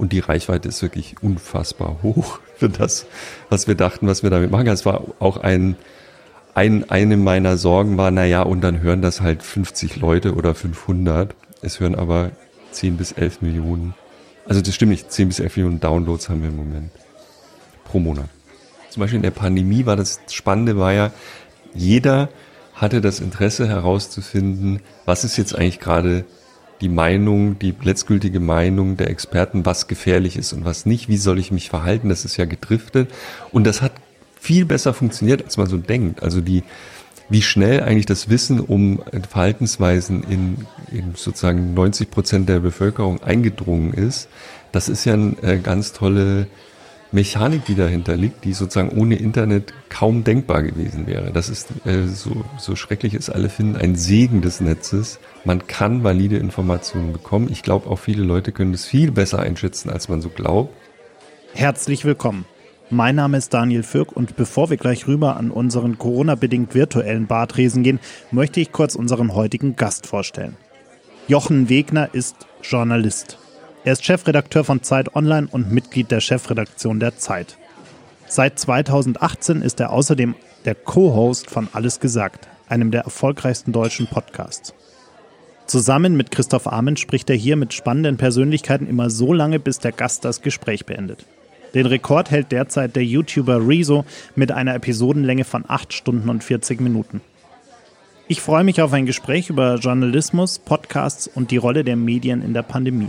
Und 0.00 0.12
die 0.12 0.20
Reichweite 0.20 0.66
ist 0.66 0.80
wirklich 0.80 1.16
unfassbar 1.20 1.98
hoch 2.02 2.40
für 2.56 2.70
das, 2.70 3.04
was 3.50 3.68
wir 3.68 3.74
dachten, 3.74 4.06
was 4.06 4.22
wir 4.22 4.30
damit 4.30 4.50
machen. 4.50 4.66
Es 4.68 4.86
war 4.86 5.04
auch 5.18 5.36
ein, 5.36 5.76
ein, 6.54 6.88
eine 6.88 7.18
meiner 7.18 7.58
Sorgen 7.58 7.98
war, 7.98 8.10
na 8.10 8.24
ja, 8.24 8.40
und 8.40 8.62
dann 8.62 8.80
hören 8.80 9.02
das 9.02 9.20
halt 9.20 9.42
50 9.42 9.96
Leute 9.96 10.34
oder 10.34 10.54
500. 10.54 11.34
Es 11.60 11.80
hören 11.80 11.94
aber 11.94 12.30
10 12.70 12.96
bis 12.96 13.12
11 13.12 13.42
Millionen. 13.42 13.92
Also 14.46 14.62
das 14.62 14.74
stimmt 14.74 14.92
nicht, 14.92 15.12
10 15.12 15.28
bis 15.28 15.38
11 15.38 15.58
Millionen 15.58 15.80
Downloads 15.80 16.30
haben 16.30 16.40
wir 16.40 16.48
im 16.48 16.56
Moment 16.56 16.90
pro 17.84 17.98
Monat. 17.98 18.30
Zum 18.88 19.02
Beispiel 19.02 19.18
in 19.18 19.22
der 19.22 19.32
Pandemie 19.32 19.84
war 19.84 19.96
das 19.96 20.18
Spannende, 20.30 20.78
war 20.78 20.94
ja, 20.94 21.12
jeder 21.74 22.30
hatte 22.74 23.02
das 23.02 23.20
Interesse 23.20 23.68
herauszufinden, 23.68 24.80
was 25.04 25.24
ist 25.24 25.36
jetzt 25.36 25.54
eigentlich 25.54 25.78
gerade 25.78 26.24
die 26.80 26.88
Meinung, 26.88 27.58
die 27.58 27.74
letztgültige 27.82 28.40
Meinung 28.40 28.96
der 28.96 29.10
Experten, 29.10 29.66
was 29.66 29.86
gefährlich 29.86 30.36
ist 30.36 30.52
und 30.52 30.64
was 30.64 30.86
nicht, 30.86 31.08
wie 31.08 31.16
soll 31.16 31.38
ich 31.38 31.52
mich 31.52 31.68
verhalten, 31.68 32.08
das 32.08 32.24
ist 32.24 32.36
ja 32.36 32.46
gedriftet. 32.46 33.10
Und 33.52 33.64
das 33.64 33.82
hat 33.82 33.92
viel 34.40 34.64
besser 34.64 34.94
funktioniert, 34.94 35.44
als 35.44 35.56
man 35.56 35.66
so 35.66 35.76
denkt. 35.76 36.22
Also 36.22 36.40
die, 36.40 36.62
wie 37.28 37.42
schnell 37.42 37.82
eigentlich 37.82 38.06
das 38.06 38.30
Wissen 38.30 38.60
um 38.60 39.02
Verhaltensweisen 39.28 40.24
in, 40.24 40.66
in 40.90 41.14
sozusagen 41.14 41.74
90 41.74 42.10
Prozent 42.10 42.48
der 42.48 42.60
Bevölkerung 42.60 43.22
eingedrungen 43.22 43.92
ist, 43.92 44.28
das 44.72 44.88
ist 44.88 45.04
ja 45.04 45.14
eine 45.14 45.36
äh, 45.42 45.58
ganz 45.58 45.92
tolle 45.92 46.46
Mechanik, 47.12 47.64
die 47.64 47.74
dahinter 47.74 48.16
liegt, 48.16 48.44
die 48.44 48.52
sozusagen 48.52 48.90
ohne 48.90 49.16
Internet 49.16 49.74
kaum 49.88 50.22
denkbar 50.22 50.62
gewesen 50.62 51.08
wäre. 51.08 51.32
Das 51.32 51.48
ist, 51.48 51.68
äh, 51.84 52.06
so, 52.06 52.44
so 52.56 52.76
schrecklich 52.76 53.14
es 53.14 53.28
alle 53.28 53.48
finden, 53.48 53.76
ein 53.76 53.96
Segen 53.96 54.42
des 54.42 54.60
Netzes. 54.60 55.18
Man 55.44 55.66
kann 55.66 56.04
valide 56.04 56.36
Informationen 56.36 57.12
bekommen. 57.12 57.48
Ich 57.50 57.64
glaube, 57.64 57.90
auch 57.90 57.98
viele 57.98 58.22
Leute 58.22 58.52
können 58.52 58.74
es 58.74 58.86
viel 58.86 59.10
besser 59.10 59.40
einschätzen, 59.40 59.90
als 59.90 60.08
man 60.08 60.22
so 60.22 60.28
glaubt. 60.28 60.72
Herzlich 61.52 62.04
willkommen. 62.04 62.44
Mein 62.90 63.16
Name 63.16 63.38
ist 63.38 63.54
Daniel 63.54 63.82
Fürk 63.82 64.12
und 64.12 64.36
bevor 64.36 64.70
wir 64.70 64.76
gleich 64.76 65.08
rüber 65.08 65.36
an 65.36 65.50
unseren 65.50 65.98
Corona-bedingt 65.98 66.74
virtuellen 66.74 67.26
Bartresen 67.26 67.82
gehen, 67.82 67.98
möchte 68.30 68.60
ich 68.60 68.70
kurz 68.70 68.94
unseren 68.94 69.34
heutigen 69.34 69.74
Gast 69.74 70.06
vorstellen. 70.06 70.56
Jochen 71.26 71.68
Wegner 71.68 72.10
ist 72.12 72.36
Journalist. 72.62 73.38
Er 73.82 73.94
ist 73.94 74.04
Chefredakteur 74.04 74.62
von 74.62 74.82
Zeit 74.82 75.16
Online 75.16 75.48
und 75.50 75.72
Mitglied 75.72 76.10
der 76.10 76.20
Chefredaktion 76.20 77.00
der 77.00 77.16
Zeit. 77.16 77.56
Seit 78.26 78.58
2018 78.58 79.62
ist 79.62 79.80
er 79.80 79.90
außerdem 79.90 80.34
der 80.66 80.74
Co-Host 80.74 81.48
von 81.48 81.66
Alles 81.72 81.98
Gesagt, 81.98 82.46
einem 82.68 82.90
der 82.90 83.02
erfolgreichsten 83.02 83.72
deutschen 83.72 84.06
Podcasts. 84.06 84.74
Zusammen 85.66 86.14
mit 86.14 86.30
Christoph 86.30 86.66
Ahmen 86.66 86.98
spricht 86.98 87.30
er 87.30 87.36
hier 87.36 87.56
mit 87.56 87.72
spannenden 87.72 88.18
Persönlichkeiten 88.18 88.86
immer 88.86 89.08
so 89.08 89.32
lange, 89.32 89.58
bis 89.58 89.78
der 89.78 89.92
Gast 89.92 90.26
das 90.26 90.42
Gespräch 90.42 90.84
beendet. 90.84 91.24
Den 91.72 91.86
Rekord 91.86 92.30
hält 92.30 92.52
derzeit 92.52 92.96
der 92.96 93.04
YouTuber 93.04 93.66
Rezo 93.66 94.04
mit 94.36 94.52
einer 94.52 94.74
Episodenlänge 94.74 95.44
von 95.44 95.64
8 95.66 95.94
Stunden 95.94 96.28
und 96.28 96.44
40 96.44 96.82
Minuten. 96.82 97.22
Ich 98.28 98.42
freue 98.42 98.64
mich 98.64 98.82
auf 98.82 98.92
ein 98.92 99.06
Gespräch 99.06 99.48
über 99.48 99.76
Journalismus, 99.76 100.58
Podcasts 100.58 101.26
und 101.26 101.50
die 101.50 101.56
Rolle 101.56 101.82
der 101.82 101.96
Medien 101.96 102.42
in 102.42 102.52
der 102.52 102.62
Pandemie. 102.62 103.08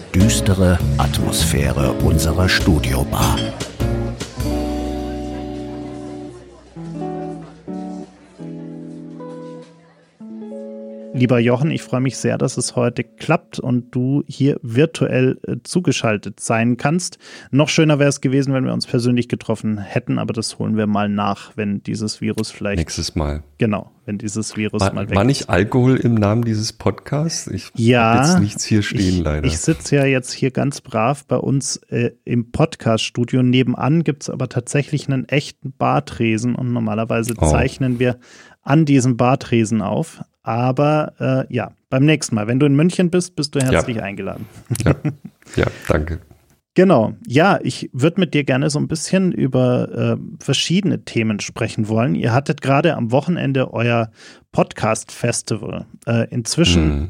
düstere 0.13 0.77
Atmosphäre 0.97 1.91
unserer 2.03 2.49
Studiobar. 2.49 3.39
Lieber 11.21 11.37
Jochen, 11.37 11.69
ich 11.69 11.83
freue 11.83 12.01
mich 12.01 12.17
sehr, 12.17 12.39
dass 12.39 12.57
es 12.57 12.75
heute 12.75 13.03
klappt 13.03 13.59
und 13.59 13.91
du 13.91 14.23
hier 14.25 14.57
virtuell 14.63 15.39
äh, 15.45 15.57
zugeschaltet 15.61 16.39
sein 16.39 16.77
kannst. 16.77 17.19
Noch 17.51 17.69
schöner 17.69 17.99
wäre 17.99 18.09
es 18.09 18.21
gewesen, 18.21 18.55
wenn 18.55 18.65
wir 18.65 18.73
uns 18.73 18.87
persönlich 18.87 19.29
getroffen 19.29 19.77
hätten, 19.77 20.17
aber 20.17 20.33
das 20.33 20.57
holen 20.57 20.77
wir 20.77 20.87
mal 20.87 21.09
nach, 21.09 21.55
wenn 21.55 21.83
dieses 21.83 22.21
Virus 22.21 22.49
vielleicht. 22.49 22.79
Nächstes 22.79 23.13
Mal. 23.13 23.43
Genau, 23.59 23.91
wenn 24.05 24.17
dieses 24.17 24.57
Virus 24.57 24.81
war, 24.81 24.93
mal 24.93 25.11
weg 25.11 25.15
War 25.15 25.23
nicht 25.23 25.47
Alkohol 25.47 25.97
im 25.97 26.15
Namen 26.15 26.43
dieses 26.43 26.73
Podcasts? 26.73 27.45
Ich 27.45 27.71
ja, 27.75 28.15
habe 28.15 28.27
jetzt 28.27 28.39
nichts 28.39 28.65
hier 28.65 28.81
stehen, 28.81 29.19
ich, 29.19 29.19
leider. 29.19 29.45
Ich 29.45 29.59
sitze 29.59 29.97
ja 29.97 30.05
jetzt 30.05 30.31
hier 30.31 30.49
ganz 30.49 30.81
brav 30.81 31.27
bei 31.27 31.37
uns 31.37 31.75
äh, 31.89 32.13
im 32.25 32.51
Podcast-Studio. 32.51 33.43
Nebenan 33.43 34.03
gibt 34.03 34.23
es 34.23 34.31
aber 34.31 34.49
tatsächlich 34.49 35.07
einen 35.07 35.29
echten 35.29 35.71
Bartresen 35.71 36.55
und 36.55 36.73
normalerweise 36.73 37.35
oh. 37.37 37.47
zeichnen 37.47 37.99
wir 37.99 38.17
an 38.63 38.85
diesem 38.85 39.17
Bartresen 39.17 39.83
auf. 39.83 40.23
Aber 40.43 41.13
äh, 41.19 41.53
ja, 41.53 41.71
beim 41.89 42.05
nächsten 42.05 42.35
Mal, 42.35 42.47
wenn 42.47 42.59
du 42.59 42.65
in 42.65 42.75
München 42.75 43.09
bist, 43.09 43.35
bist 43.35 43.53
du 43.55 43.59
herzlich 43.59 43.97
ja. 43.97 44.03
eingeladen. 44.03 44.45
Ja. 44.83 44.95
ja, 45.55 45.65
danke. 45.87 46.19
Genau, 46.73 47.13
ja, 47.27 47.59
ich 47.61 47.89
würde 47.91 48.21
mit 48.21 48.33
dir 48.33 48.45
gerne 48.45 48.69
so 48.69 48.79
ein 48.79 48.87
bisschen 48.87 49.33
über 49.33 49.91
äh, 49.91 50.17
verschiedene 50.41 51.03
Themen 51.03 51.41
sprechen 51.41 51.89
wollen. 51.89 52.15
Ihr 52.15 52.31
hattet 52.31 52.61
gerade 52.61 52.95
am 52.95 53.11
Wochenende 53.11 53.73
euer 53.73 54.09
Podcast-Festival. 54.53 55.85
Äh, 56.07 56.29
inzwischen 56.29 56.89
mhm. 56.89 57.09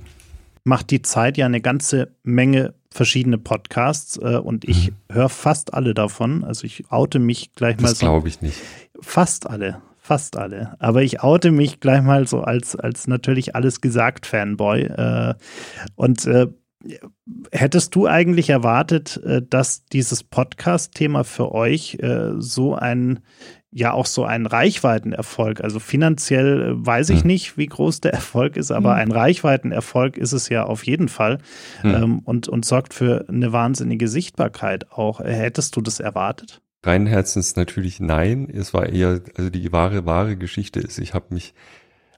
macht 0.63 0.89
die 0.89 1.03
Zeit 1.03 1.37
ja 1.37 1.45
eine 1.45 1.61
ganze 1.61 2.15
Menge 2.23 2.73
verschiedene 2.89 3.37
Podcasts 3.37 4.17
äh, 4.17 4.37
und 4.37 4.67
ich 4.67 4.89
mhm. 4.89 4.95
höre 5.13 5.29
fast 5.29 5.75
alle 5.75 5.93
davon. 5.93 6.43
Also 6.43 6.65
ich 6.65 6.91
oute 6.91 7.19
mich 7.19 7.53
gleich 7.53 7.75
das 7.75 7.83
mal 7.83 7.89
so. 7.89 7.93
Das 7.93 7.99
glaube 7.99 8.27
ich 8.29 8.41
nicht. 8.41 8.57
Fast 8.99 9.47
alle 9.47 9.77
fast 10.11 10.35
alle. 10.35 10.75
Aber 10.79 11.03
ich 11.03 11.23
oute 11.23 11.51
mich 11.51 11.79
gleich 11.79 12.01
mal 12.01 12.27
so 12.27 12.41
als, 12.41 12.75
als 12.75 13.07
natürlich 13.07 13.55
alles 13.55 13.79
gesagt 13.79 14.25
Fanboy. 14.25 14.81
Äh, 14.81 15.35
und 15.95 16.25
äh, 16.25 16.47
hättest 17.53 17.95
du 17.95 18.07
eigentlich 18.07 18.49
erwartet, 18.49 19.21
äh, 19.23 19.41
dass 19.41 19.85
dieses 19.85 20.25
Podcast-Thema 20.25 21.23
für 21.23 21.53
euch 21.53 21.95
äh, 22.01 22.31
so 22.39 22.75
ein 22.75 23.21
ja 23.73 23.93
auch 23.93 24.05
so 24.05 24.25
ein 24.25 24.47
Reichweitenerfolg. 24.47 25.61
Also 25.63 25.79
finanziell 25.79 26.61
äh, 26.61 26.85
weiß 26.85 27.09
ich 27.11 27.21
hm. 27.21 27.27
nicht, 27.27 27.57
wie 27.57 27.67
groß 27.67 28.01
der 28.01 28.11
Erfolg 28.11 28.57
ist, 28.57 28.71
aber 28.71 28.95
hm. 28.95 28.99
ein 28.99 29.11
Reichweitenerfolg 29.13 30.17
ist 30.17 30.33
es 30.33 30.49
ja 30.49 30.65
auf 30.65 30.85
jeden 30.85 31.07
Fall 31.07 31.37
hm. 31.83 31.95
ähm, 31.95 32.19
und, 32.19 32.49
und 32.49 32.65
sorgt 32.65 32.93
für 32.93 33.29
eine 33.29 33.53
wahnsinnige 33.53 34.09
Sichtbarkeit 34.09 34.91
auch. 34.91 35.21
Hättest 35.21 35.77
du 35.77 35.81
das 35.81 36.01
erwartet? 36.01 36.61
Rein 36.83 37.05
Herzens 37.05 37.55
natürlich 37.55 37.99
nein. 37.99 38.49
Es 38.49 38.73
war 38.73 38.87
eher, 38.89 39.21
also 39.35 39.49
die 39.49 39.71
wahre, 39.71 40.05
wahre 40.05 40.35
Geschichte 40.37 40.79
ist, 40.79 40.97
ich 40.99 41.13
habe 41.13 41.33
mich 41.33 41.53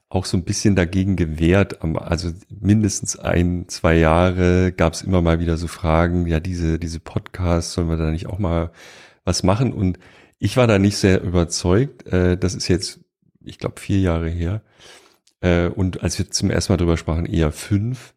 auch 0.08 0.24
so 0.24 0.36
ein 0.36 0.44
bisschen 0.44 0.76
dagegen 0.76 1.16
gewehrt. 1.16 1.82
Also 1.82 2.30
mindestens 2.48 3.18
ein, 3.18 3.68
zwei 3.68 3.96
Jahre 3.96 4.72
gab 4.72 4.92
es 4.92 5.02
immer 5.02 5.22
mal 5.22 5.40
wieder 5.40 5.56
so 5.56 5.66
Fragen, 5.66 6.26
ja, 6.26 6.40
diese, 6.40 6.78
diese 6.78 7.00
Podcasts, 7.00 7.72
sollen 7.74 7.88
wir 7.88 7.96
da 7.96 8.10
nicht 8.10 8.26
auch 8.26 8.38
mal 8.38 8.70
was 9.24 9.42
machen? 9.42 9.72
Und 9.72 9.98
ich 10.38 10.56
war 10.56 10.66
da 10.66 10.78
nicht 10.78 10.98
sehr 10.98 11.22
überzeugt. 11.22 12.06
Äh, 12.06 12.36
das 12.38 12.54
ist 12.54 12.68
jetzt, 12.68 13.00
ich 13.44 13.58
glaube, 13.58 13.80
vier 13.80 14.00
Jahre 14.00 14.28
her. 14.28 14.62
Äh, 15.40 15.68
und 15.68 16.02
als 16.02 16.18
wir 16.18 16.30
zum 16.30 16.50
ersten 16.50 16.72
Mal 16.72 16.76
drüber 16.76 16.96
sprachen, 16.96 17.26
eher 17.26 17.50
fünf 17.50 18.14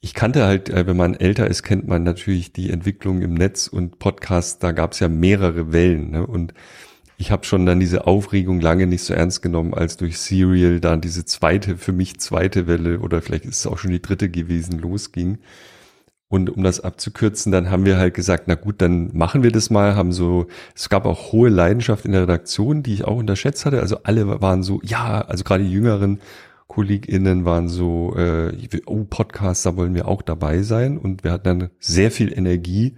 ich 0.00 0.14
kannte 0.14 0.44
halt, 0.44 0.68
äh, 0.68 0.86
wenn 0.86 0.96
man 0.96 1.14
älter 1.14 1.48
ist, 1.48 1.62
kennt 1.62 1.86
man 1.86 2.02
natürlich 2.02 2.52
die 2.52 2.70
Entwicklung 2.70 3.22
im 3.22 3.34
Netz 3.34 3.66
und 3.66 3.98
Podcasts, 3.98 4.58
da 4.58 4.72
gab 4.72 4.92
es 4.92 5.00
ja 5.00 5.08
mehrere 5.08 5.72
Wellen. 5.72 6.10
Ne? 6.10 6.26
Und 6.26 6.54
ich 7.18 7.30
habe 7.30 7.44
schon 7.46 7.64
dann 7.64 7.80
diese 7.80 8.06
Aufregung 8.06 8.60
lange 8.60 8.86
nicht 8.86 9.02
so 9.02 9.14
ernst 9.14 9.42
genommen, 9.42 9.74
als 9.74 9.96
durch 9.96 10.18
Serial 10.18 10.80
dann 10.80 11.00
diese 11.00 11.24
zweite, 11.24 11.76
für 11.76 11.92
mich 11.92 12.20
zweite 12.20 12.66
Welle 12.66 13.00
oder 13.00 13.22
vielleicht 13.22 13.46
ist 13.46 13.60
es 13.60 13.66
auch 13.66 13.78
schon 13.78 13.90
die 13.90 14.02
dritte 14.02 14.28
gewesen, 14.28 14.78
losging. 14.78 15.38
Und 16.28 16.50
um 16.50 16.64
das 16.64 16.80
abzukürzen, 16.80 17.52
dann 17.52 17.70
haben 17.70 17.84
wir 17.84 17.98
halt 17.98 18.14
gesagt, 18.14 18.48
na 18.48 18.56
gut, 18.56 18.82
dann 18.82 19.16
machen 19.16 19.44
wir 19.44 19.52
das 19.52 19.70
mal, 19.70 19.94
haben 19.94 20.12
so, 20.12 20.48
es 20.74 20.88
gab 20.88 21.06
auch 21.06 21.32
hohe 21.32 21.48
Leidenschaft 21.48 22.04
in 22.04 22.12
der 22.12 22.22
Redaktion, 22.22 22.82
die 22.82 22.94
ich 22.94 23.04
auch 23.04 23.16
unterschätzt 23.16 23.64
hatte. 23.64 23.80
Also 23.80 23.98
alle 24.02 24.40
waren 24.42 24.64
so, 24.64 24.80
ja, 24.82 25.20
also 25.20 25.44
gerade 25.44 25.62
die 25.62 25.70
Jüngeren, 25.70 26.18
KollegInnen 26.68 27.44
waren 27.44 27.68
so, 27.68 28.14
äh, 28.16 28.52
oh, 28.86 29.04
Podcast, 29.04 29.66
da 29.66 29.76
wollen 29.76 29.94
wir 29.94 30.08
auch 30.08 30.22
dabei 30.22 30.62
sein. 30.62 30.98
Und 30.98 31.24
wir 31.24 31.32
hatten 31.32 31.60
dann 31.60 31.70
sehr 31.78 32.10
viel 32.10 32.36
Energie 32.36 32.96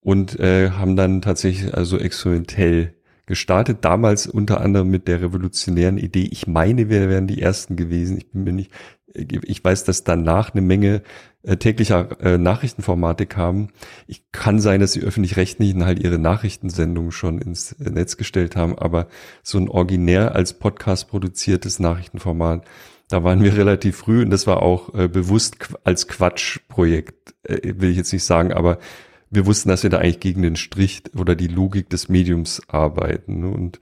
und 0.00 0.38
äh, 0.38 0.70
haben 0.70 0.96
dann 0.96 1.22
tatsächlich 1.22 1.74
also 1.74 1.98
experimentell 1.98 2.94
gestartet, 3.26 3.78
damals 3.80 4.26
unter 4.26 4.60
anderem 4.60 4.90
mit 4.90 5.08
der 5.08 5.22
revolutionären 5.22 5.98
Idee. 5.98 6.28
Ich 6.30 6.46
meine, 6.46 6.90
wir 6.90 7.08
wären 7.08 7.26
die 7.26 7.40
ersten 7.40 7.76
gewesen. 7.76 8.18
Ich 8.18 8.30
bin 8.30 8.44
mir 8.44 8.52
nicht, 8.52 8.70
ich 9.14 9.64
weiß, 9.64 9.84
dass 9.84 10.04
danach 10.04 10.52
eine 10.52 10.60
Menge 10.60 11.02
täglicher 11.44 12.20
äh, 12.20 12.38
Nachrichtenformate 12.38 13.26
kamen. 13.26 13.70
Ich 14.06 14.22
kann 14.32 14.60
sein, 14.60 14.80
dass 14.80 14.92
die 14.92 15.02
öffentlich-rechtlichen 15.02 15.84
halt 15.84 15.98
ihre 15.98 16.18
Nachrichtensendungen 16.18 17.12
schon 17.12 17.38
ins 17.38 17.78
Netz 17.78 18.16
gestellt 18.16 18.56
haben, 18.56 18.78
aber 18.78 19.08
so 19.42 19.58
ein 19.58 19.68
originär 19.68 20.34
als 20.34 20.54
Podcast 20.54 21.08
produziertes 21.08 21.78
Nachrichtenformat, 21.78 22.64
da 23.08 23.24
waren 23.24 23.42
wir 23.42 23.56
relativ 23.56 23.96
früh 23.96 24.22
und 24.22 24.30
das 24.30 24.46
war 24.46 24.62
auch 24.62 24.94
äh, 24.94 25.08
bewusst 25.08 25.56
als 25.84 26.08
Quatschprojekt, 26.08 27.34
äh, 27.42 27.74
will 27.76 27.90
ich 27.90 27.96
jetzt 27.96 28.12
nicht 28.12 28.24
sagen, 28.24 28.52
aber 28.52 28.78
wir 29.30 29.46
wussten, 29.46 29.68
dass 29.68 29.82
wir 29.82 29.90
da 29.90 29.98
eigentlich 29.98 30.20
gegen 30.20 30.42
den 30.42 30.56
Strich 30.56 31.02
oder 31.16 31.34
die 31.34 31.48
Logik 31.48 31.90
des 31.90 32.08
Mediums 32.08 32.62
arbeiten. 32.68 33.40
Ne? 33.40 33.48
Und 33.48 33.80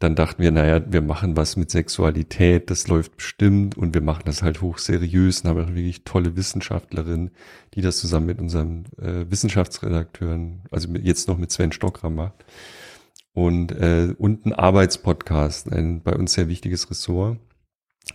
dann 0.00 0.14
dachten 0.14 0.42
wir, 0.42 0.50
naja, 0.50 0.82
wir 0.90 1.02
machen 1.02 1.36
was 1.36 1.56
mit 1.56 1.70
Sexualität, 1.70 2.70
das 2.70 2.88
läuft 2.88 3.18
bestimmt 3.18 3.76
und 3.76 3.92
wir 3.92 4.00
machen 4.00 4.22
das 4.24 4.42
halt 4.42 4.62
hochseriös 4.62 5.42
und 5.42 5.50
haben 5.50 5.62
auch 5.62 5.68
wirklich 5.68 6.04
tolle 6.04 6.36
Wissenschaftlerinnen, 6.36 7.32
die 7.74 7.82
das 7.82 7.98
zusammen 7.98 8.24
mit 8.24 8.40
unseren 8.40 8.86
äh, 8.96 9.30
Wissenschaftsredakteuren, 9.30 10.62
also 10.70 10.88
mit, 10.88 11.04
jetzt 11.04 11.28
noch 11.28 11.36
mit 11.36 11.52
Sven 11.52 11.70
Stockram 11.70 12.14
macht. 12.14 12.46
Und, 13.34 13.72
äh, 13.72 14.14
und 14.16 14.46
ein 14.46 14.54
Arbeitspodcast, 14.54 15.70
ein 15.70 16.02
bei 16.02 16.14
uns 16.16 16.32
sehr 16.32 16.48
wichtiges 16.48 16.90
Ressort. 16.90 17.38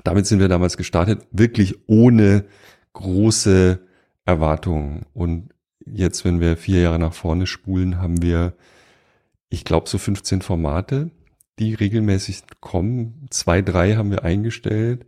Damit 0.03 0.25
sind 0.25 0.39
wir 0.39 0.47
damals 0.47 0.77
gestartet, 0.77 1.27
wirklich 1.31 1.88
ohne 1.88 2.45
große 2.93 3.79
Erwartungen. 4.25 5.05
Und 5.13 5.49
jetzt, 5.85 6.25
wenn 6.25 6.39
wir 6.39 6.57
vier 6.57 6.81
Jahre 6.81 6.97
nach 6.97 7.13
vorne 7.13 7.45
spulen, 7.45 8.01
haben 8.01 8.23
wir, 8.23 8.53
ich 9.49 9.65
glaube, 9.65 9.88
so 9.88 9.99
15 9.99 10.41
Formate, 10.41 11.11
die 11.59 11.73
regelmäßig 11.73 12.43
kommen. 12.61 13.27
Zwei, 13.29 13.61
drei 13.61 13.95
haben 13.95 14.11
wir 14.11 14.23
eingestellt. 14.23 15.05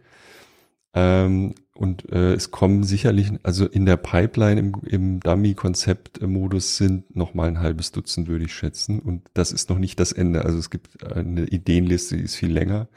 Ähm, 0.94 1.54
und 1.74 2.12
äh, 2.12 2.34
es 2.34 2.50
kommen 2.50 2.84
sicherlich, 2.84 3.32
also 3.44 3.68
in 3.68 3.86
der 3.86 3.98
Pipeline 3.98 4.60
im, 4.60 4.74
im 4.88 5.20
Dummy-Konzept-Modus 5.20 6.78
sind 6.78 7.16
noch 7.16 7.36
mal 7.36 7.48
ein 7.48 7.60
halbes 7.60 7.92
Dutzend, 7.92 8.28
würde 8.28 8.46
ich 8.46 8.54
schätzen. 8.54 9.00
Und 9.00 9.24
das 9.36 9.52
ist 9.52 9.70
noch 9.70 9.78
nicht 9.78 10.00
das 10.00 10.12
Ende. 10.12 10.44
Also 10.44 10.58
es 10.58 10.72
gibt 10.72 11.04
eine 11.04 11.46
Ideenliste, 11.46 12.18
die 12.18 12.24
ist 12.24 12.36
viel 12.36 12.52
länger. 12.52 12.88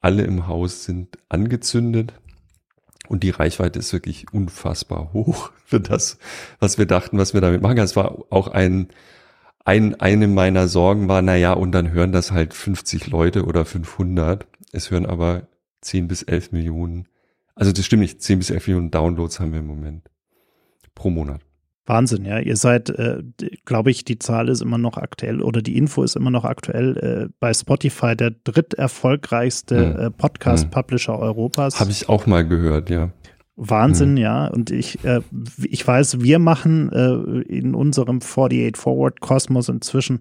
Alle 0.00 0.22
im 0.22 0.46
Haus 0.46 0.84
sind 0.84 1.18
angezündet. 1.28 2.14
Und 3.08 3.24
die 3.24 3.30
Reichweite 3.30 3.80
ist 3.80 3.92
wirklich 3.92 4.32
unfassbar 4.32 5.12
hoch 5.12 5.50
für 5.64 5.80
das, 5.80 6.18
was 6.60 6.78
wir 6.78 6.86
dachten, 6.86 7.18
was 7.18 7.34
wir 7.34 7.40
damit 7.40 7.60
machen. 7.60 7.78
Es 7.78 7.96
war 7.96 8.24
auch 8.30 8.48
ein, 8.48 8.88
ein, 9.64 10.00
eine 10.00 10.28
meiner 10.28 10.68
Sorgen 10.68 11.08
war, 11.08 11.22
na 11.22 11.36
ja, 11.36 11.52
und 11.52 11.72
dann 11.72 11.92
hören 11.92 12.12
das 12.12 12.32
halt 12.32 12.54
50 12.54 13.08
Leute 13.08 13.44
oder 13.44 13.64
500. 13.64 14.46
Es 14.72 14.90
hören 14.90 15.06
aber 15.06 15.46
10 15.82 16.08
bis 16.08 16.22
11 16.22 16.52
Millionen. 16.52 17.08
Also 17.54 17.72
das 17.72 17.84
stimmt 17.84 18.02
nicht, 18.02 18.22
10 18.22 18.38
bis 18.38 18.50
11 18.50 18.66
Millionen 18.68 18.90
Downloads 18.90 19.40
haben 19.40 19.52
wir 19.52 19.60
im 19.60 19.66
Moment 19.66 20.08
pro 20.94 21.10
Monat. 21.10 21.40
Wahnsinn, 21.84 22.24
ja. 22.24 22.38
Ihr 22.38 22.56
seid, 22.56 22.90
äh, 22.90 23.22
glaube 23.64 23.90
ich, 23.90 24.04
die 24.04 24.18
Zahl 24.18 24.48
ist 24.48 24.62
immer 24.62 24.78
noch 24.78 24.96
aktuell 24.96 25.42
oder 25.42 25.62
die 25.62 25.76
Info 25.76 26.04
ist 26.04 26.14
immer 26.14 26.30
noch 26.30 26.44
aktuell 26.44 26.96
äh, 26.96 27.32
bei 27.40 27.52
Spotify 27.52 28.16
der 28.16 28.30
dritterfolgreichste 28.30 29.94
hm. 29.94 30.00
äh, 30.00 30.10
Podcast-Publisher 30.10 31.14
hm. 31.14 31.20
Europas. 31.20 31.80
Habe 31.80 31.90
ich 31.90 32.08
auch 32.08 32.26
mal 32.26 32.46
gehört, 32.46 32.88
ja. 32.88 33.10
Wahnsinn, 33.56 34.10
hm. 34.10 34.16
ja. 34.16 34.46
Und 34.48 34.70
ich, 34.70 35.04
äh, 35.04 35.20
ich 35.64 35.86
weiß, 35.86 36.20
wir 36.20 36.38
machen 36.38 36.90
äh, 36.92 37.40
in 37.42 37.74
unserem 37.74 38.20
48 38.20 38.76
Forward 38.76 39.20
Kosmos 39.20 39.68
inzwischen 39.68 40.20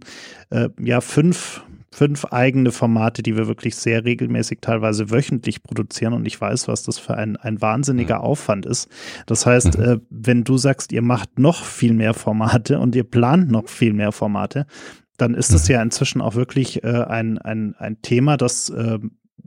äh, 0.50 0.70
ja 0.80 1.02
fünf 1.02 1.64
fünf 1.94 2.26
eigene 2.26 2.72
Formate, 2.72 3.22
die 3.22 3.36
wir 3.36 3.48
wirklich 3.48 3.76
sehr 3.76 4.06
regelmäßig, 4.06 4.60
teilweise 4.62 5.12
wöchentlich 5.12 5.62
produzieren. 5.62 6.14
Und 6.14 6.26
ich 6.26 6.40
weiß, 6.40 6.68
was 6.68 6.84
das 6.84 6.98
für 6.98 7.16
ein, 7.16 7.36
ein 7.36 7.62
wahnsinniger 7.62 8.20
mhm. 8.20 8.24
Aufwand 8.24 8.66
ist. 8.66 8.90
Das 9.26 9.46
heißt, 9.46 9.78
mhm. 9.78 9.84
äh, 9.84 9.98
wenn 10.10 10.44
du 10.44 10.58
sagst, 10.58 10.94
ihr 10.94 11.02
macht 11.02 11.38
noch 11.38 11.66
viel 11.66 11.94
mehr 11.94 12.14
Formate 12.14 12.80
und 12.80 12.96
ihr 12.96 13.04
plant 13.04 13.52
noch 13.52 13.68
viel 13.68 13.94
mehr 13.94 14.14
Formate, 14.14 14.66
dann 15.18 15.34
ist 15.34 15.54
das 15.54 15.68
mhm. 15.68 15.74
ja 15.74 15.82
inzwischen 15.82 16.22
auch 16.22 16.36
wirklich 16.36 16.84
äh, 16.84 16.88
ein, 16.88 17.38
ein, 17.38 17.76
ein 17.78 18.02
Thema, 18.02 18.38
das 18.38 18.70
äh, 18.70 19.00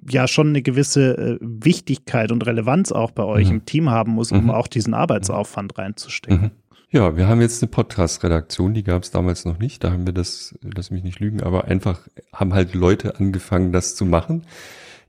ja 0.09 0.29
schon 0.29 0.49
eine 0.49 0.63
gewisse 0.63 1.17
äh, 1.17 1.39
Wichtigkeit 1.41 2.33
und 2.33 2.47
Relevanz 2.47 2.93
auch 2.93 3.11
bei 3.11 3.25
euch 3.25 3.49
mhm. 3.49 3.55
im 3.55 3.65
Team 3.65 3.91
haben 3.91 4.13
muss, 4.13 4.33
um 4.33 4.45
mhm. 4.45 4.51
auch 4.51 4.67
diesen 4.67 4.95
Arbeitsaufwand 4.95 5.79
reinzustecken. 5.79 6.41
Mhm. 6.41 6.51
Ja, 6.91 7.17
wir 7.17 7.27
haben 7.27 7.41
jetzt 7.41 7.61
eine 7.61 7.71
Podcast-Redaktion, 7.71 8.73
die 8.73 8.85
gab 8.85 9.03
es 9.03 9.11
damals 9.11 9.45
noch 9.45 9.59
nicht. 9.59 9.83
Da 9.83 9.91
haben 9.91 10.07
wir 10.07 10.13
das, 10.13 10.57
lass 10.63 10.93
mich 10.93 11.03
nicht 11.03 11.19
lügen, 11.19 11.43
aber 11.43 11.65
einfach 11.65 12.03
haben 12.33 12.55
halt 12.55 12.73
Leute 12.75 13.19
angefangen, 13.19 13.73
das 13.73 13.97
zu 13.97 14.05
machen, 14.05 14.45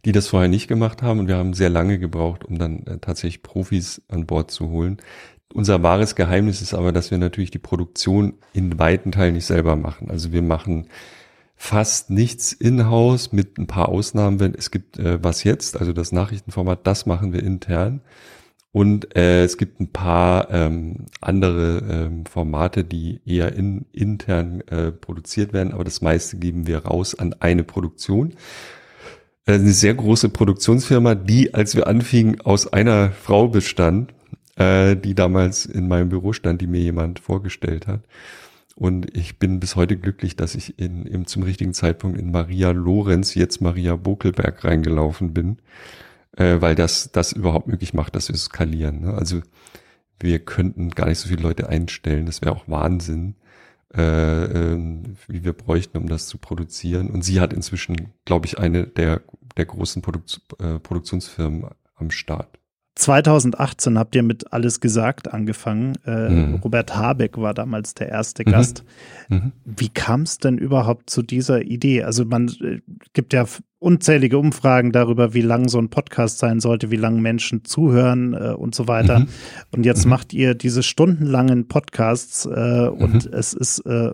die 0.04 0.12
das 0.12 0.28
vorher 0.28 0.50
nicht 0.50 0.68
gemacht 0.68 1.04
haben. 1.04 1.20
Und 1.20 1.28
wir 1.28 1.38
haben 1.38 1.54
sehr 1.54 1.70
lange 1.70 2.00
gebraucht, 2.00 2.44
um 2.44 2.58
dann 2.58 2.88
äh, 2.88 2.98
tatsächlich 2.98 3.44
Profis 3.44 4.02
an 4.08 4.26
Bord 4.26 4.50
zu 4.50 4.70
holen. 4.70 4.98
Unser 5.54 5.84
wahres 5.84 6.16
Geheimnis 6.16 6.62
ist 6.64 6.74
aber, 6.74 6.92
dass 6.92 7.12
wir 7.12 7.20
natürlich 7.20 7.52
die 7.52 7.60
Produktion 7.60 8.34
in 8.52 8.80
weiten 8.80 9.12
Teilen 9.12 9.36
nicht 9.36 9.46
selber 9.46 9.76
machen. 9.76 10.10
Also 10.10 10.32
wir 10.32 10.42
machen 10.42 10.88
fast 11.56 12.10
nichts 12.10 12.54
in-house 12.54 13.32
mit 13.32 13.58
ein 13.58 13.68
paar 13.68 13.90
Ausnahmen. 13.90 14.40
Wenn 14.40 14.54
es 14.54 14.72
gibt 14.72 15.00
äh, 15.00 15.24
was 15.24 15.44
jetzt, 15.44 15.78
also 15.78 15.94
das 15.94 16.12
Nachrichtenformat, 16.12 16.86
das 16.86 17.06
machen 17.06 17.34
wir 17.34 17.44
intern. 17.44 18.02
Und 18.72 19.16
äh, 19.16 19.46
es 19.46 19.58
gibt 19.58 19.80
ein 19.80 19.94
paar 19.94 20.52
ähm, 20.52 21.06
andere 21.22 21.82
ähm, 21.90 22.26
Formate, 22.26 22.84
die 22.84 23.22
eher 23.26 23.54
in, 23.54 23.86
intern 23.94 24.60
äh, 24.68 24.92
produziert 24.92 25.54
werden, 25.54 25.72
aber 25.72 25.86
das 25.86 26.02
meiste 26.02 26.36
geben 26.36 26.68
wir 26.68 26.80
raus 26.80 27.16
an 27.16 27.34
eine 27.40 27.64
Produktion. 27.64 28.34
Äh, 29.46 29.54
eine 29.54 29.72
sehr 29.72 29.94
große 29.94 30.28
Produktionsfirma, 30.28 31.16
die, 31.16 31.54
als 31.54 31.78
wir 31.78 31.88
anfingen, 31.88 32.42
aus 32.42 32.72
einer 32.74 33.12
Frau 33.12 33.48
bestand, 33.48 34.14
äh, 34.58 34.98
die 34.98 35.16
damals 35.16 35.66
in 35.66 35.88
meinem 35.88 36.10
Büro 36.10 36.34
stand, 36.34 36.60
die 36.60 36.68
mir 36.68 36.82
jemand 36.82 37.20
vorgestellt 37.20 37.88
hat. 37.88 38.02
Und 38.76 39.16
ich 39.16 39.40
bin 39.40 39.60
bis 39.60 39.76
heute 39.78 39.98
glücklich, 39.98 40.36
dass 40.36 40.54
ich 40.54 40.78
in, 40.78 41.06
im, 41.06 41.28
zum 41.28 41.44
richtigen 41.44 41.74
Zeitpunkt 41.74 42.20
in 42.20 42.32
Maria 42.32 42.72
Lorenz, 42.72 43.34
jetzt 43.34 43.62
Maria 43.62 43.96
Bokelberg, 43.96 44.64
reingelaufen 44.64 45.34
bin 45.34 45.60
äh, 46.38 46.62
weil 46.62 46.76
das 46.76 47.12
das 47.12 47.32
überhaupt 47.32 47.68
möglich 47.68 47.94
macht, 47.94 48.16
dass 48.16 48.30
wir 48.30 48.38
skalieren. 48.38 49.02
Ne? 49.02 49.14
Also 49.14 49.42
wir 50.20 50.40
könnten 50.40 50.90
gar 50.92 51.08
nicht 51.08 51.20
so 51.20 51.30
viele 51.30 51.42
Leute 51.42 51.70
einstellen, 51.70 52.26
das 52.26 52.42
wäre 52.42 52.56
auch 52.56 52.68
Wahnsinn, 52.68 53.36
äh, 53.94 54.46
äh, 54.46 55.04
wie 55.28 55.44
wir 55.44 55.54
bräuchten, 55.54 55.98
um 55.98 56.08
das 56.08 56.28
zu 56.28 56.38
produzieren. 56.38 57.10
Und 57.10 57.24
sie 57.24 57.40
hat 57.42 57.54
inzwischen, 57.54 58.14
glaube 58.26 58.46
ich, 58.46 58.60
eine 58.60 58.88
der, 58.88 59.22
der 59.58 59.66
großen 59.66 60.02
Produkt, 60.02 60.42
äh, 60.60 60.80
Produktionsfirmen 60.80 61.70
am 61.96 62.12
Start. 62.12 62.60
2018 62.96 64.00
habt 64.00 64.16
ihr 64.16 64.24
mit 64.24 64.54
Alles 64.54 64.80
gesagt 64.80 65.34
angefangen. 65.34 65.96
Äh, 66.06 66.30
mhm. 66.30 66.56
Robert 66.56 66.96
Habeck 66.96 67.38
war 67.38 67.54
damals 67.54 67.94
der 67.94 68.10
erste 68.10 68.44
mhm. 68.46 68.52
Gast. 68.52 68.84
Mhm. 69.28 69.52
Wie 69.66 69.90
kam 69.90 70.22
es 70.22 70.38
denn 70.38 70.58
überhaupt 70.58 71.10
zu 71.10 71.22
dieser 71.22 71.62
Idee? 71.62 72.04
Also 72.04 72.24
man 72.24 72.48
äh, 72.62 72.80
gibt 73.14 73.34
ja 73.34 73.46
unzählige 73.80 74.38
Umfragen 74.38 74.92
darüber, 74.92 75.34
wie 75.34 75.42
lang 75.42 75.68
so 75.68 75.78
ein 75.78 75.90
Podcast 75.90 76.40
sein 76.40 76.60
sollte, 76.60 76.92
wie 76.92 76.96
lange 76.96 77.22
Menschen 77.22 77.66
zuhören 77.66 78.34
äh, 78.34 78.54
und 78.54 78.74
so 78.74 78.88
weiter. 78.88 79.20
Mhm. 79.20 79.28
Und 79.72 79.86
jetzt 79.86 80.06
mhm. 80.06 80.12
macht 80.12 80.34
ihr 80.34 80.56
diese 80.56 80.82
stundenlangen 80.82 81.68
Podcasts 81.68 82.46
äh, 82.46 82.88
und 82.88 83.26
mhm. 83.26 83.34
es 83.34 83.54
ist 83.54 83.80
äh, 83.80 84.12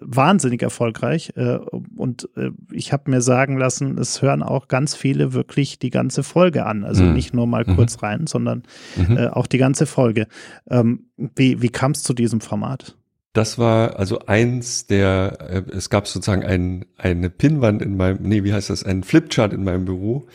wahnsinnig 0.00 0.62
erfolgreich. 0.62 1.32
Äh, 1.36 1.58
und 1.96 2.28
äh, 2.36 2.50
ich 2.72 2.92
habe 2.92 3.10
mir 3.10 3.22
sagen 3.22 3.56
lassen, 3.56 3.96
es 3.98 4.22
hören 4.22 4.42
auch 4.42 4.68
ganz 4.68 4.94
viele 4.94 5.32
wirklich 5.32 5.78
die 5.78 5.90
ganze 5.90 6.22
Folge 6.22 6.66
an. 6.66 6.84
Also 6.84 7.04
mhm. 7.04 7.14
nicht 7.14 7.32
nur 7.32 7.46
mal 7.46 7.64
mhm. 7.66 7.76
kurz 7.76 8.02
rein, 8.02 8.26
sondern 8.26 8.64
mhm. 8.96 9.16
äh, 9.16 9.26
auch 9.28 9.46
die 9.46 9.58
ganze 9.58 9.86
Folge. 9.86 10.26
Ähm, 10.68 11.06
wie 11.16 11.62
wie 11.62 11.68
kam 11.68 11.92
es 11.92 12.02
zu 12.02 12.12
diesem 12.12 12.40
Format? 12.40 12.96
Das 13.36 13.58
war 13.58 13.98
also 13.98 14.20
eins 14.20 14.86
der, 14.86 15.36
äh, 15.50 15.62
es 15.70 15.90
gab 15.90 16.08
sozusagen 16.08 16.42
ein, 16.42 16.86
eine 16.96 17.28
Pinnwand 17.28 17.82
in 17.82 17.94
meinem, 17.94 18.22
nee, 18.22 18.44
wie 18.44 18.54
heißt 18.54 18.70
das, 18.70 18.82
ein 18.82 19.02
Flipchart 19.02 19.52
in 19.52 19.62
meinem 19.62 19.84
Büro, 19.84 20.26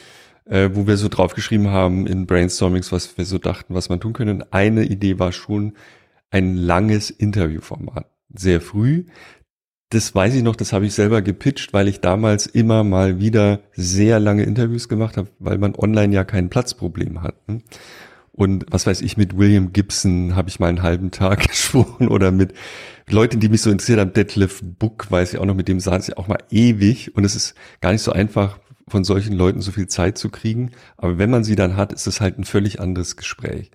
äh, 0.46 0.70
wo 0.74 0.86
wir 0.86 0.98
so 0.98 1.08
draufgeschrieben 1.08 1.70
haben 1.70 2.06
in 2.06 2.28
Brainstormings, 2.28 2.92
was 2.92 3.18
wir 3.18 3.26
so 3.26 3.40
dachten, 3.40 3.74
was 3.74 3.90
man 3.90 4.00
tun 4.00 4.14
könnte. 4.14 4.34
Und 4.34 4.54
eine 4.54 4.84
Idee 4.84 5.18
war 5.18 5.32
schon 5.32 5.74
ein 6.30 6.56
langes 6.56 7.10
Interviewformat. 7.10 8.06
Sehr 8.36 8.62
früh. 8.62 9.06
Das 9.90 10.14
weiß 10.14 10.36
ich 10.36 10.44
noch, 10.44 10.56
das 10.56 10.72
habe 10.72 10.86
ich 10.86 10.94
selber 10.94 11.24
gepitcht, 11.24 11.74
weil 11.74 11.88
ich 11.88 12.02
damals 12.02 12.46
immer 12.46 12.84
mal 12.84 13.20
wieder 13.20 13.62
sehr 13.74 14.20
lange 14.20 14.44
Interviews 14.44 14.88
gemacht 14.88 15.18
habe, 15.18 15.30
weil 15.40 15.58
man 15.58 15.74
online 15.74 16.14
ja 16.14 16.24
kein 16.24 16.52
Platzproblem 16.52 17.24
hat. 17.24 17.50
Ne? 17.50 17.64
Und 18.34 18.66
was 18.70 18.88
weiß 18.88 19.02
ich, 19.02 19.18
mit 19.18 19.38
William 19.38 19.74
Gibson 19.74 20.36
habe 20.36 20.50
ich 20.50 20.60
mal 20.60 20.68
einen 20.68 20.84
halben 20.84 21.12
Tag 21.12 21.48
gesprochen 21.50 22.08
oder 22.08 22.32
mit 22.32 22.54
Leuten, 23.10 23.40
die 23.40 23.50
mich 23.50 23.62
so 23.62 23.72
interessiert 23.72 24.00
haben, 24.00 24.14
Detlef 24.14 24.62
Book, 24.64 25.12
weiß 25.12 25.34
ich 25.34 25.40
auch 25.40 25.46
noch, 25.46 25.56
mit 25.56 25.68
dem 25.68 25.80
saß 25.80 26.08
ich 26.10 26.18
auch 26.18 26.28
mal 26.28 26.40
ewig. 26.50 27.16
Und 27.16 27.26
es 27.26 27.36
ist 27.36 27.56
gar 27.82 27.92
nicht 27.92 28.02
so 28.02 28.12
einfach, 28.12 28.60
von 28.88 29.04
solchen 29.04 29.34
Leuten 29.34 29.62
so 29.62 29.72
viel 29.72 29.88
Zeit 29.88 30.18
zu 30.18 30.30
kriegen. 30.30 30.72
Aber 30.98 31.18
wenn 31.18 31.30
man 31.30 31.44
sie 31.44 31.56
dann 31.56 31.76
hat, 31.78 31.94
ist 31.94 32.08
es 32.08 32.22
halt 32.22 32.38
ein 32.38 32.44
völlig 32.44 32.80
anderes 32.80 33.16
Gespräch. 33.16 33.72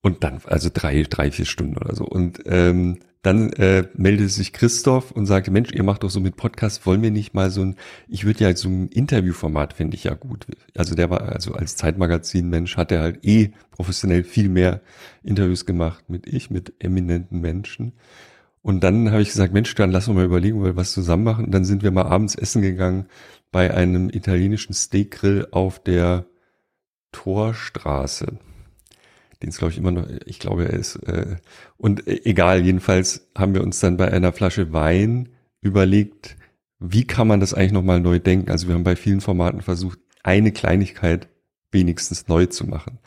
Und 0.00 0.24
dann, 0.24 0.40
also 0.46 0.70
drei, 0.72 1.02
drei, 1.02 1.30
vier 1.30 1.44
Stunden 1.44 1.76
oder 1.76 1.94
so. 1.94 2.04
Und 2.04 2.40
ähm, 2.46 2.98
dann 3.22 3.52
äh, 3.54 3.88
meldete 3.94 4.28
sich 4.28 4.52
Christoph 4.52 5.10
und 5.10 5.26
sagte, 5.26 5.50
Mensch, 5.50 5.72
ihr 5.72 5.82
macht 5.82 6.04
doch 6.04 6.10
so 6.10 6.20
mit 6.20 6.36
Podcast, 6.36 6.86
wollen 6.86 7.02
wir 7.02 7.10
nicht 7.10 7.34
mal 7.34 7.50
so 7.50 7.62
ein, 7.62 7.76
ich 8.06 8.24
würde 8.24 8.44
ja 8.44 8.54
so 8.54 8.68
ein 8.68 8.88
Interviewformat 8.88 9.72
finde 9.72 9.96
ich 9.96 10.04
ja 10.04 10.14
gut. 10.14 10.46
Also 10.76 10.94
der 10.94 11.10
war, 11.10 11.22
also 11.22 11.52
als 11.54 11.76
Zeitmagazin-Mensch 11.76 12.76
hat 12.76 12.92
er 12.92 13.00
halt 13.00 13.24
eh 13.24 13.50
professionell 13.72 14.22
viel 14.22 14.48
mehr 14.48 14.82
Interviews 15.24 15.66
gemacht 15.66 16.08
mit 16.08 16.26
ich, 16.26 16.50
mit 16.50 16.74
eminenten 16.78 17.40
Menschen. 17.40 17.92
Und 18.62 18.84
dann 18.84 19.10
habe 19.10 19.22
ich 19.22 19.28
gesagt, 19.28 19.52
Mensch, 19.52 19.74
dann 19.74 19.90
lass 19.90 20.08
uns 20.08 20.16
mal 20.16 20.24
überlegen, 20.24 20.62
wir 20.62 20.76
was 20.76 20.92
zusammen 20.92 21.24
machen. 21.24 21.46
Und 21.46 21.50
dann 21.52 21.64
sind 21.64 21.82
wir 21.82 21.90
mal 21.90 22.06
abends 22.06 22.34
essen 22.34 22.62
gegangen 22.62 23.06
bei 23.50 23.74
einem 23.74 24.10
italienischen 24.10 24.74
Steakgrill 24.74 25.48
auf 25.50 25.82
der 25.82 26.26
Torstraße 27.12 28.38
den 29.42 29.50
es 29.50 29.58
glaube 29.58 29.72
ich 29.72 29.78
immer 29.78 29.90
noch, 29.90 30.06
ich 30.26 30.38
glaube 30.38 30.66
er 30.66 30.74
ist, 30.74 30.96
äh, 30.96 31.36
und 31.76 32.06
äh, 32.06 32.20
egal, 32.24 32.64
jedenfalls 32.64 33.28
haben 33.36 33.54
wir 33.54 33.62
uns 33.62 33.80
dann 33.80 33.96
bei 33.96 34.10
einer 34.10 34.32
Flasche 34.32 34.72
Wein 34.72 35.30
überlegt, 35.60 36.36
wie 36.80 37.06
kann 37.06 37.28
man 37.28 37.40
das 37.40 37.54
eigentlich 37.54 37.72
nochmal 37.72 38.00
neu 38.00 38.18
denken? 38.18 38.50
Also 38.50 38.68
wir 38.68 38.74
haben 38.74 38.84
bei 38.84 38.96
vielen 38.96 39.20
Formaten 39.20 39.62
versucht, 39.62 39.98
eine 40.22 40.52
Kleinigkeit 40.52 41.28
wenigstens 41.72 42.28
neu 42.28 42.46
zu 42.46 42.66
machen. 42.66 42.98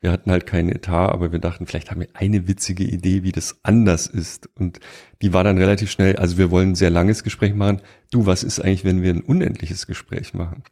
Wir 0.00 0.12
hatten 0.12 0.30
halt 0.30 0.46
keinen 0.46 0.68
Etat, 0.68 1.08
aber 1.08 1.32
wir 1.32 1.40
dachten, 1.40 1.66
vielleicht 1.66 1.90
haben 1.90 2.00
wir 2.00 2.08
eine 2.14 2.46
witzige 2.46 2.84
Idee, 2.84 3.24
wie 3.24 3.32
das 3.32 3.58
anders 3.64 4.06
ist. 4.06 4.48
Und 4.54 4.78
die 5.22 5.32
war 5.32 5.42
dann 5.42 5.58
relativ 5.58 5.90
schnell, 5.90 6.16
also 6.16 6.38
wir 6.38 6.52
wollen 6.52 6.70
ein 6.70 6.74
sehr 6.76 6.90
langes 6.90 7.24
Gespräch 7.24 7.54
machen. 7.54 7.80
Du, 8.12 8.24
was 8.24 8.44
ist 8.44 8.60
eigentlich, 8.60 8.84
wenn 8.84 9.02
wir 9.02 9.12
ein 9.12 9.22
unendliches 9.22 9.88
Gespräch 9.88 10.34
machen? 10.34 10.62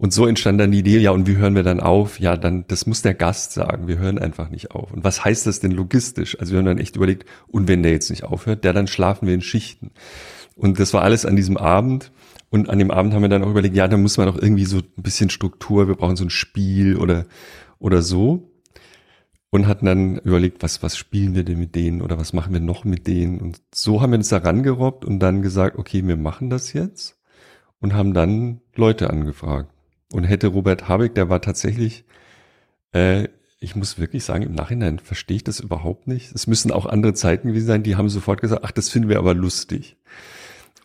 Und 0.00 0.12
so 0.12 0.26
entstand 0.28 0.60
dann 0.60 0.70
die 0.70 0.78
Idee, 0.78 0.98
ja, 1.00 1.10
und 1.10 1.26
wie 1.26 1.38
hören 1.38 1.56
wir 1.56 1.64
dann 1.64 1.80
auf? 1.80 2.20
Ja, 2.20 2.36
dann, 2.36 2.64
das 2.68 2.86
muss 2.86 3.02
der 3.02 3.14
Gast 3.14 3.52
sagen. 3.52 3.88
Wir 3.88 3.98
hören 3.98 4.16
einfach 4.16 4.48
nicht 4.48 4.70
auf. 4.70 4.92
Und 4.92 5.02
was 5.02 5.24
heißt 5.24 5.44
das 5.48 5.58
denn 5.58 5.72
logistisch? 5.72 6.38
Also 6.38 6.52
wir 6.52 6.60
haben 6.60 6.66
dann 6.66 6.78
echt 6.78 6.94
überlegt, 6.94 7.28
und 7.48 7.66
wenn 7.66 7.82
der 7.82 7.90
jetzt 7.90 8.08
nicht 8.08 8.22
aufhört, 8.22 8.62
der 8.62 8.72
dann 8.72 8.86
schlafen 8.86 9.26
wir 9.26 9.34
in 9.34 9.40
Schichten. 9.40 9.90
Und 10.54 10.78
das 10.78 10.94
war 10.94 11.02
alles 11.02 11.26
an 11.26 11.34
diesem 11.34 11.56
Abend. 11.56 12.12
Und 12.48 12.70
an 12.70 12.78
dem 12.78 12.92
Abend 12.92 13.12
haben 13.12 13.22
wir 13.22 13.28
dann 13.28 13.42
auch 13.42 13.50
überlegt, 13.50 13.74
ja, 13.74 13.88
da 13.88 13.96
muss 13.96 14.18
man 14.18 14.28
auch 14.28 14.36
irgendwie 14.36 14.66
so 14.66 14.76
ein 14.78 15.02
bisschen 15.02 15.30
Struktur, 15.30 15.88
wir 15.88 15.96
brauchen 15.96 16.14
so 16.14 16.24
ein 16.24 16.30
Spiel 16.30 16.96
oder, 16.96 17.26
oder 17.80 18.00
so. 18.00 18.52
Und 19.50 19.66
hatten 19.66 19.86
dann 19.86 20.18
überlegt, 20.18 20.62
was, 20.62 20.80
was 20.80 20.96
spielen 20.96 21.34
wir 21.34 21.42
denn 21.42 21.58
mit 21.58 21.74
denen 21.74 22.02
oder 22.02 22.18
was 22.18 22.32
machen 22.32 22.52
wir 22.52 22.60
noch 22.60 22.84
mit 22.84 23.08
denen? 23.08 23.40
Und 23.40 23.60
so 23.74 24.00
haben 24.00 24.12
wir 24.12 24.18
uns 24.18 24.28
da 24.28 24.38
rangerobbt 24.38 25.04
und 25.04 25.18
dann 25.18 25.42
gesagt, 25.42 25.76
okay, 25.76 26.06
wir 26.06 26.16
machen 26.16 26.50
das 26.50 26.72
jetzt 26.72 27.18
und 27.80 27.94
haben 27.94 28.14
dann 28.14 28.60
Leute 28.76 29.10
angefragt. 29.10 29.72
Und 30.10 30.24
hätte 30.24 30.48
Robert 30.48 30.88
Habeck, 30.88 31.14
der 31.14 31.28
war 31.28 31.40
tatsächlich, 31.42 32.04
äh, 32.92 33.28
ich 33.60 33.76
muss 33.76 33.98
wirklich 33.98 34.24
sagen, 34.24 34.44
im 34.44 34.54
Nachhinein 34.54 34.98
verstehe 34.98 35.36
ich 35.36 35.44
das 35.44 35.60
überhaupt 35.60 36.06
nicht. 36.06 36.34
Es 36.34 36.46
müssen 36.46 36.70
auch 36.70 36.86
andere 36.86 37.14
Zeiten 37.14 37.48
gewesen 37.48 37.66
sein, 37.66 37.82
die 37.82 37.96
haben 37.96 38.08
sofort 38.08 38.40
gesagt, 38.40 38.62
ach, 38.64 38.70
das 38.70 38.88
finden 38.88 39.08
wir 39.08 39.18
aber 39.18 39.34
lustig. 39.34 39.96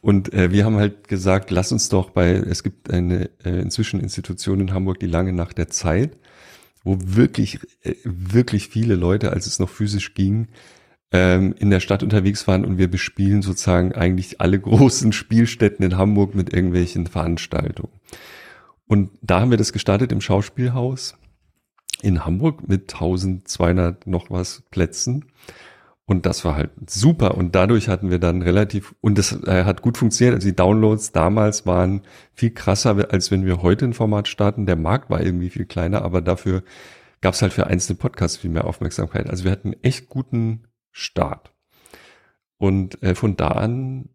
Und 0.01 0.33
äh, 0.33 0.51
wir 0.51 0.65
haben 0.65 0.75
halt 0.75 1.07
gesagt, 1.07 1.49
lass 1.49 1.71
uns 1.71 1.87
doch 1.87 2.09
bei, 2.09 2.31
es 2.31 2.63
gibt 2.63 2.91
eine 2.91 3.29
äh, 3.45 3.61
inzwischen 3.61 4.01
Institution 4.01 4.59
in 4.59 4.73
Hamburg, 4.73 4.99
die 4.99 5.07
lange 5.07 5.31
nach 5.31 5.53
der 5.53 5.69
Zeit, 5.69 6.17
wo 6.83 6.97
wirklich, 6.99 7.61
äh, 7.83 7.95
wirklich 8.03 8.67
viele 8.67 8.95
Leute, 8.95 9.31
als 9.31 9.47
es 9.47 9.59
noch 9.59 9.69
physisch 9.69 10.13
ging, 10.13 10.49
ähm, 11.13 11.55
in 11.57 11.69
der 11.69 11.79
Stadt 11.79 12.03
unterwegs 12.03 12.47
waren 12.49 12.65
und 12.65 12.77
wir 12.77 12.91
bespielen 12.91 13.41
sozusagen 13.41 13.93
eigentlich 13.93 14.41
alle 14.41 14.59
großen 14.59 15.13
Spielstätten 15.13 15.85
in 15.85 15.97
Hamburg 15.97 16.35
mit 16.35 16.51
irgendwelchen 16.51 17.07
Veranstaltungen. 17.07 17.93
Und 18.93 19.09
da 19.23 19.41
haben 19.41 19.49
wir 19.49 19.57
das 19.57 19.73
gestartet 19.73 20.11
im 20.11 20.21
Schauspielhaus 20.21 21.17
in 22.03 22.25
Hamburg 22.27 22.67
mit 22.67 22.93
1200 22.93 24.05
noch 24.05 24.29
was 24.29 24.61
Plätzen. 24.69 25.25
Und 26.05 26.27
das 26.27 26.45
war 26.45 26.55
halt 26.55 26.69
super. 26.85 27.35
Und 27.35 27.55
dadurch 27.55 27.89
hatten 27.89 28.11
wir 28.11 28.19
dann 28.19 28.43
relativ, 28.43 28.93
und 29.01 29.17
das 29.17 29.31
äh, 29.47 29.63
hat 29.63 29.81
gut 29.81 29.97
funktioniert. 29.97 30.35
Also 30.35 30.47
die 30.47 30.55
Downloads 30.55 31.11
damals 31.11 31.65
waren 31.65 32.03
viel 32.35 32.51
krasser, 32.51 33.11
als 33.11 33.31
wenn 33.31 33.47
wir 33.47 33.63
heute 33.63 33.85
ein 33.85 33.95
Format 33.95 34.27
starten. 34.27 34.67
Der 34.67 34.75
Markt 34.75 35.09
war 35.09 35.21
irgendwie 35.21 35.49
viel 35.49 35.65
kleiner, 35.65 36.03
aber 36.03 36.21
dafür 36.21 36.61
gab 37.19 37.33
es 37.33 37.41
halt 37.41 37.53
für 37.53 37.65
einzelne 37.65 37.97
Podcasts 37.97 38.37
viel 38.37 38.51
mehr 38.51 38.65
Aufmerksamkeit. 38.65 39.27
Also 39.27 39.43
wir 39.43 39.51
hatten 39.51 39.73
echt 39.81 40.07
guten 40.07 40.65
Start. 40.91 41.51
Und 42.59 43.01
äh, 43.01 43.15
von 43.15 43.37
da 43.37 43.47
an 43.47 44.09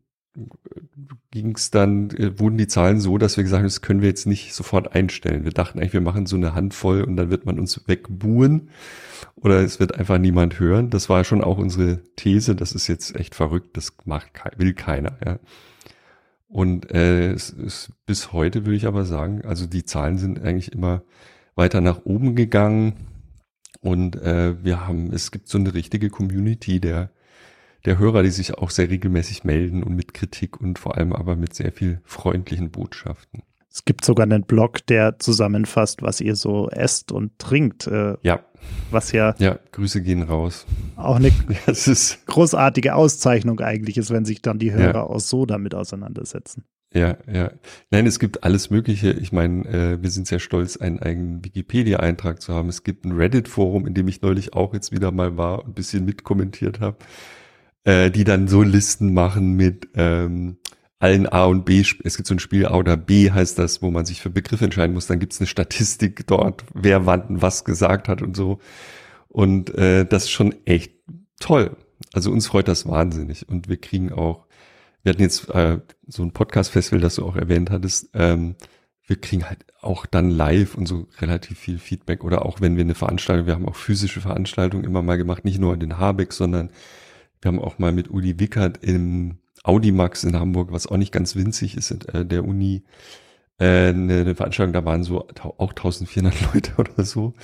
ging 1.30 1.54
es 1.54 1.71
dann, 1.71 2.11
äh, 2.11 2.38
wurden 2.38 2.59
die 2.59 2.66
Zahlen 2.66 3.00
so, 3.00 3.18
dass 3.18 3.37
wir 3.37 3.45
gesagt 3.45 3.61
haben, 3.61 3.66
das 3.66 3.83
können 3.83 4.00
wir 4.00 4.09
jetzt 4.09 4.26
nicht 4.26 4.54
sofort 4.54 4.95
einstellen. 4.95 5.45
Wir 5.45 5.52
dachten 5.52 5.78
eigentlich, 5.78 5.92
wir 5.92 6.00
machen 6.00 6.26
so 6.26 6.37
eine 6.37 6.54
Handvoll 6.54 7.02
und 7.02 7.16
dann 7.16 7.30
wird 7.30 7.47
man 7.47 7.59
uns 7.59 7.87
wegbuhen 7.87 8.71
oder 9.37 9.61
es 9.61 9.80
wird 9.80 9.99
einfach 9.99 10.18
niemand 10.18 10.59
hören. 10.59 10.90
Das 10.90 11.09
war 11.09 11.25
schon 11.25 11.42
auch 11.42 11.59
unsere 11.59 12.02
These, 12.16 12.57
das 12.57 12.73
ist 12.73 12.87
jetzt 12.88 13.14
echt 13.16 13.35
verrückt, 13.35 13.76
das 13.76 13.95
macht, 14.04 14.30
will 14.57 14.75
keiner. 14.75 15.18
Ja. 15.25 15.38
Und 16.49 16.90
äh, 16.92 17.30
es 17.33 17.50
ist 17.50 17.92
bis 18.07 18.33
heute 18.33 18.64
würde 18.64 18.76
ich 18.76 18.87
aber 18.87 19.04
sagen, 19.04 19.42
also 19.45 19.66
die 19.66 19.85
Zahlen 19.85 20.18
sind 20.18 20.40
eigentlich 20.40 20.73
immer 20.73 21.02
weiter 21.54 21.80
nach 21.80 22.04
oben 22.04 22.35
gegangen 22.37 22.95
und 23.80 24.16
äh, 24.16 24.62
wir 24.64 24.87
haben, 24.87 25.12
es 25.12 25.30
gibt 25.30 25.49
so 25.49 25.59
eine 25.59 25.75
richtige 25.75 26.09
Community 26.09 26.80
der 26.80 27.11
der 27.85 27.99
Hörer, 27.99 28.23
die 28.23 28.30
sich 28.30 28.54
auch 28.54 28.70
sehr 28.70 28.90
regelmäßig 28.90 29.44
melden 29.44 29.82
und 29.82 29.94
mit 29.94 30.14
Kritik 30.14 30.61
und 30.61 30.78
vor 30.78 30.97
allem 30.97 31.12
aber 31.12 31.37
mit 31.37 31.54
sehr 31.54 31.73
viel 31.73 32.00
freundlichen 32.04 32.70
Botschaften. 32.70 33.42
Es 33.70 33.85
gibt 33.85 34.04
sogar 34.04 34.25
einen 34.25 34.44
Blog, 34.44 34.85
der 34.87 35.18
zusammenfasst, 35.18 36.02
was 36.02 36.20
ihr 36.20 36.35
so 36.35 36.68
esst 36.70 37.12
und 37.12 37.38
trinkt. 37.38 37.87
Äh, 37.87 38.16
ja. 38.23 38.40
Was 38.90 39.12
ja. 39.12 39.35
Ja, 39.38 39.58
Grüße 39.73 40.02
gehen 40.02 40.23
raus. 40.23 40.66
Auch 40.97 41.16
eine 41.16 41.30
großartige 42.26 42.94
Auszeichnung 42.94 43.61
eigentlich 43.61 43.97
ist, 43.99 44.11
wenn 44.11 44.25
sich 44.25 44.42
dann 44.42 44.58
die 44.58 44.73
Hörer 44.73 44.94
ja. 44.94 45.02
auch 45.04 45.20
so 45.20 45.47
damit 45.47 45.75
auseinandersetzen. 45.75 46.64
Ja, 46.92 47.18
ja. 47.30 47.52
Nein, 47.90 48.06
es 48.06 48.18
gibt 48.18 48.42
alles 48.42 48.70
Mögliche. 48.70 49.12
Ich 49.12 49.30
meine, 49.30 49.64
äh, 49.68 50.02
wir 50.02 50.11
sind 50.11 50.26
sehr 50.26 50.38
stolz, 50.40 50.78
einen 50.78 50.99
eigenen 50.99 51.44
Wikipedia-Eintrag 51.44 52.40
zu 52.40 52.54
haben. 52.54 52.70
Es 52.70 52.82
gibt 52.82 53.04
ein 53.04 53.12
Reddit-Forum, 53.12 53.87
in 53.87 53.94
dem 53.94 54.08
ich 54.08 54.23
neulich 54.23 54.54
auch 54.54 54.73
jetzt 54.73 54.90
wieder 54.90 55.12
mal 55.12 55.37
war 55.37 55.61
und 55.61 55.68
ein 55.68 55.75
bisschen 55.75 56.04
mitkommentiert 56.04 56.80
habe 56.80 56.97
äh, 57.88 58.11
die 58.11 58.25
dann 58.25 58.49
so 58.49 58.62
Listen 58.62 59.14
machen 59.14 59.54
mit 59.54 59.88
ähm, 59.95 60.59
allen 60.99 61.26
A 61.26 61.47
und 61.47 61.64
B. 61.64 61.83
Es 62.04 62.16
gibt 62.18 62.26
so 62.26 62.35
ein 62.35 62.38
Spiel 62.38 62.66
A 62.66 62.75
oder 62.75 62.99
B 62.99 63.30
heißt 63.30 63.59
das, 63.59 63.80
wo 63.80 63.90
man 63.90 64.04
sich 64.04 64.21
für 64.21 64.28
Begriffe 64.28 64.66
entscheiden 64.66 64.92
muss. 64.92 65.07
Dann 65.07 65.21
gibt 65.21 65.33
es 65.33 65.40
eine 65.40 65.47
Statistik 65.47 66.26
dort, 66.26 66.64
wer 66.75 67.07
wann 67.07 67.40
was 67.40 67.64
gesagt 67.64 68.09
hat 68.09 68.21
und 68.21 68.37
so. 68.37 68.59
Und 69.28 69.75
äh, 69.75 70.04
das 70.04 70.25
ist 70.25 70.33
schon 70.33 70.54
echt 70.66 70.92
toll. 71.40 71.78
Also 72.12 72.30
uns 72.30 72.47
freut 72.47 72.68
das 72.68 72.87
wahnsinnig. 72.87 73.49
Und 73.49 73.71
wir 73.71 73.78
kriegen 73.78 74.12
auch, 74.12 74.45
wir 75.02 75.11
hatten 75.11 75.23
jetzt 75.23 75.49
äh, 75.49 75.78
so 76.07 76.23
ein 76.23 76.33
Podcast-Festival, 76.33 77.00
das 77.00 77.14
du 77.14 77.25
auch 77.25 77.37
erwähnt 77.37 77.71
hattest, 77.71 78.11
ähm, 78.12 78.57
wir 79.07 79.16
kriegen 79.16 79.49
halt 79.49 79.64
auch 79.80 80.04
dann 80.04 80.28
live 80.28 80.75
und 80.75 80.87
so 80.87 81.09
relativ 81.23 81.59
viel 81.59 81.78
Feedback 81.78 82.23
oder 82.23 82.45
auch 82.45 82.61
wenn 82.61 82.76
wir 82.76 82.85
eine 82.85 82.95
Veranstaltung, 82.95 83.47
wir 83.47 83.54
haben 83.54 83.66
auch 83.66 83.76
physische 83.76 84.21
Veranstaltungen 84.21 84.85
immer 84.85 85.00
mal 85.00 85.16
gemacht, 85.16 85.47
nicht 85.47 85.59
nur 85.59 85.75
den 85.78 85.97
Habeck, 85.97 86.35
sondern 86.35 86.68
wir 87.40 87.49
haben 87.49 87.61
auch 87.61 87.78
mal 87.78 87.92
mit 87.92 88.11
Uli 88.11 88.38
Wickert 88.38 88.83
im 88.83 89.38
Audimax 89.62 90.25
in 90.25 90.38
Hamburg, 90.38 90.73
was 90.73 90.87
auch 90.87 90.97
nicht 90.97 91.12
ganz 91.12 91.37
winzig 91.37 91.76
ist, 91.76 91.90
äh, 91.90 92.25
der 92.25 92.45
Uni, 92.45 92.85
äh, 93.59 93.88
eine, 93.88 94.21
eine 94.21 94.35
Veranstaltung, 94.35 94.73
da 94.73 94.85
waren 94.85 95.04
so 95.04 95.26
auch 95.59 95.71
1400 95.71 96.35
Leute 96.54 96.73
oder 96.78 97.04
so. 97.04 97.35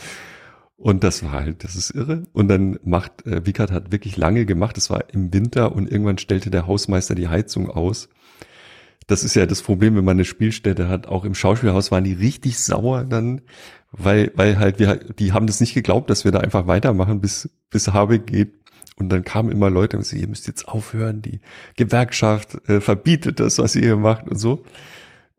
Und 0.76 1.04
das 1.04 1.22
war 1.22 1.32
halt, 1.32 1.64
das 1.64 1.76
ist 1.76 1.90
irre. 1.90 2.24
Und 2.32 2.48
dann 2.48 2.78
macht, 2.84 3.26
äh, 3.26 3.46
Wickert 3.46 3.70
hat 3.70 3.92
wirklich 3.92 4.16
lange 4.16 4.44
gemacht, 4.44 4.76
es 4.76 4.90
war 4.90 5.04
im 5.12 5.32
Winter 5.32 5.72
und 5.72 5.90
irgendwann 5.90 6.18
stellte 6.18 6.50
der 6.50 6.66
Hausmeister 6.66 7.14
die 7.14 7.28
Heizung 7.28 7.70
aus. 7.70 8.08
Das 9.06 9.22
ist 9.22 9.34
ja 9.36 9.46
das 9.46 9.62
Problem, 9.62 9.96
wenn 9.96 10.04
man 10.04 10.16
eine 10.16 10.24
Spielstätte 10.24 10.88
hat. 10.88 11.06
Auch 11.06 11.24
im 11.24 11.34
Schauspielhaus 11.34 11.90
waren 11.90 12.04
die 12.04 12.14
richtig 12.14 12.58
sauer 12.58 13.04
dann, 13.04 13.42
weil, 13.92 14.32
weil 14.34 14.58
halt 14.58 14.78
wir, 14.78 14.96
die 14.96 15.32
haben 15.32 15.46
das 15.46 15.60
nicht 15.60 15.74
geglaubt, 15.74 16.10
dass 16.10 16.24
wir 16.24 16.32
da 16.32 16.40
einfach 16.40 16.66
weitermachen, 16.66 17.20
bis, 17.20 17.50
bis 17.70 17.92
Habeck 17.92 18.26
geht. 18.26 18.54
Und 18.96 19.08
dann 19.08 19.24
kamen 19.24 19.50
immer 19.50 19.70
Leute 19.70 19.96
und 19.96 20.04
sie, 20.04 20.20
ihr 20.20 20.28
müsst 20.28 20.46
jetzt 20.46 20.68
aufhören, 20.68 21.20
die 21.20 21.40
Gewerkschaft 21.76 22.56
äh, 22.68 22.80
verbietet 22.80 23.40
das, 23.40 23.58
was 23.58 23.74
ihr 23.74 23.82
hier 23.82 23.96
macht 23.96 24.28
und 24.28 24.38
so. 24.38 24.64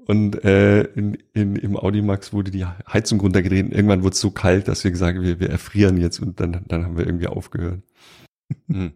Und 0.08 0.44
äh, 0.44 0.84
in, 0.84 1.18
in, 1.34 1.56
im 1.56 1.78
Audimax 1.78 2.32
wurde 2.32 2.52
die 2.52 2.66
Heizung 2.66 3.20
runtergedreht. 3.22 3.72
Irgendwann 3.72 4.04
wurde 4.04 4.14
es 4.14 4.20
so 4.20 4.30
kalt, 4.30 4.68
dass 4.68 4.84
wir 4.84 4.92
gesagt 4.92 5.18
haben, 5.18 5.24
wir, 5.24 5.40
wir 5.40 5.50
erfrieren 5.50 5.98
jetzt 5.98 6.20
und 6.20 6.40
dann, 6.40 6.64
dann 6.68 6.84
haben 6.84 6.98
wir 6.98 7.08
irgendwie 7.08 7.28
aufgehört. 7.28 7.82
Hm. 8.68 8.94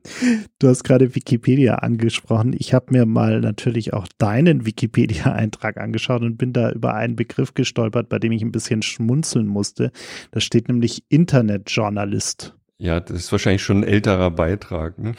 Du 0.60 0.68
hast 0.68 0.84
gerade 0.84 1.16
Wikipedia 1.16 1.76
angesprochen. 1.76 2.56
Ich 2.58 2.74
habe 2.76 2.88
mir 2.92 3.08
mal 3.08 3.42
natürlich 3.42 3.94
auch 3.94 4.08
deinen 4.20 4.66
Wikipedia-Eintrag 4.68 5.78
angeschaut 5.78 6.22
und 6.22 6.38
bin 6.38 6.54
da 6.54 6.72
über 6.72 6.94
einen 6.94 7.16
Begriff 7.16 7.56
gestolpert, 7.56 8.10
bei 8.10 8.20
dem 8.20 8.32
ich 8.32 8.44
ein 8.44 8.52
bisschen 8.52 8.84
schmunzeln 8.84 9.48
musste. 9.48 9.92
Da 10.32 10.40
steht 10.40 10.68
nämlich 10.68 11.04
Internetjournalist. 11.10 12.59
Ja, 12.80 13.00
das 13.00 13.18
ist 13.18 13.32
wahrscheinlich 13.32 13.62
schon 13.62 13.82
ein 13.82 13.88
älterer 13.88 14.32
Beitrag. 14.32 14.98
Ne? 14.98 15.14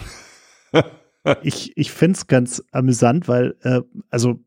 ich 1.43 1.77
ich 1.77 1.93
finde 1.93 2.17
es 2.17 2.27
ganz 2.27 2.63
amüsant, 2.73 3.29
weil, 3.29 3.55
äh, 3.63 3.83
also 4.09 4.41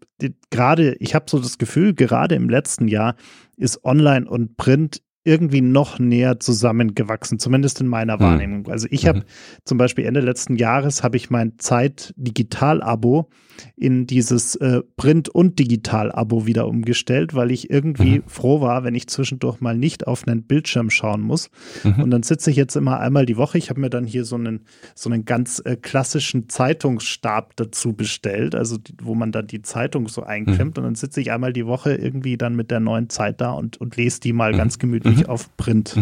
gerade, 0.50 0.96
ich 1.00 1.13
habe 1.13 1.25
so 1.29 1.39
das 1.39 1.60
Gefühl, 1.60 1.93
gerade 1.93 2.36
im 2.36 2.50
letzten 2.50 2.88
Jahr 2.88 3.15
ist 3.55 3.86
Online 3.86 4.27
und 4.27 4.58
Print 4.58 5.01
irgendwie 5.24 5.62
noch 5.62 6.00
näher 6.00 6.39
zusammengewachsen, 6.39 7.39
zumindest 7.39 7.79
in 7.79 7.88
meiner 7.88 8.13
hm. 8.13 8.20
Wahrnehmung. 8.20 8.67
Also 8.67 8.88
ich 8.89 9.08
habe 9.08 9.20
mhm. 9.20 9.24
zum 9.63 9.77
Beispiel 9.77 10.05
Ende 10.05 10.20
letzten 10.20 10.55
Jahres 10.55 11.03
habe 11.03 11.15
ich 11.15 11.29
mein 11.29 11.58
Zeit-Digital-Abo 11.60 13.29
in 13.75 14.07
dieses 14.07 14.55
äh, 14.55 14.81
Print- 14.98 15.29
und 15.29 15.60
Digital-Abo 15.60 16.45
wieder 16.45 16.67
umgestellt, 16.67 17.33
weil 17.33 17.51
ich 17.51 17.69
irgendwie 17.69 18.19
mhm. 18.19 18.24
froh 18.27 18.62
war, 18.62 18.83
wenn 18.83 18.95
ich 18.95 19.07
zwischendurch 19.07 19.62
mal 19.62 19.77
nicht 19.77 20.07
auf 20.07 20.27
einen 20.27 20.43
Bildschirm 20.43 20.89
schauen 20.89 21.22
muss. 21.22 21.50
Mhm. 21.83 22.03
Und 22.03 22.12
dann 22.12 22.24
sitze 22.24 22.51
ich 22.51 22.57
jetzt 22.57 22.75
immer 22.75 23.00
einmal 23.00 23.25
die 23.25 23.38
Woche. 23.38 23.57
Ich 23.57 23.69
habe 23.69 23.81
mir 23.81 23.89
dann 23.89 24.05
hier 24.05 24.25
so 24.25 24.36
einen, 24.36 24.62
so 24.95 25.10
einen 25.10 25.25
ganz 25.25 25.62
äh, 25.65 25.75
klassischen 25.75 26.50
Zeitungsstab 26.50 27.55
dazu 27.55 27.93
bestellt, 27.93 28.55
also 28.55 28.77
die, 28.77 28.93
wo 29.01 29.15
man 29.15 29.31
dann 29.31 29.48
die 29.48 29.62
Zeitung 29.62 30.07
so 30.07 30.24
einklemmt. 30.24 30.77
Mhm. 30.77 30.83
Und 30.83 30.83
dann 30.83 30.95
sitze 30.95 31.22
ich 31.22 31.31
einmal 31.31 31.53
die 31.53 31.65
Woche 31.65 31.95
irgendwie 31.95 32.38
dann 32.38 32.55
mit 32.55 32.72
der 32.72 32.79
neuen 32.79 33.10
Zeit 33.10 33.41
da 33.41 33.51
und, 33.51 33.77
und 33.77 33.98
lese 33.98 34.19
die 34.19 34.33
mal 34.33 34.53
mhm. 34.53 34.57
ganz 34.57 34.79
gemütlich 34.79 35.19
mhm. 35.19 35.25
auf 35.25 35.55
Print. 35.57 35.98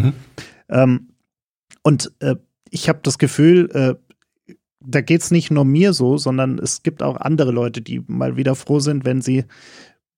Ähm, 0.68 1.08
und 1.82 2.12
äh, 2.20 2.36
ich 2.70 2.88
habe 2.88 3.00
das 3.02 3.18
Gefühl, 3.18 3.68
äh, 3.72 3.94
da 4.86 5.00
geht 5.00 5.22
es 5.22 5.30
nicht 5.30 5.50
nur 5.50 5.64
mir 5.64 5.92
so, 5.92 6.16
sondern 6.16 6.58
es 6.58 6.82
gibt 6.82 7.02
auch 7.02 7.16
andere 7.16 7.50
Leute, 7.52 7.82
die 7.82 8.02
mal 8.06 8.36
wieder 8.36 8.54
froh 8.54 8.80
sind, 8.80 9.04
wenn 9.04 9.20
sie 9.20 9.44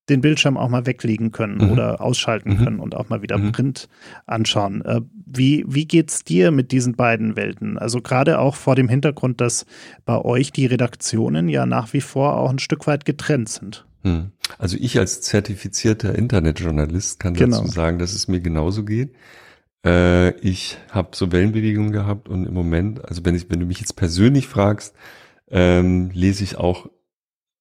den 0.08 0.20
Bildschirm 0.20 0.56
auch 0.56 0.68
mal 0.68 0.86
weglegen 0.86 1.32
können 1.32 1.64
mhm. 1.64 1.72
oder 1.72 2.00
ausschalten 2.00 2.50
mhm. 2.50 2.64
können 2.64 2.80
und 2.80 2.94
auch 2.94 3.08
mal 3.08 3.22
wieder 3.22 3.38
mhm. 3.38 3.52
Print 3.52 3.88
anschauen. 4.26 4.84
Äh, 4.84 5.00
wie, 5.26 5.64
wie 5.66 5.86
geht's 5.86 6.24
dir 6.24 6.50
mit 6.50 6.72
diesen 6.72 6.94
beiden 6.94 7.36
Welten? 7.36 7.78
Also 7.78 8.02
gerade 8.02 8.38
auch 8.38 8.54
vor 8.54 8.76
dem 8.76 8.88
Hintergrund, 8.88 9.40
dass 9.40 9.64
bei 10.04 10.18
euch 10.18 10.52
die 10.52 10.66
Redaktionen 10.66 11.48
ja 11.48 11.64
nach 11.64 11.92
wie 11.92 12.02
vor 12.02 12.36
auch 12.36 12.50
ein 12.50 12.58
Stück 12.58 12.86
weit 12.86 13.04
getrennt 13.04 13.48
sind. 13.48 13.86
Hm. 14.02 14.30
Also 14.58 14.76
ich 14.78 14.98
als 14.98 15.22
zertifizierter 15.22 16.14
Internetjournalist 16.14 17.18
kann 17.18 17.32
genau. 17.32 17.58
dazu 17.58 17.70
sagen, 17.70 17.98
dass 17.98 18.12
es 18.12 18.28
mir 18.28 18.40
genauso 18.40 18.84
geht. 18.84 19.14
Äh, 19.84 20.30
ich 20.38 20.78
habe 20.90 21.16
so 21.16 21.32
Wellenbewegungen 21.32 21.92
gehabt 21.92 22.28
und 22.28 22.46
im 22.46 22.54
Moment, 22.54 23.04
also 23.04 23.24
wenn 23.24 23.34
ich, 23.34 23.50
wenn 23.50 23.60
du 23.60 23.66
mich 23.66 23.80
jetzt 23.80 23.96
persönlich 23.96 24.48
fragst, 24.48 24.94
ähm, 25.50 26.10
lese 26.12 26.44
ich 26.44 26.56
auch 26.56 26.88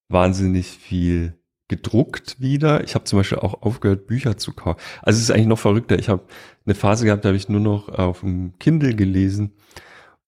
wahnsinnig 0.10 0.68
viel 0.68 1.38
gedruckt 1.68 2.40
wieder. 2.40 2.84
Ich 2.84 2.96
habe 2.96 3.06
zum 3.06 3.20
Beispiel 3.20 3.40
auch 3.40 3.62
aufgehört, 3.62 4.08
Bücher 4.08 4.38
zu 4.38 4.54
kaufen. 4.54 4.80
Also 5.02 5.18
es 5.18 5.24
ist 5.24 5.32
eigentlich 5.32 5.48
noch 5.48 5.60
verrückter. 5.60 5.98
Ich 5.98 6.10
habe 6.10 6.24
eine 6.66 6.76
Phase 6.76 7.06
gehabt, 7.06 7.26
da 7.26 7.30
habe 7.30 7.38
ich 7.38 7.50
nur 7.50 7.62
noch 7.62 7.90
auf 7.90 8.20
dem 8.20 8.54
Kindle 8.60 8.96
gelesen 8.96 9.54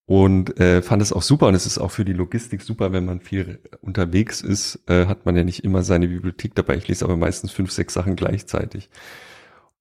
und 0.06 0.58
äh, 0.58 0.82
fand 0.82 1.02
es 1.02 1.12
auch 1.12 1.22
super. 1.22 1.48
Und 1.48 1.54
es 1.54 1.66
ist 1.66 1.78
auch 1.78 1.90
für 1.90 2.04
die 2.04 2.12
Logistik 2.12 2.62
super, 2.62 2.92
wenn 2.92 3.04
man 3.04 3.20
viel 3.20 3.60
unterwegs 3.80 4.40
ist, 4.40 4.80
äh, 4.88 5.06
hat 5.06 5.26
man 5.26 5.36
ja 5.36 5.44
nicht 5.44 5.64
immer 5.64 5.82
seine 5.82 6.08
Bibliothek 6.08 6.54
dabei. 6.54 6.76
Ich 6.76 6.88
lese 6.88 7.04
aber 7.04 7.16
meistens 7.16 7.52
fünf, 7.52 7.70
sechs 7.70 7.94
Sachen 7.94 8.16
gleichzeitig. 8.16 8.88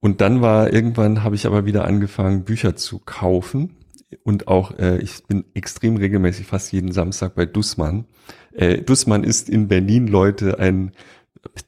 Und 0.06 0.22
dann 0.22 0.44
war 0.44 0.72
irgendwann 0.72 1.24
habe 1.24 1.34
ich 1.34 1.48
aber 1.48 1.66
wieder 1.66 1.86
angefangen, 1.86 2.44
Bücher 2.44 2.76
zu 2.76 3.00
kaufen. 3.00 3.76
Und 4.22 4.48
auch, 4.48 4.78
äh, 4.78 5.00
ich 5.00 5.24
bin 5.24 5.46
extrem 5.56 5.98
regelmäßig 5.98 6.46
fast 6.46 6.72
jeden 6.72 6.92
Samstag 6.92 7.34
bei 7.34 7.48
Dussmann. 7.48 8.06
Äh, 8.54 8.84
Dussmann 8.84 9.24
ist 9.24 9.50
in 9.50 9.68
Berlin, 9.68 10.06
Leute, 10.06 10.60
ein 10.60 10.92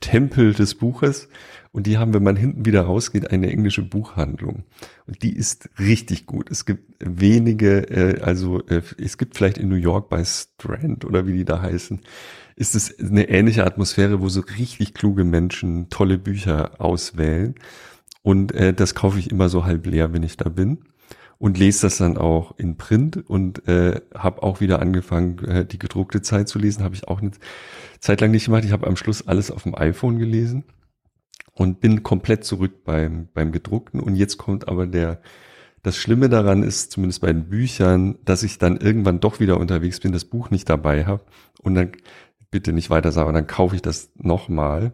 Tempel 0.01 0.53
des 0.53 0.75
Buches. 0.75 1.29
Und 1.71 1.87
die 1.87 1.97
haben, 1.97 2.13
wenn 2.13 2.21
man 2.21 2.35
hinten 2.35 2.63
wieder 2.63 2.83
rausgeht, 2.83 3.31
eine 3.31 3.49
englische 3.49 3.81
Buchhandlung. 3.81 4.65
Und 5.07 5.23
die 5.23 5.35
ist 5.35 5.71
richtig 5.79 6.27
gut. 6.27 6.51
Es 6.51 6.67
gibt 6.67 6.93
wenige, 6.99 7.89
äh, 7.89 8.21
also 8.21 8.61
äh, 8.67 8.83
es 9.03 9.17
gibt 9.17 9.35
vielleicht 9.35 9.57
in 9.57 9.67
New 9.67 9.77
York 9.77 10.09
bei 10.09 10.23
Strand 10.23 11.05
oder 11.05 11.25
wie 11.25 11.33
die 11.33 11.45
da 11.45 11.63
heißen, 11.63 12.01
ist 12.55 12.75
es 12.75 12.99
eine 12.99 13.29
ähnliche 13.29 13.65
Atmosphäre, 13.65 14.21
wo 14.21 14.29
so 14.29 14.41
richtig 14.59 14.93
kluge 14.93 15.23
Menschen 15.23 15.89
tolle 15.89 16.19
Bücher 16.19 16.79
auswählen. 16.79 17.55
Und 18.27 18.51
äh, 18.51 18.73
das 18.73 18.93
kaufe 18.93 19.19
ich 19.19 19.31
immer 19.31 19.47
so 19.47 19.63
halb 19.63 19.85
leer, 19.85 20.11
wenn 20.11 20.21
ich 20.21 20.35
da 20.35 20.49
bin. 20.49 20.79
Und 21.37 21.57
lese 21.57 21.83
das 21.83 21.95
dann 21.95 22.17
auch 22.17 22.59
in 22.59 22.75
Print 22.75 23.23
und 23.25 23.65
äh, 23.69 24.01
habe 24.13 24.43
auch 24.43 24.59
wieder 24.59 24.81
angefangen, 24.81 25.39
äh, 25.45 25.65
die 25.65 25.79
gedruckte 25.79 26.21
Zeit 26.21 26.49
zu 26.49 26.59
lesen. 26.59 26.83
Habe 26.83 26.93
ich 26.93 27.07
auch 27.07 27.21
eine 27.21 27.31
Zeit 28.01 28.19
lang 28.19 28.31
nicht 28.31 28.43
gemacht. 28.43 28.65
Ich 28.65 28.73
habe 28.73 28.85
am 28.85 28.97
Schluss 28.97 29.25
alles 29.25 29.49
auf 29.49 29.63
dem 29.63 29.75
iPhone 29.75 30.19
gelesen 30.19 30.65
und 31.53 31.79
bin 31.79 32.03
komplett 32.03 32.43
zurück 32.43 32.83
beim, 32.83 33.29
beim 33.33 33.53
gedruckten. 33.53 34.01
Und 34.01 34.17
jetzt 34.17 34.37
kommt 34.37 34.67
aber 34.67 34.87
der, 34.87 35.21
das 35.81 35.95
Schlimme 35.95 36.27
daran 36.27 36.63
ist, 36.63 36.91
zumindest 36.91 37.21
bei 37.21 37.31
den 37.31 37.47
Büchern, 37.47 38.17
dass 38.25 38.43
ich 38.43 38.57
dann 38.57 38.75
irgendwann 38.75 39.21
doch 39.21 39.39
wieder 39.39 39.57
unterwegs 39.57 40.01
bin, 40.01 40.11
das 40.11 40.25
Buch 40.25 40.49
nicht 40.49 40.69
dabei 40.69 41.05
habe 41.05 41.23
und 41.61 41.75
dann 41.75 41.93
bitte 42.51 42.73
nicht 42.73 42.89
weiter 42.89 43.13
sagen, 43.13 43.33
dann 43.33 43.47
kaufe 43.47 43.77
ich 43.77 43.81
das 43.81 44.11
nochmal, 44.15 44.91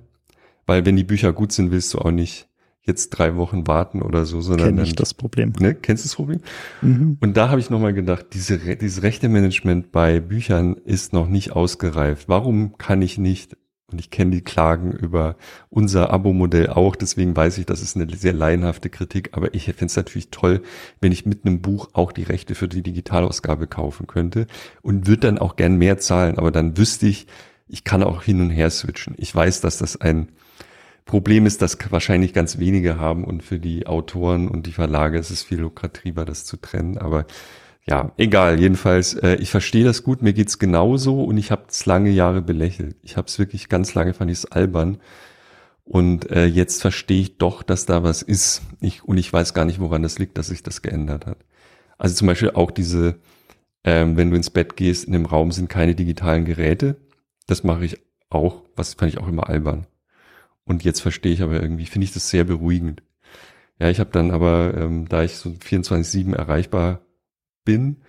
weil 0.67 0.85
wenn 0.85 0.95
die 0.95 1.03
Bücher 1.03 1.33
gut 1.33 1.51
sind, 1.51 1.71
willst 1.71 1.91
du 1.95 1.97
auch 1.97 2.11
nicht 2.11 2.47
jetzt 2.85 3.09
drei 3.11 3.35
Wochen 3.35 3.65
warten 3.65 4.01
oder 4.01 4.25
so, 4.25 4.41
sondern 4.41 4.75
Kenn 4.75 4.85
ich 4.85 4.95
das 4.95 5.13
Problem. 5.13 5.53
Ne, 5.59 5.73
kennst 5.73 6.03
du 6.03 6.09
das 6.09 6.15
Problem? 6.15 6.41
Mhm. 6.81 7.17
Und 7.21 7.37
da 7.37 7.49
habe 7.49 7.61
ich 7.61 7.69
nochmal 7.69 7.93
gedacht, 7.93 8.27
diese, 8.33 8.57
dieses 8.75 9.03
Rechte-Management 9.03 9.91
bei 9.91 10.19
Büchern 10.19 10.75
ist 10.75 11.13
noch 11.13 11.29
nicht 11.29 11.53
ausgereift. 11.53 12.27
Warum 12.27 12.77
kann 12.77 13.01
ich 13.01 13.17
nicht, 13.17 13.55
und 13.89 13.99
ich 13.99 14.09
kenne 14.09 14.31
die 14.31 14.41
Klagen 14.41 14.91
über 14.91 15.37
unser 15.69 16.09
Abo-Modell 16.09 16.67
auch, 16.71 16.97
deswegen 16.97 17.35
weiß 17.37 17.57
ich, 17.57 17.65
das 17.65 17.81
ist 17.81 17.95
eine 17.95 18.13
sehr 18.13 18.33
laienhafte 18.33 18.89
Kritik, 18.89 19.29
aber 19.31 19.53
ich 19.53 19.65
fände 19.65 19.85
es 19.85 19.95
natürlich 19.95 20.29
toll, 20.29 20.61
wenn 20.99 21.13
ich 21.13 21.25
mit 21.25 21.45
einem 21.45 21.61
Buch 21.61 21.89
auch 21.93 22.11
die 22.11 22.23
Rechte 22.23 22.53
für 22.53 22.67
die 22.67 22.83
Digitalausgabe 22.83 23.67
kaufen 23.67 24.07
könnte 24.07 24.47
und 24.81 25.07
würde 25.07 25.21
dann 25.21 25.37
auch 25.37 25.55
gern 25.55 25.77
mehr 25.77 25.99
zahlen, 25.99 26.37
aber 26.37 26.51
dann 26.51 26.77
wüsste 26.77 27.07
ich, 27.07 27.27
ich 27.65 27.85
kann 27.85 28.03
auch 28.03 28.23
hin 28.23 28.41
und 28.41 28.49
her 28.49 28.69
switchen. 28.69 29.15
Ich 29.17 29.33
weiß, 29.33 29.61
dass 29.61 29.77
das 29.77 29.99
ein 29.99 30.27
Problem 31.05 31.45
ist, 31.45 31.61
dass 31.61 31.77
wahrscheinlich 31.91 32.33
ganz 32.33 32.59
wenige 32.59 32.97
haben 32.97 33.25
und 33.25 33.43
für 33.43 33.59
die 33.59 33.87
Autoren 33.87 34.47
und 34.47 34.67
die 34.67 34.71
Verlage 34.71 35.17
ist 35.17 35.29
es 35.29 35.43
viel 35.43 35.59
lukrativer, 35.59 36.25
das 36.25 36.45
zu 36.45 36.57
trennen. 36.57 36.97
Aber 36.97 37.25
ja, 37.85 38.13
egal. 38.17 38.59
Jedenfalls, 38.59 39.13
äh, 39.15 39.35
ich 39.35 39.51
verstehe 39.51 39.83
das 39.83 40.03
gut. 40.03 40.21
Mir 40.21 40.33
geht's 40.33 40.59
genauso 40.59 41.23
und 41.23 41.37
ich 41.37 41.51
habe 41.51 41.63
es 41.69 41.85
lange 41.85 42.09
Jahre 42.11 42.41
belächelt. 42.41 42.95
Ich 43.01 43.17
habe 43.17 43.27
es 43.27 43.37
wirklich 43.39 43.67
ganz 43.69 43.93
lange 43.93 44.13
fand 44.13 44.31
ich 44.31 44.53
albern. 44.53 44.99
Und 45.85 46.31
äh, 46.31 46.45
jetzt 46.45 46.81
verstehe 46.81 47.21
ich 47.21 47.37
doch, 47.37 47.61
dass 47.61 47.85
da 47.85 48.03
was 48.03 48.21
ist. 48.21 48.61
Ich, 48.79 49.03
und 49.03 49.17
ich 49.17 49.31
weiß 49.31 49.53
gar 49.53 49.65
nicht, 49.65 49.79
woran 49.79 50.01
das 50.03 50.17
liegt, 50.17 50.37
dass 50.37 50.47
sich 50.47 50.63
das 50.63 50.81
geändert 50.81 51.25
hat. 51.25 51.39
Also 51.97 52.15
zum 52.15 52.27
Beispiel 52.27 52.51
auch 52.51 52.71
diese, 52.71 53.19
ähm, 53.83 54.15
wenn 54.15 54.29
du 54.29 54.37
ins 54.37 54.49
Bett 54.49 54.77
gehst, 54.77 55.03
in 55.05 55.13
dem 55.13 55.25
Raum 55.25 55.51
sind 55.51 55.69
keine 55.69 55.95
digitalen 55.95 56.45
Geräte. 56.45 56.95
Das 57.47 57.63
mache 57.65 57.83
ich 57.85 57.99
auch. 58.29 58.63
Was 58.77 58.93
fand 58.93 59.11
ich 59.11 59.19
auch 59.19 59.27
immer 59.27 59.49
albern. 59.49 59.87
Und 60.65 60.83
jetzt 60.83 61.01
verstehe 61.01 61.33
ich 61.33 61.41
aber 61.41 61.61
irgendwie, 61.61 61.85
finde 61.85 62.05
ich 62.05 62.13
das 62.13 62.29
sehr 62.29 62.43
beruhigend. 62.43 63.03
Ja, 63.79 63.89
ich 63.89 63.99
habe 63.99 64.11
dann 64.11 64.31
aber, 64.31 64.73
ähm, 64.77 65.07
da 65.09 65.23
ich 65.23 65.35
so 65.35 65.49
24-7 65.49 66.35
erreichbar 66.35 67.01
bin, 67.65 68.03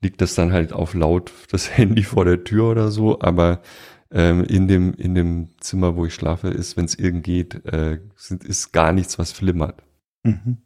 liegt 0.00 0.20
das 0.20 0.34
dann 0.34 0.52
halt 0.52 0.72
auf 0.72 0.94
laut 0.94 1.32
das 1.50 1.70
Handy 1.76 2.02
vor 2.02 2.24
der 2.24 2.44
Tür 2.44 2.70
oder 2.70 2.90
so, 2.90 3.20
aber 3.20 3.62
ähm, 4.10 4.44
in 4.44 4.68
dem 4.68 4.94
in 4.94 5.14
dem 5.14 5.50
Zimmer, 5.60 5.96
wo 5.96 6.04
ich 6.06 6.14
schlafe, 6.14 6.48
ist, 6.48 6.76
wenn 6.76 6.84
es 6.84 6.94
irgend 6.96 7.24
geht, 7.24 7.64
äh, 7.66 8.00
sind, 8.16 8.44
ist 8.44 8.72
gar 8.72 8.92
nichts, 8.92 9.18
was 9.18 9.32
flimmert. 9.32 9.82
Mhm. 10.24 10.58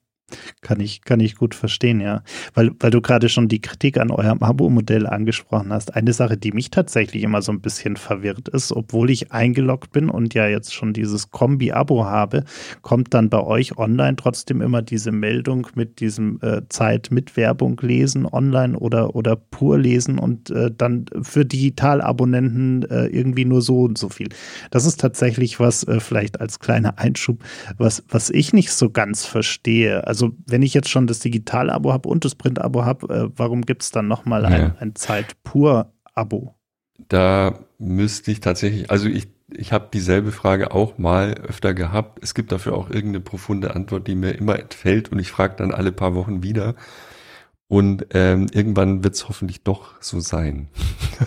Kann 0.60 0.80
ich, 0.80 1.02
kann 1.02 1.20
ich 1.20 1.36
gut 1.36 1.54
verstehen, 1.54 2.00
ja. 2.00 2.22
Weil, 2.54 2.72
weil 2.80 2.90
du 2.90 3.00
gerade 3.00 3.28
schon 3.28 3.46
die 3.46 3.60
Kritik 3.60 3.96
an 3.96 4.10
eurem 4.10 4.42
Abo-Modell 4.42 5.06
angesprochen 5.06 5.72
hast. 5.72 5.94
Eine 5.94 6.12
Sache, 6.12 6.36
die 6.36 6.50
mich 6.50 6.70
tatsächlich 6.70 7.22
immer 7.22 7.42
so 7.42 7.52
ein 7.52 7.60
bisschen 7.60 7.96
verwirrt 7.96 8.48
ist, 8.48 8.72
obwohl 8.72 9.10
ich 9.10 9.30
eingeloggt 9.30 9.92
bin 9.92 10.10
und 10.10 10.34
ja 10.34 10.48
jetzt 10.48 10.74
schon 10.74 10.92
dieses 10.92 11.30
Kombi-Abo 11.30 12.06
habe, 12.06 12.42
kommt 12.82 13.14
dann 13.14 13.30
bei 13.30 13.40
euch 13.40 13.78
online 13.78 14.16
trotzdem 14.16 14.60
immer 14.60 14.82
diese 14.82 15.12
Meldung 15.12 15.68
mit 15.76 16.00
diesem 16.00 16.40
äh, 16.42 16.62
Zeit 16.70 17.10
mit 17.12 17.36
Werbung 17.36 17.80
lesen 17.80 18.26
online 18.26 18.76
oder, 18.76 19.14
oder 19.14 19.36
pur 19.36 19.78
lesen 19.78 20.18
und 20.18 20.50
äh, 20.50 20.72
dann 20.76 21.06
für 21.22 21.44
Digitalabonnenten 21.44 22.82
äh, 22.90 23.06
irgendwie 23.06 23.44
nur 23.44 23.62
so 23.62 23.82
und 23.82 23.96
so 23.96 24.08
viel. 24.08 24.30
Das 24.72 24.86
ist 24.86 25.00
tatsächlich 25.00 25.60
was, 25.60 25.84
äh, 25.84 26.00
vielleicht 26.00 26.40
als 26.40 26.58
kleiner 26.58 26.98
Einschub, 26.98 27.44
was, 27.78 28.02
was 28.08 28.30
ich 28.30 28.52
nicht 28.52 28.72
so 28.72 28.90
ganz 28.90 29.24
verstehe. 29.24 30.04
Also 30.06 30.15
also 30.16 30.33
wenn 30.46 30.62
ich 30.62 30.72
jetzt 30.72 30.88
schon 30.88 31.07
das 31.07 31.18
Digital-Abo 31.18 31.92
habe 31.92 32.09
und 32.09 32.24
das 32.24 32.35
Print-Abo 32.35 32.87
habe, 32.87 33.14
äh, 33.14 33.31
warum 33.37 33.66
gibt 33.66 33.83
es 33.83 33.90
dann 33.90 34.09
nochmal 34.09 34.44
ja. 34.44 34.48
ein, 34.48 34.79
ein 34.79 34.94
Zeit-Pur-Abo? 34.94 36.55
Da 37.09 37.59
müsste 37.79 38.31
ich 38.31 38.40
tatsächlich, 38.40 38.90
also 38.90 39.09
ich, 39.09 39.29
ich 39.52 39.74
habe 39.74 39.88
dieselbe 39.92 40.33
Frage 40.33 40.72
auch 40.72 40.96
mal 40.96 41.35
öfter 41.35 41.74
gehabt. 41.74 42.20
Es 42.22 42.33
gibt 42.33 42.50
dafür 42.50 42.76
auch 42.76 42.88
irgendeine 42.88 43.20
profunde 43.20 43.76
Antwort, 43.76 44.07
die 44.07 44.14
mir 44.14 44.31
immer 44.31 44.59
entfällt 44.59 45.12
und 45.12 45.18
ich 45.18 45.31
frage 45.31 45.57
dann 45.59 45.70
alle 45.70 45.92
paar 45.92 46.14
Wochen 46.14 46.42
wieder. 46.42 46.76
Und 47.68 48.07
ähm, 48.14 48.46
irgendwann 48.55 49.05
wird 49.05 49.16
es 49.16 49.29
hoffentlich 49.29 49.64
doch 49.64 50.00
so 50.00 50.20
sein. 50.20 50.68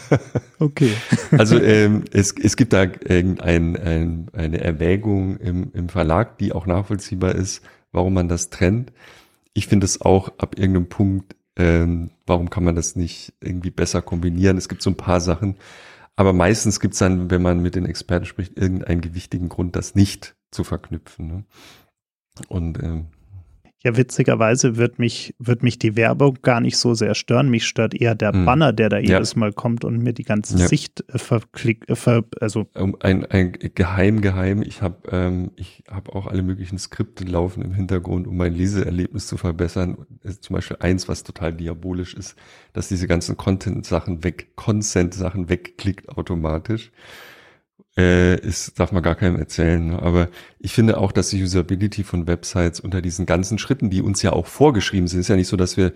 okay. 0.60 0.94
also 1.38 1.60
ähm, 1.60 2.06
es, 2.12 2.34
es 2.42 2.56
gibt 2.56 2.74
da 2.74 2.84
irgendein, 2.84 3.76
ein, 3.76 4.30
eine 4.34 4.62
Erwägung 4.62 5.38
im, 5.38 5.72
im 5.74 5.90
Verlag, 5.90 6.40
die 6.40 6.54
auch 6.54 6.66
nachvollziehbar 6.66 7.36
ist 7.36 7.62
warum 7.92 8.14
man 8.14 8.28
das 8.28 8.50
trennt. 8.50 8.92
Ich 9.54 9.68
finde 9.68 9.86
es 9.86 10.02
auch 10.02 10.30
ab 10.38 10.58
irgendeinem 10.58 10.90
Punkt, 10.90 11.36
ähm, 11.56 12.12
warum 12.26 12.50
kann 12.50 12.64
man 12.64 12.76
das 12.76 12.96
nicht 12.96 13.34
irgendwie 13.42 13.72
besser 13.72 14.02
kombinieren? 14.02 14.58
Es 14.58 14.70
gibt 14.70 14.82
so 14.82 14.90
ein 14.90 14.98
paar 14.98 15.22
Sachen, 15.22 15.58
aber 16.16 16.34
meistens 16.34 16.80
gibt 16.80 16.94
es 16.94 17.00
dann, 17.00 17.32
wenn 17.32 17.42
man 17.42 17.62
mit 17.62 17.76
den 17.76 17.86
Experten 17.86 18.26
spricht, 18.26 18.58
irgendeinen 18.58 19.02
gewichtigen 19.02 19.50
Grund, 19.50 19.76
das 19.76 19.96
nicht 19.96 20.36
zu 20.52 20.64
verknüpfen. 20.64 21.28
Ne? 21.28 21.44
Und 22.48 22.82
ähm, 22.84 23.08
Ja, 23.82 23.96
witzigerweise 23.96 24.76
wird 24.76 25.00
mich, 25.00 25.34
wird 25.40 25.64
mich 25.64 25.80
die 25.80 25.96
Werbung 25.96 26.40
gar 26.42 26.60
nicht 26.60 26.76
so 26.76 26.94
sehr 26.96 27.16
stören. 27.16 27.50
Mich 27.50 27.66
stört 27.66 27.94
eher 27.94 28.14
der 28.14 28.34
hm. 28.34 28.44
Banner, 28.44 28.74
der 28.74 28.90
da 28.90 28.98
jedes 28.98 29.34
ja. 29.34 29.40
Mal 29.40 29.54
kommt 29.54 29.86
und 29.86 30.00
mir 30.04 30.12
die 30.12 30.24
ganze 30.24 30.58
ja. 30.58 30.68
Sicht 30.68 31.06
äh, 31.08 31.18
verklickt, 31.18 31.90
äh, 31.90 31.96
ver, 31.96 32.26
also. 32.42 32.68
Ein, 33.00 33.26
ein 33.26 33.54
geheim, 33.54 34.20
geheim. 34.20 34.62
Ich 34.64 34.82
habe 34.82 34.98
ähm, 35.12 35.52
ich 35.56 35.84
hab 35.90 36.10
auch 36.14 36.28
alle 36.28 36.44
möglichen 36.44 36.78
Skripte 36.78 37.24
laufen 37.24 37.64
im 37.64 37.74
Hintergrund, 37.74 38.28
um 38.28 38.36
mein 38.36 38.54
Leseerlebnis 38.54 39.28
zu 39.28 39.38
verbessern. 39.38 40.06
Zum 40.42 40.56
Beispiel 40.56 40.78
eins, 40.82 41.08
was 41.08 41.24
total 41.24 41.54
diabolisch 41.54 42.16
ist, 42.16 42.36
dass 42.74 42.90
diese 42.90 43.08
ganzen 43.08 43.38
Content-Sachen 43.38 44.26
weg, 44.26 44.58
Consent-Sachen 44.58 45.48
wegklickt 45.48 46.10
automatisch 46.10 46.92
äh, 48.00 48.40
ist, 48.40 48.80
darf 48.80 48.94
man 48.94 49.04
gar 49.04 49.16
keinem 49.16 49.36
erzählen. 49.36 49.88
Ne? 49.88 50.02
Aber 50.02 50.30
ich 50.60 50.74
finde 50.74 50.98
auch, 50.98 51.12
dass 51.12 51.30
die 51.30 51.44
Usability 51.44 52.04
von 52.04 52.28
Websites 52.28 52.80
unter 52.80 53.02
diesen 53.02 53.26
ganzen 53.26 53.58
Schritten, 53.58 53.90
die 53.90 54.02
uns 54.02 54.22
ja 54.22 54.32
auch 54.32 54.48
vorgeschrieben 54.48 55.08
sind, 55.08 55.20
ist 55.20 55.28
ja 55.28 55.36
nicht 55.36 55.50
so, 55.50 55.58
dass 55.58 55.76
wir 55.76 55.92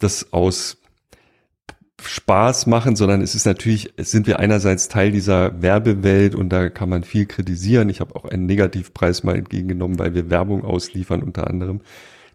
das 0.00 0.32
aus 0.32 0.78
Spaß 2.02 2.66
machen, 2.66 2.96
sondern 2.96 3.20
es 3.20 3.34
ist 3.34 3.44
natürlich, 3.44 3.92
sind 3.98 4.26
wir 4.26 4.40
einerseits 4.40 4.88
Teil 4.88 5.12
dieser 5.12 5.62
Werbewelt 5.62 6.34
und 6.34 6.48
da 6.48 6.68
kann 6.70 6.88
man 6.88 7.04
viel 7.04 7.26
kritisieren. 7.26 7.90
Ich 7.90 8.00
habe 8.00 8.16
auch 8.16 8.24
einen 8.24 8.46
Negativpreis 8.46 9.22
mal 9.22 9.36
entgegengenommen, 9.36 9.98
weil 9.98 10.14
wir 10.14 10.30
Werbung 10.30 10.64
ausliefern 10.64 11.22
unter 11.22 11.46
anderem 11.46 11.82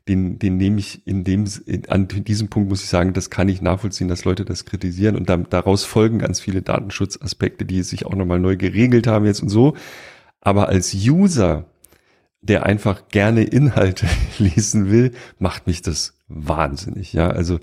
den, 0.07 0.37
den 0.37 0.57
nehme 0.57 0.79
ich 0.79 1.05
in 1.07 1.23
dem, 1.23 1.45
in, 1.65 1.89
an 1.89 2.07
diesem 2.07 2.49
Punkt 2.49 2.69
muss 2.69 2.83
ich 2.83 2.89
sagen, 2.89 3.13
das 3.13 3.29
kann 3.29 3.49
ich 3.49 3.61
nachvollziehen, 3.61 4.07
dass 4.07 4.23
Leute 4.23 4.45
das 4.45 4.65
kritisieren 4.65 5.15
und 5.15 5.29
da, 5.29 5.37
daraus 5.37 5.83
folgen 5.83 6.19
ganz 6.19 6.39
viele 6.39 6.61
Datenschutzaspekte, 6.61 7.65
die 7.65 7.81
sich 7.81 8.05
auch 8.05 8.13
nochmal 8.13 8.39
neu 8.39 8.55
geregelt 8.55 9.07
haben 9.07 9.25
jetzt 9.25 9.41
und 9.41 9.49
so. 9.49 9.75
Aber 10.41 10.69
als 10.69 10.93
User, 10.93 11.65
der 12.41 12.65
einfach 12.67 13.07
gerne 13.09 13.43
Inhalte 13.43 14.07
lesen 14.37 14.91
will, 14.91 15.11
macht 15.39 15.65
mich 15.65 15.81
das 15.81 16.13
wahnsinnig. 16.27 17.13
Ja, 17.13 17.29
also 17.29 17.59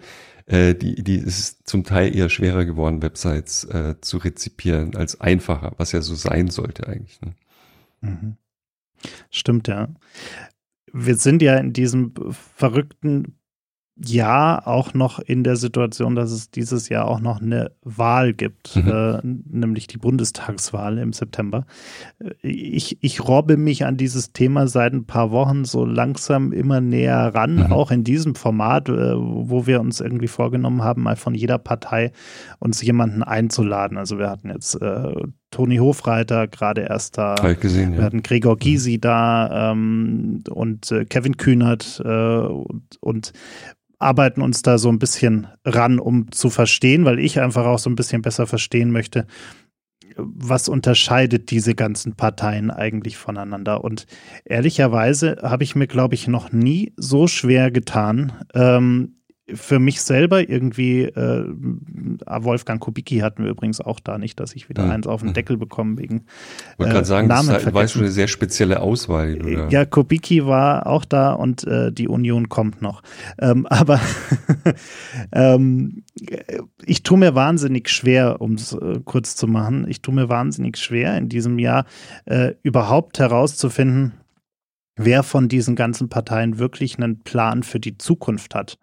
äh, 0.47 0.75
die, 0.75 1.05
die 1.05 1.19
ist 1.19 1.69
zum 1.69 1.85
Teil 1.85 2.17
eher 2.17 2.29
schwerer 2.29 2.65
geworden, 2.65 3.03
Websites 3.03 3.63
äh, 3.65 3.95
zu 4.01 4.17
rezipieren 4.17 4.97
als 4.97 5.21
einfacher, 5.21 5.75
was 5.77 5.93
ja 5.93 6.03
so 6.03 6.17
sein 6.17 6.49
sollte 6.49 6.89
eigentlich. 6.89 7.21
Ne? 7.21 7.35
Mhm. 8.01 8.37
Stimmt, 9.31 9.69
ja 9.69 9.89
wir 10.93 11.17
sind 11.17 11.43
ja 11.43 11.57
in 11.57 11.73
diesem 11.73 12.13
verrückten 12.57 13.39
Jahr 13.97 14.67
auch 14.67 14.95
noch 14.95 15.19
in 15.19 15.45
der 15.45 15.57
Situation, 15.57 16.15
dass 16.15 16.31
es 16.33 16.51
dieses 16.51 16.89
Jahr 16.89 17.07
auch 17.07 17.21
noch 17.21 17.43
eine 17.43 17.73
Wahl 17.83 18.33
gibt, 18.33 18.75
mhm. 18.75 18.89
äh, 18.89 19.21
nämlich 19.23 19.87
die 19.87 19.99
Bundestagswahl 19.99 20.99
im 20.99 21.13
September. 21.13 21.67
Äh, 22.19 22.33
ich, 22.43 23.03
ich 23.03 23.27
robbe 23.27 23.57
mich 23.57 23.85
an 23.85 23.99
dieses 23.99 24.33
Thema 24.33 24.67
seit 24.67 24.95
ein 24.95 25.05
paar 25.05 25.31
Wochen 25.31 25.65
so 25.65 25.85
langsam 25.85 26.53
immer 26.53 26.81
näher 26.81 27.35
ran, 27.35 27.57
mhm. 27.57 27.73
auch 27.73 27.91
in 27.91 28.03
diesem 28.03 28.35
Format, 28.35 28.89
äh, 28.89 29.15
wo 29.15 29.67
wir 29.67 29.81
uns 29.81 30.01
irgendwie 30.01 30.29
vorgenommen 30.29 30.83
haben, 30.83 31.03
mal 31.03 31.17
von 31.17 31.35
jeder 31.35 31.59
Partei 31.59 32.13
uns 32.61 32.81
jemanden 32.83 33.23
einzuladen. 33.23 33.99
Also 33.99 34.19
wir 34.19 34.31
hatten 34.31 34.49
jetzt 34.49 34.81
äh, 34.81 35.15
Toni 35.53 35.77
Hofreiter 35.77 36.49
gerade 36.49 36.81
erst 36.81 37.19
da. 37.19 37.37
Gesehen, 37.61 37.93
ja. 37.93 37.99
Wir 37.99 38.05
hatten 38.05 38.23
Gregor 38.25 38.59
Gysi 38.59 38.99
da 39.01 39.71
ähm, 39.71 40.43
und 40.51 40.91
äh, 40.91 41.05
Kevin 41.05 41.37
Kühnert 41.37 42.03
äh, 42.05 42.09
und, 42.09 42.83
und 43.01 43.33
arbeiten 44.01 44.43
uns 44.43 44.63
da 44.63 44.79
so 44.79 44.89
ein 44.89 44.99
bisschen 44.99 45.47
ran, 45.65 46.01
um 46.01 46.33
zu 46.33 46.51
verstehen, 46.51 47.05
weil 47.05 47.21
ich 47.21 47.41
einfach 47.41 47.67
auch 47.67 47.79
so 47.79 47.89
ein 47.89 47.95
bisschen 47.95 48.23
besser 48.23 48.49
verstehen 48.49 48.91
möchte, 48.91 49.27
was 50.17 50.69
unterscheidet 50.69 51.51
diese 51.51 51.75
ganzen 51.75 52.17
Parteien 52.17 52.71
eigentlich 52.71 53.17
voneinander? 53.17 53.85
Und 53.85 54.07
ehrlicherweise 54.45 55.39
habe 55.43 55.65
ich 55.65 55.75
mir, 55.75 55.87
glaube 55.87 56.15
ich, 56.15 56.29
noch 56.29 56.53
nie 56.53 56.93
so 56.97 57.27
schwer 57.27 57.71
getan, 57.71 58.33
ähm, 58.55 59.22
für 59.53 59.81
mich 59.81 60.01
selber 60.03 60.49
irgendwie, 60.49 61.03
äh, 61.03 61.45
Wolfgang 62.27 62.81
Kubicki 62.81 63.19
hatten 63.19 63.43
wir 63.43 63.51
übrigens 63.51 63.81
auch 63.81 63.99
da 63.99 64.17
nicht, 64.17 64.39
dass 64.39 64.55
ich 64.55 64.69
wieder 64.69 64.85
mhm. 64.85 64.91
eins 64.93 65.07
auf 65.07 65.21
den 65.21 65.29
hm. 65.29 65.35
Deckel 65.35 65.57
bekomme 65.57 65.99
wegen 65.99 66.27
Ich 66.73 66.79
wollte 66.79 66.93
gerade 66.93 67.07
sagen, 67.07 67.29
Namen 67.29 67.49
das 67.49 67.75
war 67.75 67.89
schon 67.89 68.03
eine 68.03 68.11
sehr 68.13 68.29
spezielle 68.29 68.81
Auswahl. 68.81 69.41
Oder? 69.43 69.69
Ja, 69.69 69.85
Kubicki 69.85 70.47
war 70.47 70.87
auch 70.87 71.05
da 71.05 71.33
und 71.33 71.65
äh, 71.65 71.93
die 71.93 72.07
Union 72.07 72.49
kommt 72.49 72.83
noch. 72.83 73.03
Ähm, 73.41 73.67
aber 73.71 74.01
ähm, 75.33 76.05
ich 76.85 77.03
tue 77.03 77.19
mir 77.19 77.35
wahnsinnig 77.35 77.89
schwer, 77.89 78.41
um 78.41 78.55
es 78.55 78.73
äh, 78.75 79.01
kurz 79.05 79.35
zu 79.35 79.49
machen, 79.49 79.87
ich 79.89 80.03
tue 80.03 80.15
mir 80.15 80.29
wahnsinnig 80.29 80.77
schwer 80.79 81.17
in 81.19 81.29
diesem 81.29 81.59
Jahr 81.59 81.85
äh, 82.27 82.55
überhaupt 82.63 83.19
herauszufinden, 83.19 84.13
wer 84.97 85.25
von 85.25 85.49
diesen 85.49 85.75
ganzen 85.75 86.09
Parteien 86.09 86.59
wirklich 86.59 86.97
einen 86.97 87.21
Plan 87.21 87.65
für 87.65 87.81
die 87.81 87.99
Zukunft 87.99 88.55
hat. 88.55 88.79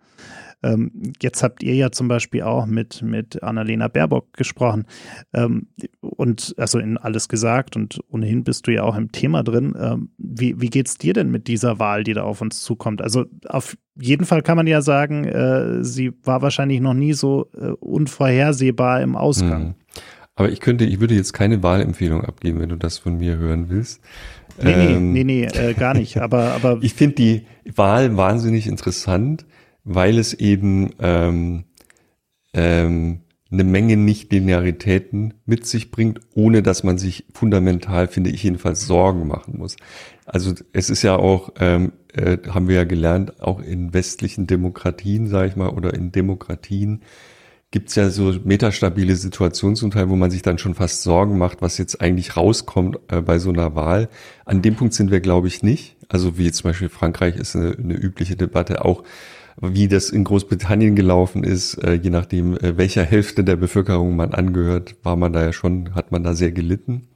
Ähm, 0.62 1.13
jetzt 1.22 1.41
habt 1.43 1.63
ihr 1.63 1.76
ja 1.76 1.91
zum 1.91 2.08
Beispiel 2.08 2.43
auch 2.43 2.65
mit, 2.65 3.02
mit 3.02 3.41
Annalena 3.43 3.88
Baerbock 3.88 4.34
gesprochen 4.34 4.86
ähm, 5.34 5.67
und 6.02 6.54
also 6.58 6.80
in 6.80 6.98
alles 6.98 7.30
gesagt 7.30 7.76
und 7.76 8.00
ohnehin 8.10 8.43
bist 8.43 8.67
du 8.67 8.74
ja 8.74 8.84
auch 8.84 8.98
im 8.98 9.12
Thema 9.12 9.43
drin. 9.43 9.74
Ähm, 9.80 10.10
wie, 10.17 10.60
wie 10.60 10.69
geht's 10.69 10.98
dir 10.98 11.13
denn 11.13 11.32
mit 11.32 11.48
dieser 11.48 11.80
Wahl, 11.80 12.04
die 12.04 12.13
da 12.13 12.24
auf 12.24 12.41
uns 12.41 12.62
zukommt? 12.62 13.02
Also 13.02 13.26
auf 13.48 13.78
jeden 14.00 14.26
Fall 14.26 14.41
kann 14.41 14.58
man 14.58 14.67
ja 14.67 14.82
sagen, 14.82 15.26
äh, 15.26 15.84
sie 15.84 16.12
war 16.24 16.41
wahrscheinlich 16.41 16.82
noch 16.82 16.93
nie 16.93 17.13
so 17.13 17.50
äh, 17.58 17.72
unvorhersehbar 17.80 19.02
im 19.02 19.15
Ausgang. 19.15 19.63
Mhm. 19.63 19.76
Aber 20.36 20.50
ich 20.50 20.62
könnte, 20.62 20.86
ich 20.86 21.02
würde 21.02 21.15
jetzt 21.15 21.34
keine 21.34 21.63
Wahlempfehlung 21.63 22.24
abgeben, 22.24 22.62
wenn 22.62 22.69
du 22.69 22.78
das 22.78 22.98
von 22.98 23.17
mir 23.17 23.38
hören 23.38 23.69
willst. 23.69 24.00
Nee, 24.62 24.72
ähm, 24.72 25.12
nee, 25.12 25.24
nee, 25.26 25.48
nee 25.52 25.60
äh, 25.60 25.74
gar 25.74 25.93
nicht. 25.93 26.17
Aber, 26.17 26.54
aber 26.54 26.80
ich 26.82 26.93
finde 26.93 27.15
die 27.15 27.45
Wahl 27.76 28.15
wahnsinnig 28.15 28.67
interessant, 28.67 29.45
weil 29.89 30.19
es 30.19 30.36
eben 30.36 30.91
ähm, 30.99 31.63
ähm, 32.54 33.21
eine 33.52 33.63
Menge 33.63 33.97
Nicht-Linearitäten 33.97 35.34
mit 35.47 35.65
sich 35.65 35.89
bringt, 35.89 36.19
ohne 36.36 36.62
dass 36.62 36.84
man 36.84 36.99
sich 36.99 37.25
fundamental, 37.34 38.08
finde 38.08 38.30
ich 38.30 38.43
jedenfalls, 38.43 38.86
Sorgen 38.86 39.28
machen 39.28 39.58
muss. 39.58 39.78
Also 40.25 40.54
es 40.73 40.91
ist 40.91 41.02
ja 41.02 41.15
auch, 41.15 41.54
ähm, 41.60 41.93
äh, 42.13 42.38
haben 42.49 42.67
wir 42.67 42.75
ja 42.75 42.84
gelernt, 42.84 43.41
auch 43.41 43.60
in 43.60 43.91
westlichen 43.91 44.45
Demokratien, 44.45 45.28
sage 45.28 45.49
ich 45.49 45.56
mal, 45.56 45.69
oder 45.69 45.95
in 45.95 46.12
Demokratien 46.12 47.02
gibt's 47.71 47.95
ja 47.95 48.12
so 48.12 48.36
metastabile 48.43 49.15
Situationen 49.15 49.75
zum 49.75 49.89
Teil, 49.89 50.10
wo 50.10 50.15
man 50.15 50.30
sich 50.30 50.43
dann 50.43 50.60
schon 50.60 50.75
fast 50.75 51.02
Sorgen 51.02 51.39
macht, 51.39 51.63
was 51.63 51.80
jetzt 51.80 51.99
eigentlich 51.99 52.38
rauskommt 52.38 52.99
äh, 53.08 53.21
bei 53.21 53.39
so 53.39 53.49
einer 53.49 53.73
Wahl. 53.73 54.10
An 54.45 54.62
dem 54.62 54.75
Punkt 54.75 54.93
sind 54.93 55.10
wir, 55.10 55.19
glaube 55.19 55.47
ich, 55.47 55.63
nicht. 55.63 55.97
Also 56.10 56.38
wie 56.38 56.52
zum 56.52 56.69
Beispiel 56.69 56.89
Frankreich 56.89 57.36
ist 57.36 57.56
eine, 57.56 57.71
eine 57.71 57.95
übliche 57.95 58.36
Debatte 58.36 58.86
auch 58.86 59.04
wie 59.62 59.88
das 59.88 60.10
in 60.10 60.24
Großbritannien 60.24 60.95
gelaufen 60.95 61.43
ist, 61.43 61.76
äh, 61.76 61.93
je 61.93 62.10
nachdem, 62.10 62.58
äh, 62.58 62.78
welcher 62.78 63.04
Hälfte 63.04 63.43
der 63.43 63.56
Bevölkerung 63.56 64.15
man 64.15 64.34
angehört, 64.34 64.95
war 65.04 65.15
man 65.15 65.34
da 65.34 65.43
ja 65.43 65.54
schon, 65.54 65.95
hat 65.95 66.12
man 66.12 66.24
da 66.24 66.34
sehr 66.34 66.52
gelitten. 66.52 67.08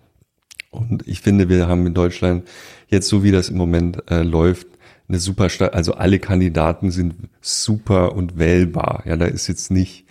Und 0.71 1.07
ich 1.07 1.21
finde, 1.21 1.49
wir 1.49 1.67
haben 1.67 1.85
in 1.85 1.93
Deutschland 1.93 2.47
jetzt, 2.87 3.07
so 3.07 3.23
wie 3.23 3.31
das 3.31 3.49
im 3.49 3.57
Moment 3.57 4.09
äh, 4.09 4.23
läuft, 4.23 4.67
eine 5.07 5.19
super, 5.19 5.47
also 5.73 5.93
alle 5.93 6.19
Kandidaten 6.19 6.91
sind 6.91 7.15
super 7.41 8.15
und 8.15 8.37
wählbar. 8.37 9.03
Ja, 9.05 9.15
da 9.17 9.25
ist 9.25 9.47
jetzt 9.47 9.69
nicht 9.69 10.05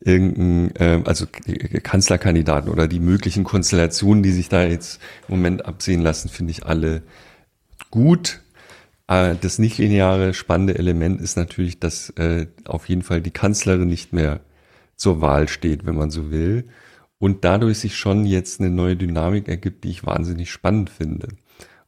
irgendein, 0.00 0.76
äh, 0.76 1.02
also 1.04 1.26
Kanzlerkandidaten 1.82 2.70
oder 2.70 2.86
die 2.86 3.00
möglichen 3.00 3.44
Konstellationen, 3.44 4.22
die 4.22 4.32
sich 4.32 4.48
da 4.48 4.64
jetzt 4.64 5.00
im 5.28 5.36
Moment 5.36 5.64
absehen 5.64 6.02
lassen, 6.02 6.28
finde 6.28 6.50
ich 6.50 6.66
alle 6.66 7.02
gut. 7.90 8.40
Äh, 9.06 9.36
das 9.40 9.58
nicht 9.58 9.78
lineare 9.78 10.34
spannende 10.34 10.76
Element 10.76 11.20
ist 11.20 11.36
natürlich, 11.36 11.78
dass 11.78 12.10
äh, 12.10 12.46
auf 12.64 12.88
jeden 12.88 13.02
Fall 13.02 13.20
die 13.20 13.30
Kanzlerin 13.30 13.88
nicht 13.88 14.12
mehr 14.12 14.40
zur 14.96 15.20
Wahl 15.20 15.48
steht, 15.48 15.86
wenn 15.86 15.96
man 15.96 16.10
so 16.10 16.30
will. 16.30 16.66
Und 17.18 17.44
dadurch 17.44 17.78
sich 17.78 17.96
schon 17.96 18.26
jetzt 18.26 18.60
eine 18.60 18.70
neue 18.70 18.96
Dynamik 18.96 19.48
ergibt, 19.48 19.84
die 19.84 19.90
ich 19.90 20.06
wahnsinnig 20.06 20.50
spannend 20.50 20.90
finde. 20.90 21.28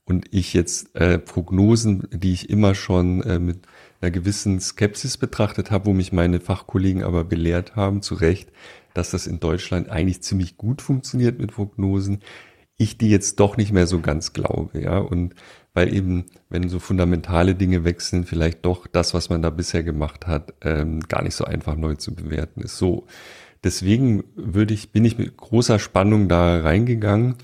Und 0.05 0.27
ich 0.31 0.55
jetzt 0.55 0.95
äh, 0.95 1.19
Prognosen, 1.19 2.07
die 2.13 2.33
ich 2.33 2.49
immer 2.49 2.75
schon 2.75 3.23
äh, 3.23 3.39
mit 3.39 3.67
einer 4.01 4.11
gewissen 4.13 4.61
Skepsis 4.61 5.17
betrachtet 5.17 5.71
habe, 5.71 5.87
wo 5.87 5.93
mich 5.93 6.13
meine 6.13 6.41
Fachkollegen 6.41 7.03
aber 7.03 7.25
belehrt 7.25 7.75
haben, 7.77 8.03
zu 8.03 8.15
Recht, 8.15 8.51
dass 8.95 9.11
das 9.11 9.27
in 9.27 9.41
Deutschland 9.41 9.91
eigentlich 9.91 10.23
ziemlich 10.23 10.57
gut 10.57 10.81
funktioniert 10.81 11.39
mit 11.39 11.53
Prognosen, 11.53 12.21
ich 12.77 12.99
die 12.99 13.11
jetzt 13.11 13.41
doch 13.41 13.57
nicht 13.57 13.73
mehr 13.73 13.87
so 13.87 14.01
ganz 14.01 14.33
glaube, 14.33 14.81
ja. 14.81 14.99
Und 14.99 15.35
weil 15.77 15.93
eben, 15.93 16.25
wenn 16.49 16.71
so 16.71 16.79
fundamentale 16.79 17.55
Dinge 17.55 17.85
wechseln, 17.85 18.25
vielleicht 18.25 18.65
doch 18.65 18.87
das, 18.87 19.13
was 19.13 19.29
man 19.29 19.43
da 19.43 19.51
bisher 19.51 19.83
gemacht 19.83 20.27
hat, 20.27 20.55
ähm, 20.63 21.01
gar 21.01 21.23
nicht 21.23 21.35
so 21.35 21.45
einfach 21.45 21.77
neu 21.77 21.97
zu 21.97 22.15
bewerten 22.15 22.63
ist. 22.63 22.79
So, 22.79 23.05
deswegen 23.63 24.25
würde 24.37 24.73
ich, 24.73 24.93
bin 24.93 25.05
ich 25.05 25.19
mit 25.19 25.37
großer 25.37 25.79
Spannung 25.79 26.29
da 26.29 26.61
reingegangen. 26.61 27.35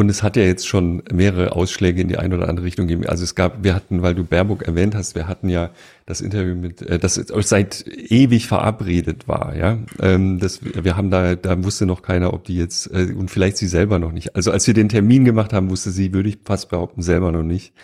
Und 0.00 0.08
es 0.08 0.22
hat 0.22 0.34
ja 0.36 0.44
jetzt 0.44 0.66
schon 0.66 1.02
mehrere 1.12 1.52
Ausschläge 1.52 2.00
in 2.00 2.08
die 2.08 2.16
eine 2.16 2.34
oder 2.34 2.48
andere 2.48 2.64
Richtung 2.64 2.86
gegeben. 2.86 3.06
Also 3.06 3.22
es 3.22 3.34
gab, 3.34 3.64
wir 3.64 3.74
hatten, 3.74 4.00
weil 4.00 4.14
du 4.14 4.24
Baerbock 4.24 4.62
erwähnt 4.62 4.94
hast, 4.94 5.14
wir 5.14 5.28
hatten 5.28 5.50
ja 5.50 5.68
das 6.06 6.22
Interview 6.22 6.54
mit, 6.54 6.80
äh, 6.80 6.98
das 6.98 7.16
seit 7.16 7.84
ewig 7.86 8.46
verabredet 8.46 9.28
war, 9.28 9.54
ja. 9.54 9.76
Ähm, 10.00 10.38
das, 10.38 10.60
wir 10.62 10.96
haben 10.96 11.10
da, 11.10 11.34
da 11.34 11.62
wusste 11.62 11.84
noch 11.84 12.00
keiner, 12.00 12.32
ob 12.32 12.44
die 12.44 12.56
jetzt, 12.56 12.86
äh, 12.86 13.12
und 13.14 13.30
vielleicht 13.30 13.58
sie 13.58 13.68
selber 13.68 13.98
noch 13.98 14.12
nicht. 14.12 14.34
Also 14.34 14.52
als 14.52 14.66
wir 14.66 14.72
den 14.72 14.88
Termin 14.88 15.26
gemacht 15.26 15.52
haben, 15.52 15.68
wusste 15.68 15.90
sie, 15.90 16.14
würde 16.14 16.30
ich 16.30 16.38
fast 16.46 16.70
behaupten, 16.70 17.02
selber 17.02 17.30
noch 17.30 17.42
nicht. 17.42 17.74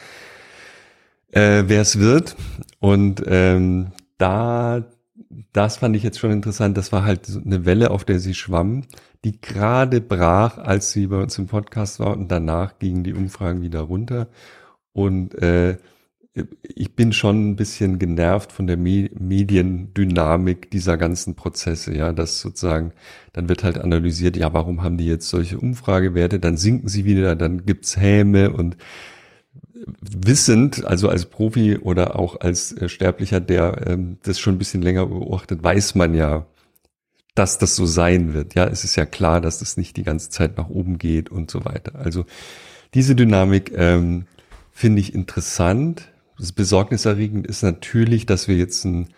äh, 1.33 1.65
wer 1.67 1.83
es 1.83 1.99
wird. 1.99 2.35
Und 2.81 3.23
ähm, 3.27 3.89
da, 4.19 4.85
das 5.53 5.79
fand 5.79 5.97
ich 5.97 6.03
jetzt 6.03 6.19
schon 6.19 6.31
interessant. 6.31 6.77
Das 6.77 6.93
war 6.93 7.05
halt 7.05 7.29
eine 7.45 7.65
Welle, 7.65 7.91
auf 7.91 8.05
der 8.05 8.19
sie 8.19 8.35
schwamm, 8.35 8.83
die 9.25 9.41
gerade 9.41 10.01
brach, 10.01 10.59
als 10.59 10.93
sie 10.93 11.07
bei 11.09 11.23
uns 11.23 11.39
im 11.39 11.47
Podcast 11.47 12.01
war. 12.01 12.17
Und 12.17 12.31
danach 12.31 12.79
gingen 12.79 13.05
die 13.05 13.15
Umfragen 13.15 13.63
wieder 13.63 13.81
runter. 13.81 14.29
Und 14.93 15.35
äh, 15.43 15.79
ich 16.63 16.95
bin 16.95 17.13
schon 17.13 17.51
ein 17.51 17.57
bisschen 17.57 17.99
genervt 17.99 18.53
von 18.53 18.67
der 18.67 18.77
Mediendynamik 18.77 20.71
dieser 20.71 20.99
ganzen 20.99 21.35
Prozesse, 21.35 21.97
ja, 21.97 22.13
dass 22.13 22.41
sozusagen, 22.41 22.93
dann 23.33 23.49
wird 23.49 23.65
halt 23.65 23.79
analysiert, 23.79 24.37
ja, 24.37 24.53
warum 24.53 24.83
haben 24.83 24.99
die 24.99 25.07
jetzt 25.07 25.31
solche 25.31 25.59
Umfragewerte, 25.59 26.39
dann 26.39 26.59
sinken 26.59 26.89
sie 26.89 27.07
wieder, 27.07 27.37
dann 27.37 27.65
gibt's 27.65 27.97
Häme 27.97 28.53
und 28.53 28.77
wissend, 30.01 30.85
also 30.85 31.09
als 31.09 31.27
Profi 31.27 31.79
oder 31.79 32.19
auch 32.19 32.41
als 32.41 32.73
äh, 32.73 32.89
Sterblicher, 32.89 33.41
der 33.41 33.87
ähm, 33.87 34.19
das 34.23 34.39
schon 34.39 34.55
ein 34.57 34.59
bisschen 34.59 34.83
länger 34.83 35.07
beobachtet, 35.07 35.63
weiß 35.63 35.95
man 35.95 36.15
ja, 36.15 36.47
dass 37.35 37.59
das 37.59 37.77
so 37.77 37.85
sein 37.87 38.35
wird. 38.35 38.55
Ja, 38.55 38.67
es 38.67 38.85
ist 38.85 38.97
ja 38.97 39.07
klar, 39.07 39.41
dass 39.41 39.59
das 39.59 39.77
nicht 39.77 39.97
die 39.97 40.05
ganze 40.05 40.31
Zeit 40.31 40.57
nach 40.57 40.69
oben 40.69 40.99
geht 40.99 41.31
und 41.31 41.51
so 41.51 41.65
weiter. 41.65 41.97
Also 41.97 42.25
diese 42.95 43.15
Dynamik 43.15 43.73
ähm, 43.75 44.27
finde 44.73 45.01
ich 45.01 45.15
interessant 45.15 46.09
das 46.39 46.53
besorgniserregend 46.53 47.47
ist 47.47 47.63
natürlich, 47.63 48.27
dass 48.27 48.49
wir 48.49 48.57
jetzt 48.57 48.85
ein, 48.85 49.09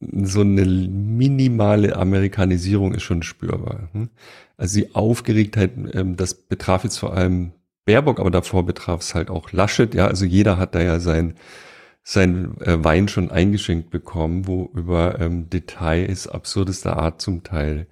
so 0.00 0.40
eine 0.40 0.64
minimale 0.64 1.96
Amerikanisierung 1.96 2.94
ist 2.94 3.02
schon 3.02 3.22
spürbar. 3.22 3.88
Hm? 3.92 4.10
Also 4.56 4.80
die 4.80 4.94
Aufgeregtheit, 4.94 5.72
ähm, 5.92 6.16
das 6.16 6.34
betraf 6.34 6.84
jetzt 6.84 6.98
vor 6.98 7.14
allem 7.14 7.52
Baerbock, 7.88 8.20
aber 8.20 8.30
davor 8.30 8.66
betraf 8.66 9.00
es 9.00 9.14
halt 9.14 9.30
auch 9.30 9.50
Laschet. 9.50 9.94
Ja, 9.94 10.08
also 10.08 10.26
jeder 10.26 10.58
hat 10.58 10.74
da 10.74 10.82
ja 10.82 11.00
sein 11.00 11.34
sein 12.04 12.58
äh, 12.60 12.82
Wein 12.82 13.08
schon 13.08 13.30
eingeschenkt 13.30 13.90
bekommen, 13.90 14.46
wo 14.46 14.70
über 14.74 15.20
ähm, 15.20 15.50
Details 15.50 16.26
absurdester 16.26 16.96
Art 16.96 17.20
zum 17.20 17.42
Teil 17.44 17.86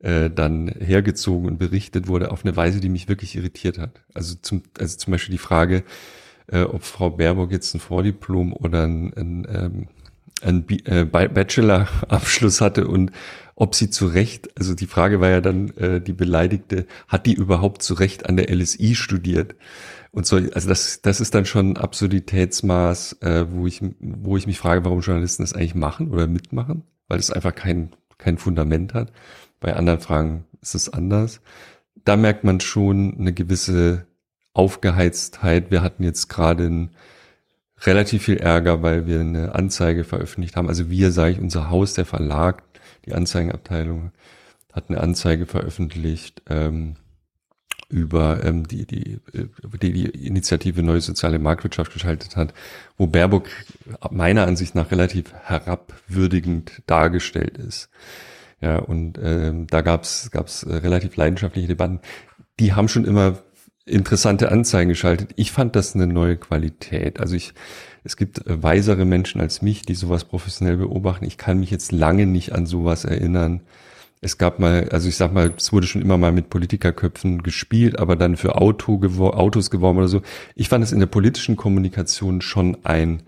äh, 0.00 0.30
dann 0.30 0.68
hergezogen 0.68 1.48
und 1.48 1.58
berichtet 1.58 2.06
wurde 2.06 2.30
auf 2.30 2.44
eine 2.44 2.56
Weise, 2.56 2.80
die 2.80 2.88
mich 2.88 3.08
wirklich 3.08 3.34
irritiert 3.36 3.78
hat. 3.78 4.02
Also 4.14 4.36
zum, 4.40 4.62
also 4.78 4.96
zum 4.96 5.10
Beispiel 5.12 5.32
die 5.32 5.38
Frage, 5.38 5.84
äh, 6.48 6.62
ob 6.62 6.84
Frau 6.84 7.10
Baerbock 7.10 7.50
jetzt 7.52 7.74
ein 7.74 7.80
Vordiplom 7.80 8.52
oder 8.52 8.84
ein, 8.84 9.12
ein, 9.16 9.46
ähm, 9.50 9.88
ein 10.42 10.64
äh, 10.84 11.04
Bachelor-Abschluss 11.04 12.60
hatte 12.60 12.86
und 12.86 13.10
ob 13.56 13.74
sie 13.74 13.88
zu 13.90 14.06
Recht, 14.06 14.50
also 14.56 14.74
die 14.74 14.86
Frage 14.86 15.20
war 15.20 15.30
ja 15.30 15.40
dann, 15.40 15.70
äh, 15.78 16.00
die 16.00 16.12
Beleidigte, 16.12 16.86
hat 17.08 17.24
die 17.24 17.32
überhaupt 17.32 17.82
zu 17.82 17.94
Recht 17.94 18.26
an 18.26 18.36
der 18.36 18.54
LSI 18.54 18.94
studiert? 18.94 19.56
Und 20.12 20.26
so, 20.26 20.36
also 20.36 20.68
das, 20.68 21.00
das 21.00 21.20
ist 21.20 21.34
dann 21.34 21.46
schon 21.46 21.70
ein 21.70 21.76
Absurditätsmaß, 21.78 23.14
äh, 23.22 23.46
wo 23.50 23.66
ich, 23.66 23.80
wo 23.98 24.36
ich 24.36 24.46
mich 24.46 24.58
frage, 24.58 24.84
warum 24.84 25.00
Journalisten 25.00 25.42
das 25.42 25.54
eigentlich 25.54 25.74
machen 25.74 26.10
oder 26.10 26.26
mitmachen, 26.26 26.84
weil 27.08 27.18
es 27.18 27.30
einfach 27.30 27.54
kein, 27.54 27.90
kein 28.18 28.36
Fundament 28.36 28.92
hat. 28.92 29.10
Bei 29.58 29.74
anderen 29.74 30.00
Fragen 30.00 30.44
ist 30.60 30.74
es 30.74 30.90
anders. 30.90 31.40
Da 32.04 32.16
merkt 32.16 32.44
man 32.44 32.60
schon 32.60 33.16
eine 33.18 33.32
gewisse 33.32 34.06
Aufgeheiztheit. 34.52 35.70
Wir 35.70 35.80
hatten 35.80 36.02
jetzt 36.02 36.28
gerade 36.28 36.90
relativ 37.80 38.24
viel 38.24 38.36
Ärger, 38.36 38.82
weil 38.82 39.06
wir 39.06 39.20
eine 39.20 39.54
Anzeige 39.54 40.04
veröffentlicht 40.04 40.56
haben. 40.56 40.68
Also 40.68 40.90
wir, 40.90 41.10
sage 41.10 41.32
ich, 41.32 41.40
unser 41.40 41.70
Haus, 41.70 41.94
der 41.94 42.06
Verlag, 42.06 42.65
die 43.06 43.14
Anzeigenabteilung, 43.14 44.12
hat 44.72 44.90
eine 44.90 45.00
Anzeige 45.00 45.46
veröffentlicht 45.46 46.42
ähm, 46.48 46.96
über 47.88 48.44
ähm, 48.44 48.66
die, 48.66 48.84
die, 48.84 49.20
die 49.80 49.92
die 49.92 50.26
Initiative 50.26 50.82
Neue 50.82 51.00
Soziale 51.00 51.38
Marktwirtschaft 51.38 51.92
geschaltet 51.92 52.36
hat, 52.36 52.52
wo 52.96 53.06
Baerbock 53.06 53.48
meiner 54.10 54.46
Ansicht 54.46 54.74
nach 54.74 54.90
relativ 54.90 55.32
herabwürdigend 55.32 56.82
dargestellt 56.86 57.58
ist. 57.58 57.88
Ja, 58.60 58.78
und 58.78 59.18
ähm, 59.22 59.66
da 59.68 59.82
gab's 59.82 60.30
gab's 60.30 60.66
relativ 60.66 61.16
leidenschaftliche 61.16 61.68
Debatten. 61.68 62.00
Die 62.58 62.72
haben 62.72 62.88
schon 62.88 63.04
immer 63.04 63.38
interessante 63.84 64.50
Anzeigen 64.50 64.88
geschaltet. 64.88 65.30
Ich 65.36 65.52
fand 65.52 65.76
das 65.76 65.94
eine 65.94 66.06
neue 66.06 66.36
Qualität. 66.36 67.20
Also 67.20 67.36
ich, 67.36 67.54
es 68.06 68.16
gibt 68.16 68.46
äh, 68.46 68.62
weisere 68.62 69.04
Menschen 69.04 69.40
als 69.40 69.60
mich, 69.60 69.82
die 69.82 69.94
sowas 69.94 70.24
professionell 70.24 70.78
beobachten. 70.78 71.26
Ich 71.26 71.36
kann 71.36 71.58
mich 71.60 71.70
jetzt 71.70 71.92
lange 71.92 72.24
nicht 72.24 72.52
an 72.54 72.64
sowas 72.64 73.04
erinnern. 73.04 73.60
Es 74.22 74.38
gab 74.38 74.58
mal, 74.58 74.88
also 74.90 75.08
ich 75.08 75.16
sag 75.16 75.34
mal, 75.34 75.52
es 75.56 75.72
wurde 75.72 75.86
schon 75.86 76.00
immer 76.00 76.16
mal 76.16 76.32
mit 76.32 76.48
Politikerköpfen 76.48 77.42
gespielt, 77.42 77.98
aber 77.98 78.16
dann 78.16 78.36
für 78.36 78.56
Auto 78.56 78.98
gewor 78.98 79.38
Autos 79.38 79.70
geworben 79.70 79.98
oder 79.98 80.08
so. 80.08 80.22
Ich 80.54 80.68
fand 80.68 80.82
es 80.82 80.92
in 80.92 81.00
der 81.00 81.06
politischen 81.06 81.56
Kommunikation 81.56 82.40
schon 82.40 82.78
ein, 82.84 83.24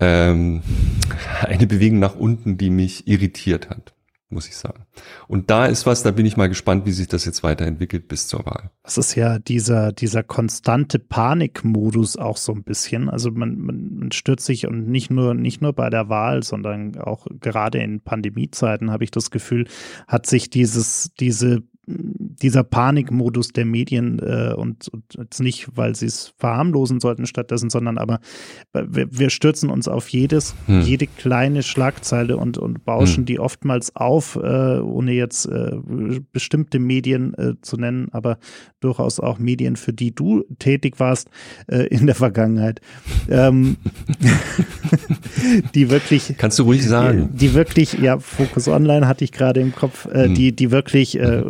ähm, 0.00 0.62
eine 1.42 1.66
Bewegung 1.66 2.00
nach 2.00 2.16
unten, 2.16 2.58
die 2.58 2.70
mich 2.70 3.06
irritiert 3.08 3.70
hat 3.70 3.94
muss 4.30 4.46
ich 4.46 4.56
sagen. 4.56 4.84
Und 5.26 5.50
da 5.50 5.66
ist 5.66 5.86
was, 5.86 6.02
da 6.02 6.10
bin 6.10 6.26
ich 6.26 6.36
mal 6.36 6.48
gespannt, 6.48 6.84
wie 6.84 6.92
sich 6.92 7.08
das 7.08 7.24
jetzt 7.24 7.42
weiterentwickelt 7.42 8.08
bis 8.08 8.28
zur 8.28 8.44
Wahl. 8.44 8.70
Das 8.82 8.98
ist 8.98 9.14
ja 9.14 9.38
dieser, 9.38 9.92
dieser 9.92 10.22
konstante 10.22 10.98
Panikmodus 10.98 12.16
auch 12.16 12.36
so 12.36 12.52
ein 12.52 12.62
bisschen. 12.62 13.08
Also 13.08 13.30
man, 13.30 13.58
man, 13.58 14.12
stürzt 14.12 14.46
sich 14.46 14.66
und 14.66 14.88
nicht 14.88 15.10
nur, 15.10 15.34
nicht 15.34 15.62
nur 15.62 15.72
bei 15.72 15.90
der 15.90 16.08
Wahl, 16.08 16.42
sondern 16.42 16.98
auch 16.98 17.26
gerade 17.40 17.78
in 17.78 18.00
Pandemiezeiten 18.00 18.90
habe 18.90 19.04
ich 19.04 19.10
das 19.10 19.30
Gefühl, 19.30 19.66
hat 20.06 20.26
sich 20.26 20.50
dieses, 20.50 21.10
diese 21.18 21.62
dieser 21.88 22.64
Panikmodus 22.64 23.48
der 23.48 23.64
Medien 23.64 24.18
äh, 24.18 24.52
und, 24.54 24.88
und 24.88 25.04
jetzt 25.16 25.40
nicht, 25.40 25.68
weil 25.74 25.94
sie 25.94 26.06
es 26.06 26.34
verharmlosen 26.36 27.00
sollten 27.00 27.26
stattdessen, 27.26 27.70
sondern 27.70 27.98
aber 27.98 28.20
wir, 28.72 29.08
wir 29.10 29.30
stürzen 29.30 29.70
uns 29.70 29.88
auf 29.88 30.08
jedes, 30.08 30.54
hm. 30.66 30.82
jede 30.82 31.06
kleine 31.06 31.62
Schlagzeile 31.62 32.36
und, 32.36 32.58
und 32.58 32.84
bauschen 32.84 33.18
hm. 33.18 33.26
die 33.26 33.38
oftmals 33.38 33.96
auf, 33.96 34.36
äh, 34.36 34.78
ohne 34.78 35.12
jetzt 35.12 35.46
äh, 35.46 35.76
bestimmte 36.32 36.78
Medien 36.78 37.34
äh, 37.34 37.54
zu 37.62 37.76
nennen, 37.76 38.08
aber 38.12 38.38
durchaus 38.80 39.18
auch 39.20 39.38
Medien, 39.38 39.76
für 39.76 39.92
die 39.92 40.14
du 40.14 40.44
tätig 40.58 41.00
warst 41.00 41.30
äh, 41.66 41.86
in 41.86 42.06
der 42.06 42.14
Vergangenheit. 42.14 42.80
Ähm, 43.28 43.78
die 45.74 45.90
wirklich. 45.90 46.34
Kannst 46.36 46.58
du 46.58 46.64
ruhig 46.64 46.86
sagen. 46.86 47.30
Die, 47.32 47.48
die 47.48 47.54
wirklich, 47.54 47.94
ja, 47.94 48.18
Focus 48.18 48.68
Online 48.68 49.08
hatte 49.08 49.24
ich 49.24 49.32
gerade 49.32 49.60
im 49.60 49.74
Kopf, 49.74 50.06
äh, 50.06 50.26
hm. 50.26 50.34
die, 50.34 50.54
die 50.54 50.70
wirklich 50.70 51.18
äh, 51.18 51.42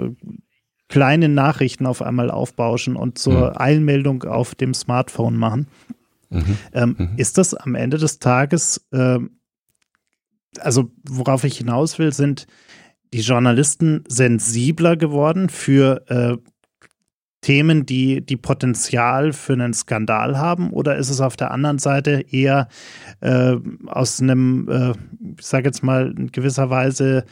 kleine 0.89 1.29
Nachrichten 1.29 1.87
auf 1.87 2.03
einmal 2.03 2.31
aufbauschen 2.31 2.97
und 2.97 3.19
zur 3.19 3.51
mhm. 3.51 3.57
Eilmeldung 3.57 4.25
auf 4.25 4.55
dem 4.55 4.75
Smartphone 4.75 5.37
machen. 5.37 5.67
Mhm. 6.31 6.59
Ähm, 6.73 6.97
mhm. 6.99 7.11
Ist 7.17 7.39
das 7.39 7.55
am 7.55 7.75
Ende 7.75 7.99
des 7.99 8.19
Tages, 8.19 8.87
äh, 8.93 9.19
also 10.61 10.91
worauf 11.09 11.45
ich 11.45 11.59
hinaus 11.59 11.99
will, 11.99 12.13
sind 12.13 12.47
die 13.13 13.21
Journalisten 13.21 14.05
sensibler 14.09 14.97
geworden 14.97 15.49
für 15.49 16.05
äh, 16.09 16.37
Themen, 17.41 17.87
die, 17.87 18.25
die 18.25 18.37
Potenzial 18.37 19.33
für 19.33 19.53
einen 19.53 19.73
Skandal 19.73 20.39
haben? 20.39 20.71
Oder 20.71 20.97
ist 20.97 21.09
es 21.09 21.21
auf 21.21 21.37
der 21.37 21.51
anderen 21.51 21.79
Seite 21.79 22.25
eher 22.31 22.69
äh, 23.21 23.57
aus 23.87 24.21
einem, 24.21 24.69
äh, 24.69 24.93
ich 25.39 25.47
sage 25.47 25.67
jetzt 25.67 25.83
mal, 25.83 26.13
in 26.17 26.33
gewisser 26.33 26.69
Weise 26.69 27.25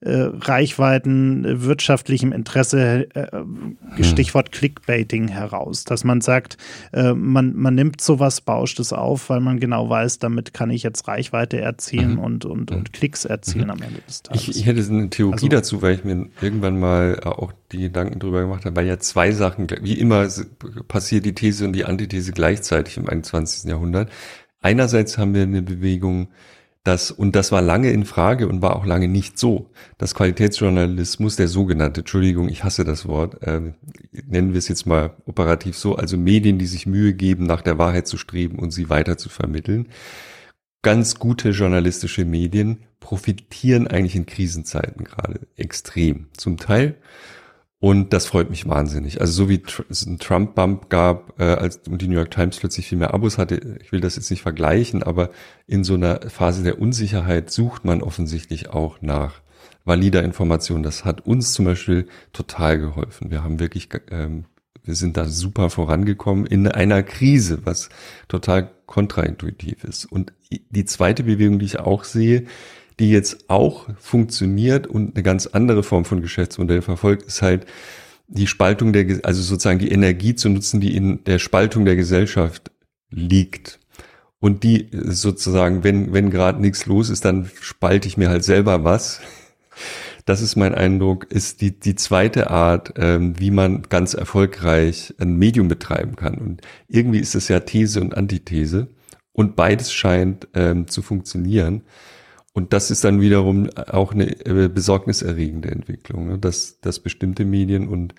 äh, 0.00 0.28
Reichweiten, 0.40 1.44
äh, 1.44 1.62
wirtschaftlichem 1.62 2.32
Interesse, 2.32 3.08
äh, 3.14 3.30
hm. 3.32 3.78
Stichwort 4.02 4.52
Clickbaiting 4.52 5.28
heraus, 5.28 5.84
dass 5.84 6.04
man 6.04 6.20
sagt, 6.20 6.58
äh, 6.92 7.14
man, 7.14 7.54
man 7.56 7.74
nimmt 7.74 8.02
sowas, 8.02 8.42
bauscht 8.42 8.78
es 8.78 8.92
auf, 8.92 9.30
weil 9.30 9.40
man 9.40 9.58
genau 9.58 9.88
weiß, 9.88 10.18
damit 10.18 10.52
kann 10.52 10.70
ich 10.70 10.82
jetzt 10.82 11.08
Reichweite 11.08 11.60
erzielen 11.60 12.14
mhm. 12.14 12.18
und, 12.18 12.44
und, 12.44 12.70
und 12.72 12.92
Klicks 12.92 13.24
erzielen 13.24 13.64
mhm. 13.64 13.70
am 13.70 13.82
Ende 13.82 14.00
des 14.06 14.22
Tages. 14.22 14.48
Ich, 14.48 14.56
ich 14.56 14.66
hätte 14.66 14.84
eine 14.86 15.08
Theorie 15.08 15.32
also, 15.32 15.48
dazu, 15.48 15.82
weil 15.82 15.94
ich 15.94 16.04
mir 16.04 16.28
irgendwann 16.42 16.78
mal 16.78 17.20
auch 17.20 17.52
die 17.72 17.78
Gedanken 17.78 18.18
drüber 18.18 18.42
gemacht 18.42 18.66
habe, 18.66 18.76
weil 18.76 18.86
ja 18.86 18.98
zwei 18.98 19.32
Sachen, 19.32 19.66
wie 19.80 19.94
immer 19.94 20.28
passiert 20.88 21.24
die 21.24 21.34
These 21.34 21.64
und 21.64 21.72
die 21.72 21.86
Antithese 21.86 22.32
gleichzeitig 22.32 22.98
im 22.98 23.08
21. 23.08 23.70
Jahrhundert. 23.70 24.10
Einerseits 24.60 25.16
haben 25.16 25.34
wir 25.34 25.42
eine 25.42 25.62
Bewegung, 25.62 26.28
das, 26.86 27.10
und 27.10 27.34
das 27.34 27.50
war 27.50 27.62
lange 27.62 27.90
in 27.90 28.04
Frage 28.04 28.46
und 28.48 28.62
war 28.62 28.76
auch 28.76 28.86
lange 28.86 29.08
nicht 29.08 29.38
so. 29.38 29.70
Das 29.98 30.14
Qualitätsjournalismus, 30.14 31.34
der 31.34 31.48
sogenannte, 31.48 32.02
Entschuldigung, 32.02 32.48
ich 32.48 32.62
hasse 32.62 32.84
das 32.84 33.08
Wort, 33.08 33.42
äh, 33.42 33.72
nennen 34.12 34.52
wir 34.52 34.58
es 34.58 34.68
jetzt 34.68 34.86
mal 34.86 35.16
operativ 35.26 35.76
so, 35.76 35.96
also 35.96 36.16
Medien, 36.16 36.58
die 36.58 36.66
sich 36.66 36.86
Mühe 36.86 37.12
geben, 37.12 37.44
nach 37.44 37.62
der 37.62 37.78
Wahrheit 37.78 38.06
zu 38.06 38.16
streben 38.16 38.60
und 38.60 38.70
sie 38.70 38.88
weiter 38.88 39.18
zu 39.18 39.28
vermitteln. 39.28 39.88
Ganz 40.82 41.16
gute 41.16 41.50
journalistische 41.50 42.24
Medien 42.24 42.84
profitieren 43.00 43.88
eigentlich 43.88 44.14
in 44.14 44.26
Krisenzeiten 44.26 45.04
gerade 45.04 45.40
extrem. 45.56 46.28
Zum 46.36 46.56
Teil 46.56 46.94
und 47.78 48.12
das 48.12 48.26
freut 48.26 48.50
mich 48.50 48.66
wahnsinnig. 48.68 49.20
Also 49.20 49.32
so 49.32 49.48
wie 49.48 49.62
es 49.90 50.06
einen 50.06 50.18
Trump-Bump 50.18 50.88
gab, 50.88 51.38
äh, 51.38 51.44
als 51.44 51.82
die 51.82 52.08
New 52.08 52.16
York 52.16 52.30
Times 52.30 52.58
plötzlich 52.58 52.88
viel 52.88 52.98
mehr 52.98 53.12
Abos 53.12 53.38
hatte, 53.38 53.78
ich 53.82 53.92
will 53.92 54.00
das 54.00 54.16
jetzt 54.16 54.30
nicht 54.30 54.42
vergleichen, 54.42 55.02
aber 55.02 55.30
in 55.66 55.84
so 55.84 55.94
einer 55.94 56.20
Phase 56.28 56.62
der 56.62 56.80
Unsicherheit 56.80 57.50
sucht 57.50 57.84
man 57.84 58.02
offensichtlich 58.02 58.70
auch 58.70 59.02
nach 59.02 59.42
valider 59.84 60.22
Information. 60.24 60.82
Das 60.82 61.04
hat 61.04 61.26
uns 61.26 61.52
zum 61.52 61.64
Beispiel 61.66 62.08
total 62.32 62.78
geholfen. 62.78 63.30
Wir 63.30 63.44
haben 63.44 63.60
wirklich 63.60 63.88
ähm, 64.10 64.46
wir 64.86 64.94
sind 64.94 65.16
da 65.16 65.26
super 65.26 65.68
vorangekommen 65.68 66.46
in 66.46 66.68
einer 66.68 67.02
Krise, 67.02 67.60
was 67.64 67.88
total 68.28 68.70
kontraintuitiv 68.86 69.82
ist. 69.84 70.04
Und 70.04 70.32
die 70.70 70.84
zweite 70.84 71.24
Bewegung, 71.24 71.58
die 71.58 71.66
ich 71.66 71.80
auch 71.80 72.04
sehe, 72.04 72.44
die 72.98 73.10
jetzt 73.10 73.48
auch 73.50 73.88
funktioniert 73.98 74.86
und 74.86 75.14
eine 75.14 75.22
ganz 75.22 75.46
andere 75.46 75.82
Form 75.82 76.04
von 76.04 76.22
Geschäftsmodell 76.22 76.82
verfolgt, 76.82 77.24
ist 77.24 77.42
halt 77.42 77.66
die 78.28 78.46
Spaltung 78.46 78.92
der, 78.92 79.20
also 79.22 79.42
sozusagen 79.42 79.78
die 79.78 79.90
Energie 79.90 80.34
zu 80.34 80.48
nutzen, 80.48 80.80
die 80.80 80.96
in 80.96 81.22
der 81.24 81.38
Spaltung 81.38 81.84
der 81.84 81.96
Gesellschaft 81.96 82.70
liegt. 83.10 83.78
Und 84.38 84.64
die 84.64 84.88
sozusagen, 84.92 85.84
wenn, 85.84 86.12
wenn 86.12 86.30
gerade 86.30 86.60
nichts 86.60 86.86
los 86.86 87.08
ist, 87.08 87.24
dann 87.24 87.50
spalte 87.60 88.08
ich 88.08 88.16
mir 88.16 88.28
halt 88.28 88.44
selber 88.44 88.84
was. 88.84 89.20
Das 90.24 90.40
ist 90.40 90.56
mein 90.56 90.74
Eindruck, 90.74 91.30
ist 91.30 91.60
die, 91.60 91.78
die 91.78 91.94
zweite 91.94 92.50
Art, 92.50 92.94
ähm, 92.96 93.38
wie 93.38 93.52
man 93.52 93.82
ganz 93.82 94.12
erfolgreich 94.12 95.14
ein 95.18 95.36
Medium 95.36 95.68
betreiben 95.68 96.16
kann. 96.16 96.34
Und 96.38 96.62
irgendwie 96.88 97.20
ist 97.20 97.34
es 97.34 97.48
ja 97.48 97.60
These 97.60 98.00
und 98.00 98.16
Antithese. 98.16 98.88
Und 99.32 99.54
beides 99.54 99.92
scheint 99.92 100.48
ähm, 100.54 100.88
zu 100.88 101.02
funktionieren. 101.02 101.82
Und 102.56 102.72
das 102.72 102.90
ist 102.90 103.04
dann 103.04 103.20
wiederum 103.20 103.68
auch 103.76 104.14
eine 104.14 104.30
äh, 104.46 104.68
besorgniserregende 104.68 105.70
Entwicklung, 105.70 106.26
ne? 106.26 106.38
dass, 106.38 106.80
dass 106.80 107.00
bestimmte 107.00 107.44
Medien 107.44 107.86
und 107.86 108.14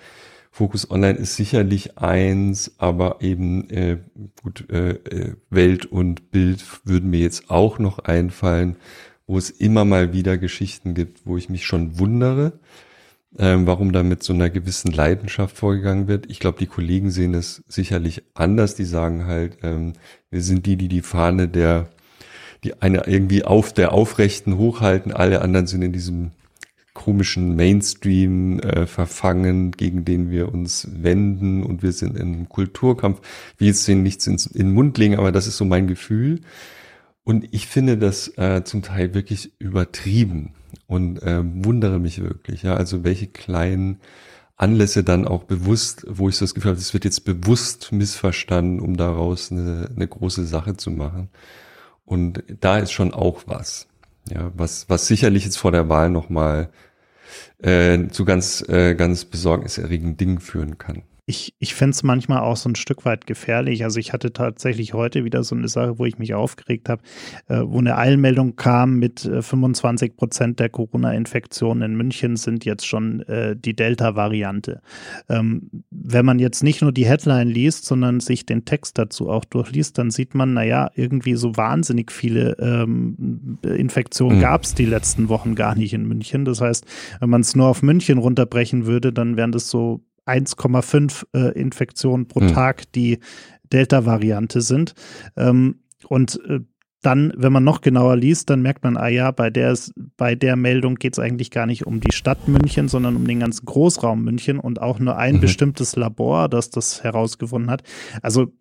Fokus 0.51 0.91
Online 0.91 1.17
ist 1.17 1.37
sicherlich 1.37 1.97
eins, 1.97 2.73
aber 2.77 3.17
eben 3.21 3.67
äh, 3.71 3.97
gut, 4.43 4.69
äh, 4.69 4.91
äh, 4.91 5.33
Welt 5.49 5.87
und 5.87 6.29
Bild 6.29 6.63
würden 6.83 7.09
mir 7.09 7.19
jetzt 7.19 7.49
auch 7.49 7.79
noch 7.79 7.97
einfallen, 7.97 8.75
wo 9.25 9.39
es 9.39 9.49
immer 9.49 9.85
mal 9.85 10.13
wieder 10.13 10.37
Geschichten 10.37 10.93
gibt, 10.93 11.25
wo 11.25 11.35
ich 11.35 11.49
mich 11.49 11.65
schon 11.65 11.97
wundere, 11.97 12.59
ähm, 13.39 13.65
warum 13.65 13.91
da 13.91 14.03
mit 14.03 14.21
so 14.21 14.33
einer 14.33 14.51
gewissen 14.51 14.91
Leidenschaft 14.91 15.57
vorgegangen 15.57 16.07
wird. 16.07 16.29
Ich 16.29 16.39
glaube, 16.39 16.59
die 16.59 16.67
Kollegen 16.67 17.09
sehen 17.09 17.33
es 17.33 17.63
sicherlich 17.67 18.21
anders. 18.35 18.75
Die 18.75 18.85
sagen 18.85 19.25
halt, 19.25 19.57
ähm, 19.63 19.93
wir 20.29 20.43
sind 20.43 20.67
die, 20.67 20.75
die 20.75 20.89
die 20.89 21.01
Fahne 21.01 21.47
der 21.47 21.89
die 22.63 22.81
eine 22.81 23.07
irgendwie 23.07 23.43
auf 23.43 23.73
der 23.73 23.91
Aufrechten 23.91 24.57
hochhalten, 24.57 25.11
alle 25.11 25.41
anderen 25.41 25.67
sind 25.67 25.81
in 25.81 25.93
diesem 25.93 26.31
komischen 26.97 27.55
Mainstream 27.55 28.59
äh, 28.59 28.87
verfangen, 28.87 29.69
gegen 29.69 30.03
den 30.03 30.31
wir 30.31 30.51
uns 30.51 30.87
wenden 30.91 31.61
und 31.61 31.83
wir 31.83 31.91
sind 31.91 32.17
im 32.17 32.49
Kulturkampf. 32.49 33.21
Wir 33.59 33.73
den 33.75 34.01
nichts 34.01 34.25
ins, 34.25 34.47
in 34.47 34.67
den 34.67 34.73
Mund 34.73 34.97
legen, 34.97 35.15
aber 35.15 35.31
das 35.31 35.45
ist 35.45 35.57
so 35.57 35.65
mein 35.65 35.85
Gefühl. 35.85 36.41
Und 37.23 37.47
ich 37.51 37.67
finde 37.67 37.97
das 37.97 38.35
äh, 38.37 38.63
zum 38.63 38.81
Teil 38.81 39.13
wirklich 39.13 39.51
übertrieben 39.59 40.53
und 40.87 41.21
äh, 41.21 41.43
wundere 41.43 41.99
mich 41.99 42.19
wirklich. 42.19 42.63
Ja, 42.63 42.73
also 42.75 43.03
welche 43.03 43.27
kleinen 43.27 43.99
Anlässe 44.55 45.03
dann 45.03 45.27
auch 45.27 45.43
bewusst, 45.43 46.03
wo 46.09 46.29
ich 46.29 46.35
so 46.35 46.45
das 46.45 46.55
Gefühl 46.55 46.71
habe, 46.71 46.79
es 46.79 46.93
wird 46.93 47.05
jetzt 47.05 47.25
bewusst 47.25 47.91
missverstanden, 47.91 48.79
um 48.79 48.97
daraus 48.97 49.51
eine, 49.51 49.89
eine 49.95 50.07
große 50.07 50.45
Sache 50.45 50.77
zu 50.77 50.89
machen. 50.89 51.29
Und 52.07 52.43
da 52.61 52.79
ist 52.79 52.91
schon 52.91 53.13
auch 53.13 53.43
was. 53.45 53.87
Ja, 54.27 54.51
was, 54.55 54.89
was 54.89 55.05
sicherlich 55.05 55.45
jetzt 55.45 55.57
vor 55.57 55.71
der 55.71 55.87
Wahl 55.87 56.09
nochmal 56.09 56.69
äh, 57.61 58.07
zu 58.07 58.25
ganz, 58.25 58.67
äh, 58.67 58.95
ganz 58.95 59.25
besorgniserregenden 59.25 60.17
Dingen 60.17 60.39
führen 60.39 60.79
kann 60.79 61.03
ich, 61.29 61.53
ich 61.59 61.75
fände 61.75 61.91
es 61.91 62.03
manchmal 62.03 62.39
auch 62.39 62.55
so 62.55 62.69
ein 62.69 62.75
Stück 62.75 63.03
weit 63.03 63.27
gefährlich. 63.27 63.83
Also 63.83 63.99
ich 63.99 64.13
hatte 64.13 64.31
tatsächlich 64.31 64.93
heute 64.93 65.25
wieder 65.25 65.43
so 65.43 65.55
eine 65.55 65.67
Sache, 65.67 65.99
wo 65.99 66.05
ich 66.05 66.17
mich 66.17 66.33
aufgeregt 66.33 66.87
habe, 66.87 67.03
äh, 67.49 67.59
wo 67.65 67.79
eine 67.79 67.97
Eilmeldung 67.97 68.55
kam 68.55 68.97
mit 68.97 69.25
äh, 69.25 69.41
25 69.41 70.15
Prozent 70.15 70.61
der 70.61 70.69
Corona-Infektionen 70.69 71.81
in 71.91 71.97
München 71.97 72.37
sind 72.37 72.63
jetzt 72.63 72.87
schon 72.87 73.23
äh, 73.23 73.57
die 73.57 73.75
Delta-Variante. 73.75 74.81
Ähm, 75.27 75.83
wenn 75.91 76.25
man 76.25 76.39
jetzt 76.39 76.63
nicht 76.63 76.81
nur 76.81 76.93
die 76.93 77.05
Headline 77.05 77.49
liest, 77.49 77.83
sondern 77.83 78.21
sich 78.21 78.45
den 78.45 78.63
Text 78.63 78.97
dazu 78.97 79.29
auch 79.29 79.43
durchliest, 79.43 79.97
dann 79.97 80.11
sieht 80.11 80.33
man, 80.33 80.53
naja, 80.53 80.91
irgendwie 80.95 81.35
so 81.35 81.57
wahnsinnig 81.57 82.09
viele 82.09 82.55
ähm, 82.59 83.57
Infektionen 83.63 84.37
mhm. 84.37 84.41
gab 84.41 84.63
es 84.63 84.75
die 84.75 84.85
letzten 84.85 85.27
Wochen 85.27 85.55
gar 85.55 85.75
nicht 85.75 85.93
in 85.93 86.07
München. 86.07 86.45
Das 86.45 86.61
heißt, 86.61 86.85
wenn 87.19 87.29
man 87.29 87.41
es 87.41 87.53
nur 87.53 87.67
auf 87.67 87.83
München 87.83 88.17
runterbrechen 88.17 88.85
würde, 88.85 89.11
dann 89.11 89.35
wären 89.35 89.51
das 89.51 89.69
so 89.69 90.06
1,5 90.27 91.25
äh, 91.33 91.59
Infektionen 91.59 92.27
pro 92.27 92.41
mhm. 92.41 92.49
Tag, 92.49 92.91
die 92.93 93.19
Delta-Variante 93.71 94.61
sind. 94.61 94.93
Ähm, 95.35 95.81
und 96.07 96.39
äh, 96.47 96.59
dann, 97.03 97.31
wenn 97.37 97.53
man 97.53 97.63
noch 97.63 97.81
genauer 97.81 98.15
liest, 98.15 98.49
dann 98.49 98.61
merkt 98.61 98.83
man, 98.83 98.97
ah 98.97 99.07
ja, 99.07 99.31
bei 99.31 99.49
der, 99.49 99.77
bei 100.17 100.35
der 100.35 100.55
Meldung 100.55 100.95
geht 100.95 101.13
es 101.13 101.19
eigentlich 101.19 101.51
gar 101.51 101.65
nicht 101.65 101.85
um 101.85 101.99
die 101.99 102.11
Stadt 102.11 102.47
München, 102.47 102.87
sondern 102.87 103.15
um 103.15 103.27
den 103.27 103.39
ganzen 103.39 103.65
Großraum 103.65 104.23
München 104.23 104.59
und 104.59 104.81
auch 104.81 104.99
nur 104.99 105.15
ein 105.15 105.35
mhm. 105.35 105.41
bestimmtes 105.41 105.95
Labor, 105.95 106.49
das 106.49 106.69
das 106.69 107.03
herausgefunden 107.03 107.69
hat. 107.69 107.83
Also 108.21 108.51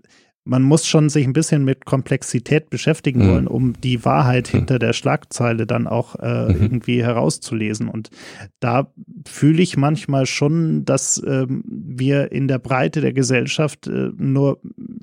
man 0.46 0.62
muss 0.62 0.87
schon 0.87 1.09
sich 1.09 1.26
ein 1.26 1.32
bisschen 1.32 1.64
mit 1.64 1.85
Komplexität 1.85 2.70
beschäftigen 2.70 3.26
mhm. 3.26 3.30
wollen, 3.30 3.46
um 3.48 3.72
die 3.80 4.04
Wahrheit 4.04 4.52
mhm. 4.52 4.59
hinter 4.59 4.78
der 4.78 4.92
Schlagzeile 4.92 5.66
dann 5.66 5.88
auch 5.88 6.14
äh, 6.16 6.52
mhm. 6.52 6.62
irgendwie 6.62 7.02
herauszulesen. 7.02 7.88
Und 7.88 8.11
da 8.61 8.92
fühle 9.26 9.61
ich 9.61 9.76
manchmal 9.76 10.24
schon, 10.26 10.85
dass 10.85 11.20
ähm, 11.26 11.64
wir 11.66 12.30
in 12.30 12.46
der 12.46 12.61
Breite 12.61 13.00
der 13.00 13.12
Gesellschaft 13.12 13.88
äh, 13.88 14.11
nur, 14.16 14.61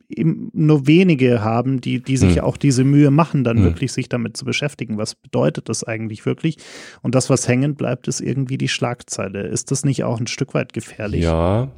im, 0.07 0.49
nur 0.53 0.87
wenige 0.87 1.43
haben, 1.43 1.81
die, 1.81 2.01
die 2.01 2.17
sich 2.17 2.37
mhm. 2.37 2.43
auch 2.43 2.55
diese 2.55 2.85
Mühe 2.85 3.11
machen, 3.11 3.43
dann 3.43 3.59
mhm. 3.59 3.63
wirklich 3.65 3.91
sich 3.91 4.07
damit 4.07 4.37
zu 4.37 4.45
beschäftigen. 4.45 4.97
Was 4.97 5.13
bedeutet 5.13 5.67
das 5.67 5.83
eigentlich 5.83 6.25
wirklich? 6.25 6.57
Und 7.01 7.15
das, 7.15 7.29
was 7.29 7.49
hängen 7.49 7.75
bleibt, 7.75 8.07
ist 8.07 8.21
irgendwie 8.21 8.57
die 8.57 8.69
Schlagzeile. 8.69 9.41
Ist 9.41 9.71
das 9.71 9.83
nicht 9.83 10.05
auch 10.05 10.21
ein 10.21 10.27
Stück 10.27 10.53
weit 10.53 10.71
gefährlich? 10.71 11.23
Ja, 11.23 11.69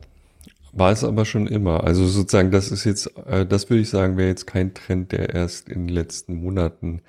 war 0.75 0.91
es 0.91 1.03
aber 1.03 1.25
schon 1.25 1.47
immer. 1.47 1.83
Also 1.83 2.05
sozusagen, 2.05 2.51
das 2.51 2.71
ist 2.71 2.83
jetzt, 2.83 3.17
äh, 3.25 3.45
das 3.45 3.69
würde 3.69 3.81
ich 3.81 3.89
sagen, 3.89 4.17
wäre 4.17 4.29
jetzt 4.29 4.45
kein 4.45 4.73
Trend, 4.73 5.11
der 5.13 5.33
erst 5.33 5.69
in 5.69 5.87
den 5.87 5.95
letzten 5.95 6.35
Monaten 6.35 7.01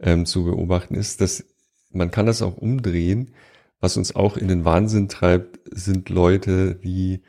ähm, 0.00 0.26
zu 0.26 0.44
beobachten 0.44 0.94
ist. 0.94 1.20
Dass 1.20 1.44
man 1.92 2.10
kann 2.10 2.26
das 2.26 2.42
auch 2.42 2.56
umdrehen. 2.56 3.32
Was 3.80 3.96
uns 3.96 4.16
auch 4.16 4.36
in 4.36 4.48
den 4.48 4.64
Wahnsinn 4.64 5.08
treibt, 5.08 5.60
sind 5.70 6.08
Leute, 6.08 6.74
die 6.74 7.22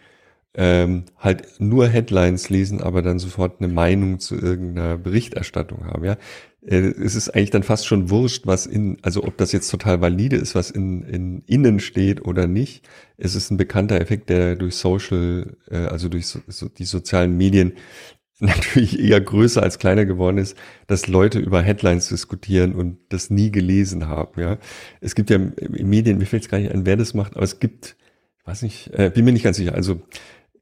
ähm, 0.56 1.06
halt 1.18 1.60
nur 1.60 1.88
Headlines 1.88 2.50
lesen, 2.50 2.82
aber 2.82 3.02
dann 3.02 3.20
sofort 3.20 3.62
eine 3.62 3.72
Meinung 3.72 4.20
zu 4.20 4.36
irgendeiner 4.36 4.98
Berichterstattung 4.98 5.86
haben. 5.86 6.04
Ja, 6.04 6.18
es 6.62 7.16
ist 7.16 7.30
eigentlich 7.30 7.52
dann 7.52 7.64
fast 7.64 7.86
schon 7.86 8.10
wurscht, 8.10 8.48
was 8.48 8.66
in, 8.66 8.98
also 9.02 9.24
ob 9.24 9.38
das 9.38 9.52
jetzt 9.52 9.70
total 9.70 10.02
valide 10.02 10.36
ist, 10.36 10.56
was 10.56 10.72
in, 10.72 11.04
in 11.04 11.44
innen 11.46 11.80
steht 11.80 12.26
oder 12.26 12.48
nicht. 12.48 12.88
Es 13.18 13.36
ist 13.36 13.52
ein 13.52 13.58
bekannter 13.58 14.02
Effekt, 14.02 14.30
der 14.30 14.56
durch 14.56 14.76
Social, 14.76 15.56
äh, 15.70 15.78
also 15.78 16.10
durch 16.10 16.28
so, 16.28 16.40
so 16.48 16.68
die 16.68 16.86
sozialen 16.86 17.38
Medien 17.38 17.74
natürlich 18.40 19.00
eher 19.00 19.22
größer 19.22 19.64
als 19.64 19.80
kleiner 19.80 20.06
geworden 20.06 20.38
ist, 20.38 20.58
dass 20.88 21.08
Leute 21.08 21.40
über 21.40 21.62
Headlines 21.62 22.10
diskutieren 22.10 22.74
und 22.74 22.98
das 23.10 23.30
nie 23.30 23.52
gelesen 23.52 24.08
haben. 24.08 24.40
Ja, 24.40 24.58
es 25.00 25.16
gibt 25.16 25.30
ja 25.30 25.40
Medien, 25.70 26.18
mir 26.18 26.26
fällt 26.26 26.44
es 26.44 26.50
gar 26.50 26.60
nicht 26.60 26.72
ein, 26.72 26.86
wer 26.86 26.98
das 26.98 27.14
macht, 27.14 27.36
aber 27.36 27.44
es 27.44 27.60
gibt, 27.60 27.98
ich 28.40 28.48
weiß 28.48 28.62
nicht, 28.64 28.92
äh, 28.94 29.12
bin 29.14 29.26
mir 29.26 29.32
nicht 29.32 29.44
ganz 29.44 29.58
sicher. 29.58 29.74
Also 29.74 30.02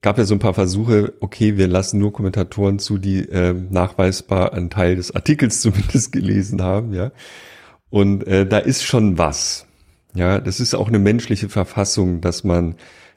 gab 0.02 0.18
ja 0.18 0.26
so 0.26 0.36
ein 0.36 0.40
paar 0.40 0.54
Versuche, 0.54 1.14
okay, 1.20 1.58
wir 1.58 1.68
lassen 1.68 2.00
nur 2.00 2.14
Kommentatoren 2.14 2.80
zu, 2.80 2.98
die 2.98 3.28
äh, 3.30 3.54
nachweisbar 3.54 4.54
einen 4.54 4.70
Teil 4.70 4.96
des 4.96 5.16
Artikels 5.16 5.62
zumindest 5.62 6.12
gelesen 6.12 6.62
haben, 6.62 6.94
ja. 6.94 7.12
Und 7.90 8.28
äh, 8.28 8.46
da 8.46 8.58
ist 8.58 8.84
schon 8.84 9.18
was. 9.18 9.68
Ja, 10.14 10.40
das 10.40 10.60
ist 10.60 10.74
auch 10.76 10.88
eine 10.88 11.00
menschliche 11.00 11.50
Verfassung, 11.50 12.22
dass 12.22 12.44
man 12.44 12.76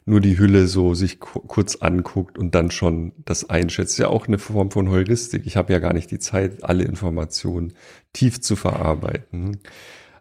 nur 0.09 0.21
die 0.21 0.39
Hülle 0.39 0.67
so 0.67 0.95
sich 0.95 1.21
kurz 1.21 1.77
anguckt 1.77 2.39
und 2.39 2.55
dann 2.55 2.71
schon 2.71 3.13
das 3.25 3.49
einschätzt. 3.49 3.99
Ja, 3.99 4.09
auch 4.09 4.27
eine 4.27 4.39
Form 4.39 4.71
von 4.71 4.89
Heuristik. 4.89 5.43
Ich 5.45 5.57
habe 5.57 5.73
ja 5.73 5.79
gar 5.79 5.93
nicht 5.93 6.11
die 6.11 6.19
Zeit, 6.19 6.65
alle 6.65 6.85
Informationen 6.85 7.75
tief 8.13 8.41
zu 8.41 8.57
verarbeiten. 8.57 9.59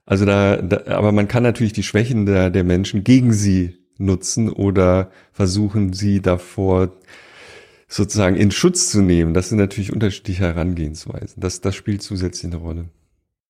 Also 0.05 0.25
da, 0.25 0.57
da 0.57 0.95
aber 0.95 1.11
man 1.11 1.27
kann 1.27 1.43
natürlich 1.43 1.73
die 1.73 1.83
Schwächen 1.83 2.25
der, 2.25 2.49
der 2.49 2.63
Menschen 2.63 3.03
gegen 3.03 3.33
sie 3.33 3.77
nutzen 3.99 4.49
oder 4.49 5.11
versuchen 5.31 5.93
sie 5.93 6.21
davor 6.21 6.91
sozusagen 7.87 8.35
in 8.35 8.51
Schutz 8.51 8.89
zu 8.89 9.01
nehmen. 9.01 9.33
Das 9.33 9.49
sind 9.49 9.57
natürlich 9.57 9.93
unterschiedliche 9.93 10.43
Herangehensweisen. 10.43 11.39
Das, 11.41 11.61
das 11.61 11.75
spielt 11.75 12.01
zusätzlich 12.01 12.51
eine 12.51 12.61
Rolle. 12.61 12.85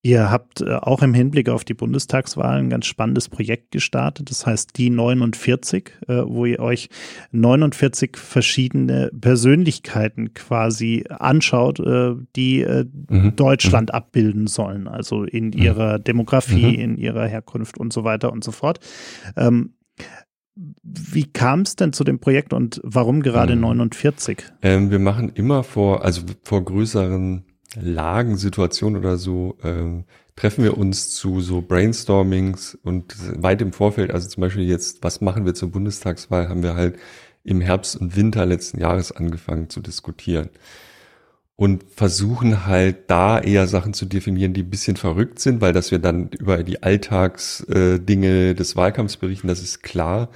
Ihr 0.04 0.32
habt 0.32 0.62
äh, 0.62 0.76
auch 0.76 1.02
im 1.02 1.14
Hinblick 1.14 1.50
auf 1.50 1.66
die 1.66 1.74
Bundestagswahl 1.74 2.60
ein 2.60 2.70
ganz 2.70 2.86
spannendes 2.86 3.30
Projekt 3.30 3.72
gestartet. 3.72 4.30
Das 4.30 4.46
heißt 4.46 4.78
die 4.78 4.90
49, 4.90 5.92
äh, 6.08 6.22
wo 6.26 6.46
ihr 6.46 6.60
euch 6.60 6.90
49 7.32 8.16
verschiedene 8.16 9.12
Persönlichkeiten 9.20 10.34
quasi 10.34 11.04
anschaut, 11.10 11.80
äh, 11.80 12.14
die 12.36 12.66
mhm. 13.10 13.36
Deutschland 13.36 13.90
mhm. 13.90 13.96
abbilden 13.96 14.48
sollen. 14.48 14.88
Also 14.88 15.24
in 15.24 15.48
mhm. 15.48 15.54
ihrer 15.54 16.00
Demografie, 16.00 16.78
mhm. 16.78 16.84
in 16.84 16.98
ihrer 16.98 17.28
Herkunft 17.28 17.78
und 17.78 17.92
so 17.92 18.04
weiter 18.04 18.32
und 18.32 18.44
so 18.44 18.52
fort. 18.52 18.80
Wie 20.84 21.26
kam 21.26 21.62
es 21.62 21.76
denn 21.76 21.94
zu 21.94 22.04
dem 22.04 22.20
Projekt 22.20 22.52
und 22.54 22.82
warum 22.84 23.22
gerade 23.22 23.56
mhm. 23.56 23.62
49? 23.62 24.44
Ähm, 24.62 24.90
wir 24.90 25.00
machen 25.00 25.32
immer 25.36 25.64
vor, 25.64 26.04
also 26.04 26.24
vor 26.44 26.64
größeren 26.64 27.44
Lagen, 27.80 28.38
Situationen 28.38 29.00
oder 29.00 29.18
so, 29.18 29.58
ähm, 29.64 30.06
treffen 30.36 30.64
wir 30.64 30.78
uns 30.78 31.10
zu 31.10 31.42
so 31.42 31.62
Brainstormings 31.62 32.76
und 32.84 33.16
weit 33.42 33.62
im 33.62 33.74
Vorfeld, 33.74 34.12
also 34.12 34.28
zum 34.30 34.42
Beispiel 34.42 34.64
jetzt, 34.64 35.04
was 35.04 35.22
machen 35.22 35.46
wir 35.46 35.54
zur 35.54 35.72
Bundestagswahl, 35.72 36.50
haben 36.50 36.64
wir 36.64 36.76
halt 36.76 36.98
im 37.44 37.62
Herbst 37.62 37.96
und 37.96 38.16
Winter 38.16 38.46
letzten 38.46 38.80
Jahres 38.80 39.12
angefangen 39.12 39.70
zu 39.70 39.82
diskutieren 39.82 40.50
und 41.58 41.84
versuchen 41.96 42.68
halt 42.68 43.10
da 43.10 43.40
eher 43.40 43.68
Sachen 43.68 43.94
zu 43.94 44.06
definieren, 44.06 44.54
die 44.54 44.62
ein 44.62 44.70
bisschen 44.70 44.96
verrückt 44.96 45.40
sind, 45.40 45.60
weil 45.60 45.74
dass 45.74 45.92
wir 45.92 46.00
dann 46.00 46.30
über 46.30 46.64
die 46.64 46.84
Alltagsdinge 46.84 48.54
des 48.56 48.76
Wahlkampfs 48.76 49.18
berichten, 49.18 49.48
das 49.48 49.62
ist 49.62 49.82
klar. 49.82 50.30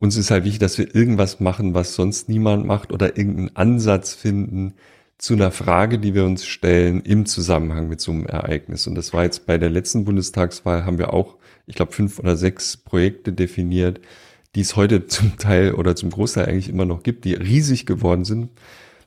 Uns 0.00 0.16
ist 0.16 0.32
halt 0.32 0.44
wichtig, 0.44 0.58
dass 0.58 0.78
wir 0.78 0.94
irgendwas 0.94 1.38
machen, 1.38 1.74
was 1.74 1.94
sonst 1.94 2.28
niemand 2.28 2.66
macht 2.66 2.92
oder 2.92 3.16
irgendeinen 3.16 3.56
Ansatz 3.56 4.14
finden 4.14 4.74
zu 5.16 5.34
einer 5.34 5.52
Frage, 5.52 6.00
die 6.00 6.14
wir 6.14 6.24
uns 6.24 6.44
stellen 6.44 7.02
im 7.02 7.24
Zusammenhang 7.24 7.88
mit 7.88 8.00
so 8.00 8.10
einem 8.10 8.26
Ereignis. 8.26 8.88
Und 8.88 8.96
das 8.96 9.12
war 9.12 9.22
jetzt 9.22 9.46
bei 9.46 9.58
der 9.58 9.70
letzten 9.70 10.04
Bundestagswahl 10.04 10.84
haben 10.84 10.98
wir 10.98 11.14
auch, 11.14 11.36
ich 11.66 11.76
glaube, 11.76 11.92
fünf 11.92 12.18
oder 12.18 12.36
sechs 12.36 12.76
Projekte 12.76 13.32
definiert, 13.32 14.00
die 14.56 14.62
es 14.62 14.74
heute 14.74 15.06
zum 15.06 15.36
Teil 15.38 15.74
oder 15.74 15.94
zum 15.94 16.10
Großteil 16.10 16.46
eigentlich 16.46 16.68
immer 16.68 16.84
noch 16.84 17.04
gibt, 17.04 17.24
die 17.24 17.34
riesig 17.34 17.86
geworden 17.86 18.24
sind 18.24 18.50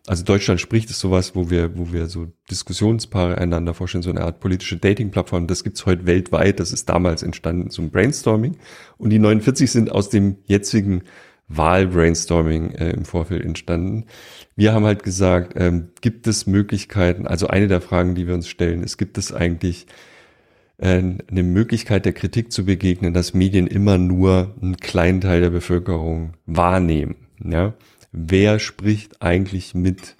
also 0.08 0.24
Deutschland 0.24 0.62
spricht 0.62 0.90
ist 0.90 1.00
sowas, 1.00 1.36
wo 1.36 1.50
wir, 1.50 1.78
wo 1.78 1.92
wir 1.92 2.08
so 2.08 2.28
Diskussionspaare 2.52 3.38
einander 3.38 3.74
vorstellen, 3.74 4.04
so 4.04 4.12
eine 4.12 4.22
Art 4.22 4.40
politische 4.40 4.78
Dating-Plattform. 4.78 5.48
Das 5.48 5.64
gibt's 5.64 5.86
heute 5.86 6.06
weltweit. 6.06 6.60
Das 6.60 6.72
ist 6.72 6.90
damals 6.90 7.24
entstanden 7.24 7.72
zum 7.72 7.90
Brainstorming. 7.90 8.58
Und 8.98 9.10
die 9.10 9.20
49 9.20 9.72
sind 9.72 9.92
aus 9.92 10.10
dem 10.10 10.38
jetzigen 10.46 11.04
Wahl-Brainstorming 11.48 12.72
äh, 12.72 12.92
im 12.92 13.06
Vorfeld 13.06 13.44
entstanden. 13.44 14.06
Wir 14.56 14.74
haben 14.74 14.86
halt 14.86 15.04
gesagt, 15.04 15.54
ähm, 15.56 15.90
gibt 16.02 16.28
es 16.28 16.48
Möglichkeiten, 16.48 17.28
also 17.28 17.48
eine 17.48 17.68
der 17.68 17.82
Fragen, 17.82 18.16
die 18.16 18.28
wir 18.28 18.34
uns 18.34 18.48
stellen, 18.48 18.84
ist, 18.84 18.98
gibt 18.98 19.18
es 19.18 19.32
eigentlich 19.32 19.86
äh, 20.78 20.98
eine 20.98 21.44
Möglichkeit 21.44 22.06
der 22.06 22.14
Kritik 22.14 22.52
zu 22.52 22.66
begegnen, 22.66 23.14
dass 23.14 23.34
Medien 23.34 23.68
immer 23.68 23.98
nur 23.98 24.56
einen 24.62 24.78
kleinen 24.78 25.22
Teil 25.22 25.42
der 25.42 25.52
Bevölkerung 25.52 26.34
wahrnehmen. 26.46 27.16
Ja? 27.44 27.74
Wer 28.16 28.60
spricht 28.60 29.22
eigentlich 29.22 29.76
mit, 29.76 30.16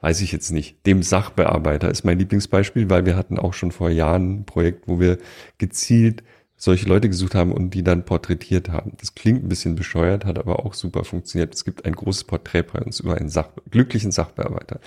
weiß 0.00 0.20
ich 0.20 0.32
jetzt 0.32 0.50
nicht, 0.50 0.86
dem 0.86 1.02
Sachbearbeiter 1.02 1.90
ist 1.90 2.04
mein 2.04 2.18
Lieblingsbeispiel, 2.18 2.90
weil 2.90 3.06
wir 3.06 3.16
hatten 3.16 3.38
auch 3.38 3.54
schon 3.54 3.72
vor 3.72 3.90
Jahren 3.90 4.40
ein 4.40 4.44
Projekt, 4.44 4.86
wo 4.86 5.00
wir 5.00 5.18
gezielt 5.56 6.22
solche 6.56 6.88
Leute 6.88 7.08
gesucht 7.08 7.34
haben 7.34 7.52
und 7.52 7.70
die 7.70 7.84
dann 7.84 8.04
porträtiert 8.04 8.68
haben. 8.68 8.92
Das 8.98 9.14
klingt 9.14 9.44
ein 9.44 9.48
bisschen 9.48 9.76
bescheuert, 9.76 10.24
hat 10.24 10.38
aber 10.38 10.66
auch 10.66 10.74
super 10.74 11.04
funktioniert. 11.04 11.54
Es 11.54 11.64
gibt 11.64 11.84
ein 11.84 11.94
großes 11.94 12.24
Porträt 12.24 12.64
bei 12.64 12.80
uns 12.80 13.00
über 13.00 13.16
einen 13.16 13.28
Sach 13.28 13.50
glücklichen 13.70 14.10
Sachbearbeiter. 14.10 14.80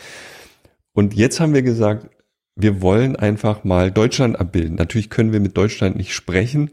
Und 0.93 1.13
jetzt 1.13 1.39
haben 1.39 1.53
wir 1.53 1.61
gesagt, 1.61 2.09
wir 2.57 2.81
wollen 2.81 3.15
einfach 3.15 3.63
mal 3.63 3.89
Deutschland 3.89 4.37
abbilden. 4.37 4.75
Natürlich 4.75 5.09
können 5.09 5.31
wir 5.31 5.39
mit 5.39 5.55
Deutschland 5.55 5.95
nicht 5.95 6.13
sprechen, 6.13 6.71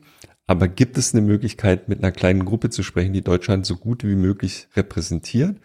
aber 0.49 0.67
gibt 0.67 0.97
es 0.97 1.15
eine 1.15 1.25
Möglichkeit, 1.25 1.89
mit 1.89 1.99
einer 2.03 2.11
kleinen 2.11 2.47
Gruppe 2.47 2.71
zu 2.71 2.83
sprechen, 2.83 3.13
die 3.13 3.21
Deutschland 3.21 3.67
so 3.67 3.77
gut 3.77 4.03
wie 4.03 4.17
möglich 4.17 4.67
repräsentiert? 4.75 5.57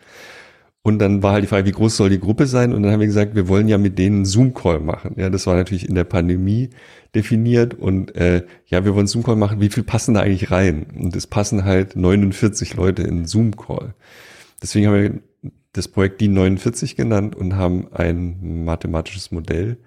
Und 0.82 1.00
dann 1.00 1.24
war 1.24 1.32
halt 1.32 1.44
die 1.44 1.48
Frage, 1.48 1.66
wie 1.66 1.72
groß 1.72 1.96
soll 1.96 2.10
die 2.10 2.20
Gruppe 2.20 2.46
sein? 2.46 2.74
Und 2.74 2.84
dann 2.84 2.92
haben 2.92 3.00
wir 3.00 3.08
gesagt, 3.08 3.34
wir 3.34 3.48
wollen 3.48 3.70
ja 3.70 3.78
mit 3.78 3.98
denen 3.98 4.26
Zoom-Call 4.26 4.82
machen. 4.82 5.14
Ja, 5.16 5.30
das 5.30 5.48
war 5.48 5.56
natürlich 5.56 5.88
in 5.88 5.96
der 5.96 6.04
Pandemie 6.04 6.72
definiert. 7.16 7.74
Und 7.74 8.14
äh, 8.18 8.44
ja, 8.66 8.84
wir 8.84 8.94
wollen 8.94 9.08
Zoom-Call 9.08 9.38
machen. 9.38 9.62
Wie 9.62 9.70
viel 9.70 9.84
passen 9.84 10.16
da 10.16 10.20
eigentlich 10.20 10.52
rein? 10.52 10.88
Und 10.94 11.16
es 11.16 11.28
passen 11.28 11.64
halt 11.64 11.96
49 11.96 12.76
Leute 12.76 13.04
in 13.04 13.26
Zoom-Call. 13.26 13.94
Deswegen 14.62 14.88
haben 14.88 15.02
wir 15.02 15.22
das 15.72 15.88
Projekt 15.88 16.20
die 16.20 16.28
49 16.28 16.98
genannt 16.98 17.38
und 17.38 17.56
haben 17.56 17.88
ein 17.94 18.66
mathematisches 18.66 19.32
Modell 19.32 19.78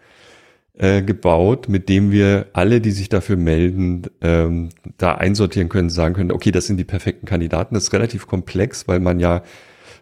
äh, 0.79 1.03
gebaut, 1.03 1.68
mit 1.68 1.89
dem 1.89 2.11
wir 2.11 2.49
alle, 2.53 2.81
die 2.81 2.91
sich 2.91 3.09
dafür 3.09 3.37
melden, 3.37 4.03
ähm, 4.20 4.68
da 4.99 5.14
einsortieren 5.14 5.68
können, 5.68 5.89
sagen 5.89 6.14
können, 6.14 6.33
okay, 6.33 6.51
das 6.51 6.66
sind 6.66 6.77
die 6.77 6.85
perfekten 6.85 7.27
Kandidaten. 7.27 7.74
Das 7.74 7.85
ist 7.85 7.93
relativ 7.93 8.27
komplex, 8.27 8.87
weil 8.87 9.01
man 9.01 9.18
ja, 9.18 9.43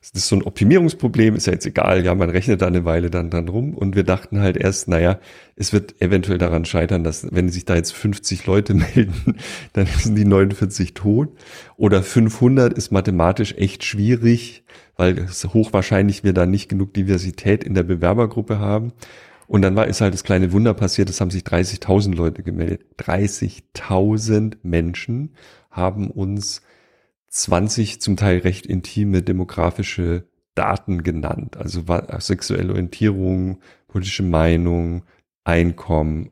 das 0.00 0.10
ist 0.22 0.28
so 0.28 0.36
ein 0.36 0.42
Optimierungsproblem, 0.42 1.36
ist 1.36 1.46
ja 1.46 1.52
jetzt 1.52 1.64
egal, 1.64 2.04
ja, 2.04 2.14
man 2.14 2.28
rechnet 2.28 2.60
da 2.60 2.66
eine 2.66 2.84
Weile 2.84 3.08
dann 3.08 3.30
dran 3.30 3.48
rum 3.48 3.72
und 3.72 3.94
wir 3.94 4.02
dachten 4.02 4.40
halt 4.40 4.56
erst, 4.56 4.88
naja, 4.88 5.18
es 5.56 5.72
wird 5.72 6.02
eventuell 6.02 6.38
daran 6.38 6.64
scheitern, 6.64 7.04
dass 7.04 7.26
wenn 7.30 7.48
sich 7.48 7.64
da 7.64 7.76
jetzt 7.76 7.92
50 7.92 8.44
Leute 8.44 8.74
melden, 8.94 9.36
dann 9.72 9.86
sind 9.86 10.16
die 10.16 10.24
49 10.24 10.92
tot 10.94 11.28
oder 11.76 12.02
500 12.02 12.72
ist 12.72 12.90
mathematisch 12.90 13.54
echt 13.56 13.84
schwierig, 13.84 14.64
weil 14.96 15.28
hochwahrscheinlich 15.28 16.24
wir 16.24 16.32
da 16.32 16.46
nicht 16.46 16.68
genug 16.68 16.94
Diversität 16.94 17.64
in 17.64 17.74
der 17.74 17.84
Bewerbergruppe 17.84 18.58
haben. 18.58 18.92
Und 19.46 19.62
dann 19.62 19.76
war 19.76 19.86
ist 19.86 20.00
halt 20.00 20.14
das 20.14 20.24
kleine 20.24 20.52
Wunder 20.52 20.74
passiert, 20.74 21.10
es 21.10 21.20
haben 21.20 21.30
sich 21.30 21.42
30.000 21.42 22.14
Leute 22.14 22.42
gemeldet. 22.42 22.86
30.000 22.98 24.56
Menschen 24.62 25.34
haben 25.70 26.10
uns 26.10 26.62
20 27.28 28.00
zum 28.00 28.16
Teil 28.16 28.38
recht 28.38 28.64
intime 28.64 29.22
demografische 29.22 30.26
Daten 30.54 31.02
genannt. 31.02 31.56
Also 31.56 31.82
sexuelle 32.18 32.72
Orientierung, 32.72 33.60
politische 33.88 34.22
Meinung, 34.22 35.04
Einkommen, 35.42 36.30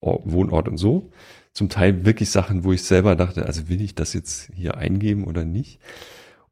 Wohnort 0.00 0.68
und 0.68 0.76
so. 0.76 1.10
Zum 1.52 1.68
Teil 1.68 2.04
wirklich 2.04 2.30
Sachen, 2.30 2.64
wo 2.64 2.72
ich 2.72 2.82
selber 2.82 3.16
dachte, 3.16 3.46
also 3.46 3.68
will 3.68 3.80
ich 3.80 3.94
das 3.94 4.12
jetzt 4.12 4.50
hier 4.52 4.76
eingeben 4.76 5.24
oder 5.24 5.44
nicht? 5.44 5.80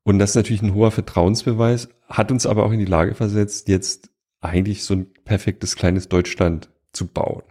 Und 0.04 0.18
das 0.18 0.30
ist 0.30 0.36
natürlich 0.36 0.62
ein 0.62 0.74
hoher 0.74 0.90
Vertrauensbeweis, 0.90 1.88
hat 2.08 2.30
uns 2.30 2.46
aber 2.46 2.64
auch 2.64 2.72
in 2.72 2.78
die 2.78 2.84
Lage 2.84 3.14
versetzt, 3.14 3.68
jetzt 3.68 4.11
eigentlich 4.42 4.84
so 4.84 4.94
ein 4.94 5.06
perfektes 5.24 5.76
kleines 5.76 6.08
Deutschland 6.08 6.68
zu 6.92 7.06
bauen. 7.06 7.42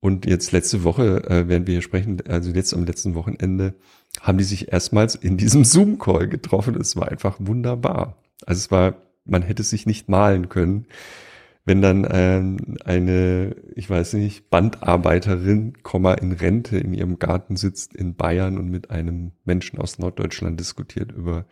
Und 0.00 0.26
jetzt 0.26 0.52
letzte 0.52 0.84
Woche, 0.84 1.24
äh, 1.28 1.48
während 1.48 1.66
wir 1.66 1.74
hier 1.74 1.82
sprechen, 1.82 2.22
also 2.28 2.50
jetzt 2.50 2.72
am 2.74 2.84
letzten 2.84 3.14
Wochenende, 3.14 3.74
haben 4.20 4.38
die 4.38 4.44
sich 4.44 4.72
erstmals 4.72 5.14
in 5.14 5.36
diesem 5.36 5.64
Zoom-Call 5.64 6.28
getroffen. 6.28 6.76
Es 6.80 6.96
war 6.96 7.08
einfach 7.08 7.36
wunderbar. 7.40 8.16
Also 8.46 8.58
es 8.58 8.70
war, 8.70 9.02
man 9.24 9.42
hätte 9.42 9.62
sich 9.62 9.86
nicht 9.86 10.08
malen 10.08 10.48
können, 10.48 10.86
wenn 11.64 11.82
dann 11.82 12.06
ähm, 12.10 12.76
eine, 12.84 13.56
ich 13.74 13.90
weiß 13.90 14.14
nicht, 14.14 14.48
Bandarbeiterin, 14.50 15.74
Komma 15.82 16.14
in 16.14 16.32
Rente 16.32 16.78
in 16.78 16.94
ihrem 16.94 17.18
Garten 17.18 17.56
sitzt 17.56 17.94
in 17.94 18.14
Bayern 18.14 18.56
und 18.56 18.70
mit 18.70 18.90
einem 18.90 19.32
Menschen 19.44 19.78
aus 19.78 19.98
Norddeutschland 19.98 20.58
diskutiert 20.58 21.12
über 21.12 21.44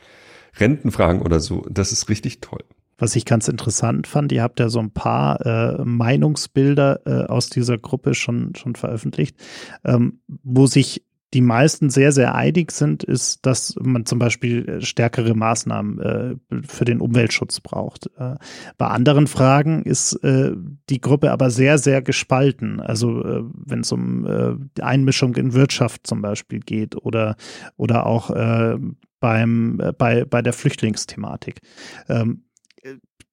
Rentenfragen 0.59 1.21
oder 1.21 1.41
so. 1.41 1.67
Das 1.69 1.93
ist 1.93 2.09
richtig 2.09 2.41
toll. 2.41 2.65
Was 2.99 3.17
ich 3.17 3.25
ganz 3.25 3.49
interessant 3.49 4.07
fand, 4.07 4.33
ihr 4.33 4.43
habt 4.43 4.61
ja 4.61 4.69
so 4.69 4.81
ein 4.81 4.91
paar 4.91 5.45
äh, 5.45 5.85
Meinungsbilder 5.85 7.01
äh, 7.07 7.27
aus 7.27 7.51
dieser 7.51 7.79
Gruppe 7.79 8.15
schon, 8.15 8.55
schon 8.55 8.75
veröffentlicht, 8.75 9.37
ähm, 9.85 10.21
wo 10.27 10.67
sich 10.67 11.03
die 11.35 11.41
meisten 11.41 11.91
sehr, 11.91 12.13
sehr 12.13 12.35
einig 12.35 12.71
sind, 12.71 13.03
ist, 13.03 13.45
dass 13.45 13.75
man 13.81 14.07
zum 14.07 14.19
Beispiel 14.19 14.69
äh, 14.69 14.81
stärkere 14.81 15.35
Maßnahmen 15.35 15.99
äh, 16.01 16.63
für 16.67 16.85
den 16.85 17.01
Umweltschutz 17.01 17.61
braucht. 17.61 18.11
Äh, 18.17 18.37
bei 18.79 18.87
anderen 18.87 19.27
Fragen 19.27 19.83
ist 19.83 20.15
äh, 20.25 20.53
die 20.89 21.01
Gruppe 21.01 21.33
aber 21.33 21.51
sehr, 21.51 21.79
sehr 21.79 22.01
gespalten. 22.01 22.81
Also 22.81 23.25
äh, 23.25 23.43
wenn 23.53 23.81
es 23.81 23.93
um 23.93 24.27
äh, 24.27 24.83
Einmischung 24.83 25.35
in 25.35 25.53
Wirtschaft 25.53 26.07
zum 26.07 26.23
Beispiel 26.23 26.61
geht 26.61 26.97
oder, 26.97 27.37
oder 27.77 28.07
auch 28.07 28.31
beim, 29.21 29.81
bei, 29.99 30.25
bei 30.25 30.43
der 30.43 30.53
Flüchtlingsthematik. 30.53 31.61
Ähm, 32.09 32.46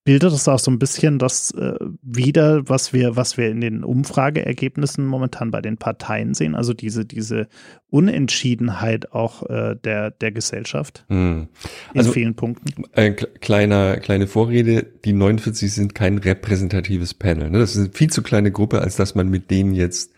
bildet 0.03 0.33
das 0.33 0.47
auch 0.47 0.59
so 0.59 0.69
ein 0.69 0.79
bisschen 0.79 1.17
das 1.17 1.51
äh, 1.51 1.75
wieder, 2.01 2.67
was 2.67 2.91
wir, 2.91 3.15
was 3.15 3.37
wir 3.37 3.49
in 3.49 3.61
den 3.61 3.83
Umfrageergebnissen 3.83 5.05
momentan 5.05 5.49
bei 5.49 5.61
den 5.61 5.77
Parteien 5.77 6.33
sehen, 6.33 6.55
also 6.55 6.73
diese, 6.73 7.05
diese 7.05 7.47
Unentschiedenheit 7.89 9.13
auch 9.13 9.49
äh, 9.49 9.75
der, 9.81 10.11
der 10.11 10.31
Gesellschaft 10.31 11.05
hm. 11.07 11.47
also, 11.93 12.09
in 12.09 12.13
vielen 12.13 12.35
Punkten. 12.35 12.83
Ein 12.93 13.15
kleiner, 13.15 13.97
kleine 13.97 14.27
Vorrede, 14.27 14.85
die 15.05 15.13
49 15.13 15.71
sind 15.71 15.95
kein 15.95 16.17
repräsentatives 16.17 17.13
Panel. 17.13 17.49
Ne? 17.49 17.59
Das 17.59 17.75
ist 17.75 17.81
eine 17.81 17.93
viel 17.93 18.09
zu 18.09 18.23
kleine 18.23 18.51
Gruppe, 18.51 18.81
als 18.81 18.97
dass 18.97 19.15
man 19.15 19.29
mit 19.29 19.51
denen 19.51 19.73
jetzt 19.73 20.11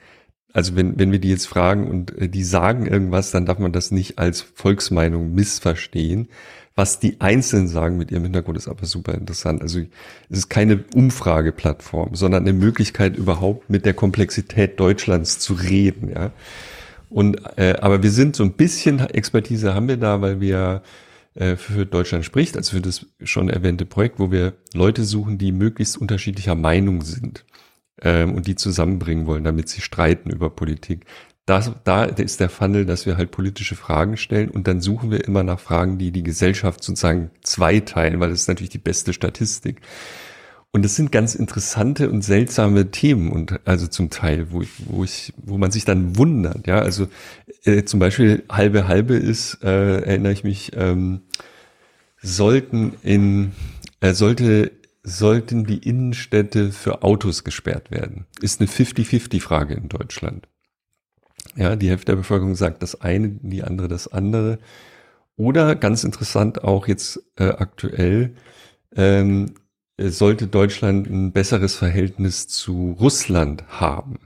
also 0.51 0.77
wenn, 0.77 0.97
wenn 0.97 1.11
wir 1.11 1.19
die 1.19 1.31
jetzt 1.31 1.47
fragen 1.47 1.89
und 1.89 2.17
äh, 2.17 2.29
die 2.29 2.45
sagen 2.45 2.85
irgendwas, 2.85 3.29
dann 3.29 3.45
darf 3.45 3.59
man 3.59 3.73
das 3.73 3.91
nicht 3.91 4.17
als 4.19 4.39
Volksmeinung 4.39 5.33
missverstehen, 5.33 6.29
was 6.75 6.99
die 6.99 7.21
Einzelnen 7.21 7.67
sagen 7.67 7.97
mit 7.97 8.11
ihrem 8.11 8.23
Hintergrund 8.23 8.57
ist 8.57 8.67
aber 8.67 8.85
super 8.85 9.13
interessant. 9.13 9.61
Also 9.61 9.79
es 10.29 10.39
ist 10.39 10.49
keine 10.49 10.83
Umfrageplattform, 10.93 12.15
sondern 12.15 12.43
eine 12.43 12.53
Möglichkeit 12.53 13.15
überhaupt 13.15 13.69
mit 13.69 13.85
der 13.85 13.93
Komplexität 13.93 14.79
Deutschlands 14.79 15.39
zu 15.39 15.53
reden, 15.53 16.09
ja. 16.09 16.31
Und 17.09 17.39
äh, 17.57 17.75
aber 17.79 18.03
wir 18.03 18.11
sind 18.11 18.35
so 18.35 18.43
ein 18.43 18.53
bisschen 18.53 18.99
Expertise 18.99 19.73
haben 19.73 19.87
wir 19.87 19.95
da, 19.95 20.21
weil 20.21 20.41
wir 20.41 20.81
äh, 21.35 21.55
für 21.55 21.85
Deutschland 21.85 22.25
spricht, 22.25 22.57
also 22.57 22.75
für 22.75 22.81
das 22.81 23.05
schon 23.23 23.49
erwähnte 23.49 23.85
Projekt, 23.85 24.19
wo 24.19 24.31
wir 24.31 24.53
Leute 24.73 25.05
suchen, 25.05 25.37
die 25.37 25.53
möglichst 25.53 25.97
unterschiedlicher 25.97 26.55
Meinung 26.55 27.03
sind 27.03 27.45
ähm, 28.01 28.33
und 28.33 28.47
die 28.47 28.55
zusammenbringen 28.55 29.27
wollen, 29.27 29.43
damit 29.43 29.69
sie 29.69 29.81
streiten 29.81 30.29
über 30.29 30.49
Politik 30.49 31.05
das, 31.45 31.71
da 31.83 32.05
ist 32.05 32.39
der 32.39 32.49
Funnel, 32.49 32.85
dass 32.85 33.05
wir 33.05 33.17
halt 33.17 33.29
politische 33.31 33.75
Fragen 33.75 34.17
stellen 34.17 34.49
und 34.49 34.67
dann 34.67 34.81
suchen 34.81 35.11
wir 35.11 35.25
immer 35.25 35.43
nach 35.43 35.59
Fragen, 35.59 35.99
die 35.99 36.11
die 36.11 36.23
Gesellschaft 36.23 36.83
sozusagen 36.83 37.29
zweiteilen, 37.43 38.19
weil 38.19 38.29
das 38.29 38.41
ist 38.41 38.47
natürlich 38.47 38.71
die 38.71 38.79
beste 38.79 39.13
Statistik. 39.13 39.81
Und 40.71 40.83
es 40.85 40.95
sind 40.95 41.11
ganz 41.11 41.35
interessante 41.35 42.09
und 42.09 42.21
seltsame 42.21 42.91
Themen 42.91 43.31
und 43.31 43.61
also 43.65 43.87
zum 43.87 44.09
Teil, 44.09 44.51
wo 44.51 44.63
wo 44.79 45.03
ich, 45.05 45.33
wo 45.37 45.57
man 45.57 45.71
sich 45.71 45.85
dann 45.85 46.17
wundert, 46.17 46.67
ja. 46.67 46.79
Also 46.79 47.07
äh, 47.63 47.83
zum 47.83 47.99
Beispiel 47.99 48.43
halbe 48.49 48.87
halbe 48.87 49.15
ist, 49.15 49.63
äh, 49.63 50.01
erinnere 50.01 50.33
ich 50.33 50.43
mich, 50.43 50.71
ähm, 50.75 51.21
sollten 52.21 52.93
in, 53.03 53.53
äh, 54.01 54.13
sollte, 54.13 54.71
sollten 55.03 55.65
die 55.65 55.77
Innenstädte 55.77 56.71
für 56.71 57.03
Autos 57.03 57.43
gesperrt 57.43 57.91
werden? 57.91 58.25
Ist 58.41 58.59
eine 58.59 58.69
50-50-Frage 58.69 59.75
in 59.75 59.87
Deutschland. 59.89 60.47
Ja, 61.55 61.75
die 61.75 61.89
Hälfte 61.89 62.13
der 62.13 62.17
Bevölkerung 62.17 62.55
sagt 62.55 62.83
das 62.83 63.01
eine, 63.01 63.29
die 63.41 63.63
andere 63.63 63.87
das 63.87 64.07
andere. 64.07 64.59
Oder 65.37 65.75
ganz 65.75 66.03
interessant 66.03 66.63
auch 66.63 66.87
jetzt 66.87 67.21
äh, 67.37 67.49
aktuell, 67.49 68.35
ähm, 68.95 69.53
sollte 69.97 70.47
Deutschland 70.47 71.09
ein 71.09 71.31
besseres 71.31 71.75
Verhältnis 71.75 72.47
zu 72.47 72.95
Russland 72.99 73.65
haben 73.67 74.19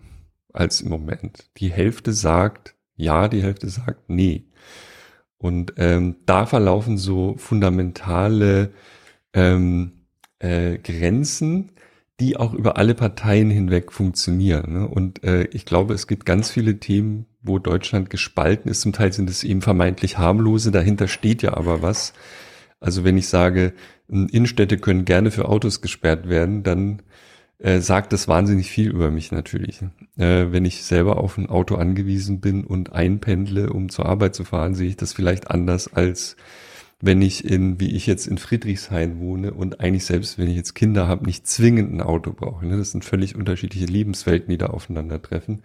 als 0.53 0.81
im 0.81 0.89
Moment. 0.89 1.49
Die 1.57 1.71
Hälfte 1.71 2.13
sagt 2.13 2.75
ja, 2.95 3.29
die 3.29 3.41
Hälfte 3.41 3.69
sagt 3.69 4.09
nee. 4.09 4.45
Und 5.37 5.73
ähm, 5.77 6.17
da 6.25 6.45
verlaufen 6.45 6.97
so 6.97 7.35
fundamentale 7.37 8.73
ähm, 9.33 10.05
äh, 10.39 10.77
Grenzen, 10.79 11.71
die 12.19 12.37
auch 12.37 12.53
über 12.53 12.77
alle 12.77 12.95
Parteien 12.95 13.49
hinweg 13.49 13.91
funktionieren. 13.91 14.73
Ne? 14.73 14.87
Und 14.87 15.23
äh, 15.23 15.43
ich 15.51 15.65
glaube, 15.65 15.93
es 15.93 16.07
gibt 16.07 16.25
ganz 16.25 16.51
viele 16.51 16.79
Themen, 16.79 17.25
wo 17.41 17.59
Deutschland 17.59 18.09
gespalten 18.09 18.69
ist. 18.69 18.81
Zum 18.81 18.93
Teil 18.93 19.13
sind 19.13 19.29
es 19.29 19.43
eben 19.43 19.61
vermeintlich 19.61 20.17
harmlose, 20.17 20.71
dahinter 20.71 21.07
steht 21.07 21.41
ja 21.41 21.55
aber 21.55 21.81
was. 21.81 22.13
Also 22.79 23.03
wenn 23.03 23.17
ich 23.17 23.27
sage, 23.27 23.73
Innenstädte 24.07 24.77
können 24.77 25.05
gerne 25.05 25.31
für 25.31 25.47
Autos 25.47 25.81
gesperrt 25.81 26.27
werden, 26.27 26.63
dann 26.63 27.01
äh, 27.59 27.79
sagt 27.79 28.13
das 28.13 28.27
wahnsinnig 28.27 28.69
viel 28.69 28.89
über 28.89 29.11
mich 29.11 29.31
natürlich. 29.31 29.81
Äh, 30.17 30.51
wenn 30.51 30.65
ich 30.65 30.83
selber 30.83 31.17
auf 31.17 31.37
ein 31.37 31.49
Auto 31.49 31.75
angewiesen 31.75 32.39
bin 32.39 32.63
und 32.63 32.93
einpendle, 32.93 33.71
um 33.71 33.89
zur 33.89 34.05
Arbeit 34.05 34.33
zu 34.35 34.45
fahren, 34.45 34.75
sehe 34.75 34.87
ich 34.87 34.97
das 34.97 35.13
vielleicht 35.13 35.51
anders 35.51 35.93
als 35.93 36.37
wenn 37.01 37.21
ich 37.21 37.45
in, 37.45 37.79
wie 37.79 37.95
ich 37.95 38.07
jetzt 38.07 38.27
in 38.27 38.37
Friedrichshain 38.37 39.19
wohne 39.19 39.53
und 39.53 39.79
eigentlich 39.79 40.05
selbst, 40.05 40.37
wenn 40.37 40.49
ich 40.49 40.57
jetzt 40.57 40.75
Kinder 40.75 41.07
habe, 41.07 41.25
nicht 41.25 41.47
zwingend 41.47 41.93
ein 41.93 42.01
Auto 42.01 42.33
brauche. 42.33 42.65
Ne? 42.65 42.77
Das 42.77 42.91
sind 42.91 43.05
völlig 43.05 43.35
unterschiedliche 43.35 43.85
Lebenswelten, 43.85 44.49
die 44.49 44.57
da 44.57 44.67
aufeinandertreffen. 44.67 45.61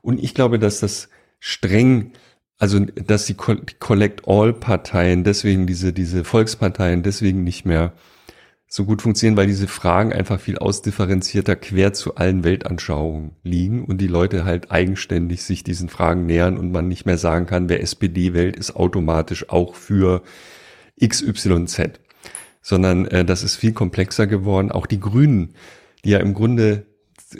Und 0.00 0.22
ich 0.22 0.34
glaube, 0.34 0.58
dass 0.58 0.80
das 0.80 1.08
streng, 1.38 2.10
also 2.58 2.80
dass 2.80 3.26
die 3.26 3.34
Collect-All-Parteien, 3.34 5.22
deswegen 5.22 5.68
diese, 5.68 5.92
diese 5.92 6.24
Volksparteien, 6.24 7.04
deswegen 7.04 7.44
nicht 7.44 7.64
mehr 7.64 7.92
so 8.66 8.84
gut 8.84 9.02
funktionieren, 9.02 9.36
weil 9.36 9.46
diese 9.46 9.68
Fragen 9.68 10.12
einfach 10.12 10.40
viel 10.40 10.58
ausdifferenzierter 10.58 11.56
quer 11.56 11.92
zu 11.92 12.16
allen 12.16 12.42
Weltanschauungen 12.42 13.32
liegen 13.44 13.84
und 13.84 13.98
die 13.98 14.06
Leute 14.06 14.44
halt 14.44 14.72
eigenständig 14.72 15.42
sich 15.42 15.62
diesen 15.62 15.90
Fragen 15.90 16.26
nähern 16.26 16.56
und 16.56 16.72
man 16.72 16.88
nicht 16.88 17.04
mehr 17.04 17.18
sagen 17.18 17.46
kann, 17.46 17.68
wer 17.68 17.82
SPD 17.82 18.32
wählt, 18.32 18.56
ist 18.56 18.74
automatisch 18.74 19.50
auch 19.50 19.74
für 19.74 20.22
XYZ, 21.06 22.00
sondern 22.60 23.06
äh, 23.06 23.24
das 23.24 23.42
ist 23.42 23.56
viel 23.56 23.72
komplexer 23.72 24.26
geworden. 24.26 24.70
Auch 24.70 24.86
die 24.86 25.00
Grünen, 25.00 25.54
die 26.04 26.10
ja 26.10 26.18
im 26.18 26.34
Grunde 26.34 26.86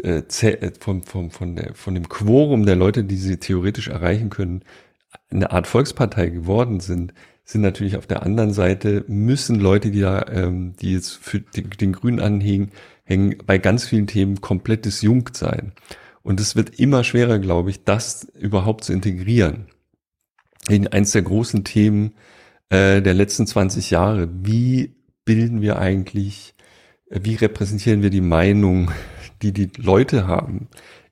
äh, 0.02 0.22
äh 0.40 0.72
vom, 0.78 1.02
vom, 1.02 1.30
von, 1.30 1.56
der, 1.56 1.74
von 1.74 1.94
dem 1.94 2.08
Quorum 2.08 2.66
der 2.66 2.76
Leute, 2.76 3.04
die 3.04 3.16
sie 3.16 3.38
theoretisch 3.38 3.88
erreichen 3.88 4.30
können, 4.30 4.62
eine 5.30 5.50
Art 5.50 5.66
Volkspartei 5.66 6.28
geworden 6.28 6.80
sind, 6.80 7.12
sind 7.44 7.62
natürlich 7.62 7.96
auf 7.96 8.06
der 8.06 8.22
anderen 8.22 8.52
Seite, 8.52 9.04
müssen 9.08 9.58
Leute, 9.58 9.90
die 9.90 10.00
da, 10.00 10.26
ähm, 10.28 10.74
die 10.80 10.92
jetzt 10.92 11.16
für 11.16 11.40
den, 11.40 11.70
den 11.70 11.92
Grünen 11.92 12.20
anhängen, 12.20 12.70
hängen 13.04 13.36
bei 13.46 13.58
ganz 13.58 13.86
vielen 13.86 14.06
Themen 14.06 14.40
komplett 14.40 14.84
disjunkt 14.84 15.36
sein. 15.36 15.72
Und 16.22 16.40
es 16.40 16.54
wird 16.54 16.78
immer 16.78 17.02
schwerer, 17.02 17.38
glaube 17.38 17.70
ich, 17.70 17.84
das 17.84 18.24
überhaupt 18.38 18.84
zu 18.84 18.92
integrieren. 18.92 19.66
In 20.68 20.86
eins 20.86 21.10
der 21.10 21.22
großen 21.22 21.64
Themen 21.64 22.12
äh, 22.72 23.02
der 23.02 23.12
letzten 23.12 23.46
20 23.46 23.90
Jahre. 23.90 24.30
Wie 24.32 24.94
bilden 25.26 25.60
wir 25.60 25.78
eigentlich, 25.78 26.54
äh, 27.10 27.20
wie 27.22 27.34
repräsentieren 27.34 28.02
wir 28.02 28.08
die 28.08 28.22
Meinung, 28.22 28.90
die 29.42 29.52
die 29.52 29.70
Leute 29.76 30.26
haben 30.26 30.68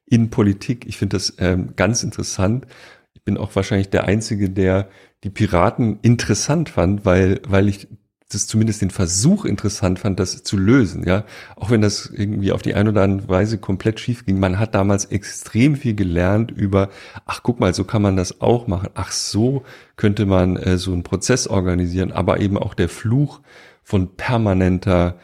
in 0.07 0.31
Politik? 0.31 0.87
Ich 0.87 0.97
finde 0.97 1.17
das 1.17 1.35
ähm, 1.39 1.75
ganz 1.77 2.03
interessant. 2.03 2.67
Ich 3.13 3.23
bin 3.25 3.37
auch 3.37 3.55
wahrscheinlich 3.55 3.91
der 3.91 4.05
Einzige, 4.05 4.49
der 4.49 4.89
die 5.23 5.29
Piraten 5.29 5.99
interessant 6.01 6.71
fand, 6.71 7.05
weil, 7.05 7.43
weil 7.47 7.69
ich 7.69 7.89
das 8.31 8.47
zumindest 8.47 8.81
den 8.81 8.91
Versuch 8.91 9.45
interessant 9.45 9.99
fand, 9.99 10.21
das 10.21 10.43
zu 10.43 10.57
lösen, 10.57 11.05
ja. 11.05 11.25
Auch 11.57 11.71
wenn 11.71 11.81
das 11.81 12.07
irgendwie 12.07 12.53
auf 12.53 12.63
die 12.63 12.75
eine 12.75 12.91
oder 12.91 13.03
andere 13.03 13.29
Weise 13.29 13.59
komplett 13.59 13.99
schief 13.99 14.25
ging. 14.25 14.39
Man 14.39 14.59
hat 14.59 14.75
damals 14.75 15.07
extrem 15.07 15.77
viel 15.77 15.95
gelernt 15.95 16.51
über, 16.53 16.91
ach 17.27 17.43
guck 17.43 17.59
mal, 17.59 17.75
so 17.75 17.85
kann 17.85 18.03
man 18.03 18.17
das 18.17 18.41
auch 18.41 18.69
machen. 18.69 18.89
Ach 18.95 19.11
so 19.11 19.65
könnte 19.97 20.27
man 20.27 20.57
äh, 20.57 20.79
so 20.79 20.93
einen 20.93 21.03
Prozess 21.03 21.49
organisieren, 21.49 22.13
aber 22.13 22.41
eben 22.41 22.57
auch 22.57 22.75
der 22.75 22.89
Fluch 22.89 23.41
von 23.83 24.15
permanenter 24.15 25.17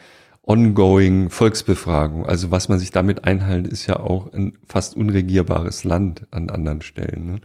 ongoing 0.43 1.29
Volksbefragung. 1.29 2.25
Also 2.25 2.51
was 2.51 2.67
man 2.67 2.79
sich 2.79 2.91
damit 2.91 3.23
einhält, 3.23 3.67
ist 3.67 3.87
ja 3.87 3.99
auch 3.99 4.33
ein 4.33 4.57
fast 4.65 4.95
unregierbares 4.95 5.85
Land 5.85 6.27
an 6.31 6.49
anderen 6.49 6.81
Stellen. 6.81 7.25
Ne? 7.25 7.41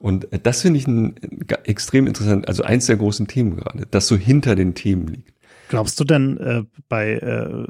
Und 0.00 0.28
das 0.44 0.62
finde 0.62 0.78
ich 0.78 0.86
ein, 0.86 1.16
extrem 1.64 2.06
interessant, 2.06 2.46
also 2.48 2.62
eins 2.62 2.86
der 2.86 2.96
großen 2.96 3.26
Themen 3.26 3.56
gerade, 3.56 3.86
das 3.90 4.06
so 4.06 4.16
hinter 4.16 4.54
den 4.54 4.74
Themen 4.74 5.08
liegt. 5.08 5.34
Glaubst 5.68 5.98
du 6.00 6.04
denn 6.04 6.38
äh, 6.38 6.64
bei 6.88 7.14
äh, 7.14 7.66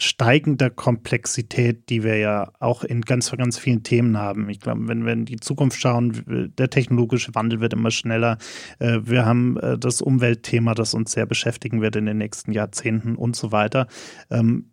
steigender 0.00 0.70
Komplexität, 0.70 1.90
die 1.90 2.04
wir 2.04 2.16
ja 2.16 2.52
auch 2.60 2.84
in 2.84 3.02
ganz, 3.02 3.32
ganz 3.32 3.58
vielen 3.58 3.82
Themen 3.82 4.16
haben. 4.16 4.48
Ich 4.48 4.60
glaube, 4.60 4.86
wenn 4.86 5.04
wir 5.04 5.12
in 5.12 5.24
die 5.24 5.40
Zukunft 5.40 5.80
schauen, 5.80 6.52
der 6.56 6.70
technologische 6.70 7.34
Wandel 7.34 7.60
wird 7.60 7.72
immer 7.72 7.90
schneller. 7.90 8.38
Äh, 8.78 9.00
wir 9.02 9.26
haben 9.26 9.56
äh, 9.58 9.76
das 9.76 10.00
Umweltthema, 10.00 10.74
das 10.74 10.94
uns 10.94 11.12
sehr 11.12 11.26
beschäftigen 11.26 11.80
wird 11.80 11.96
in 11.96 12.06
den 12.06 12.18
nächsten 12.18 12.52
Jahrzehnten 12.52 13.16
und 13.16 13.34
so 13.34 13.50
weiter. 13.50 13.88
Ähm, 14.30 14.70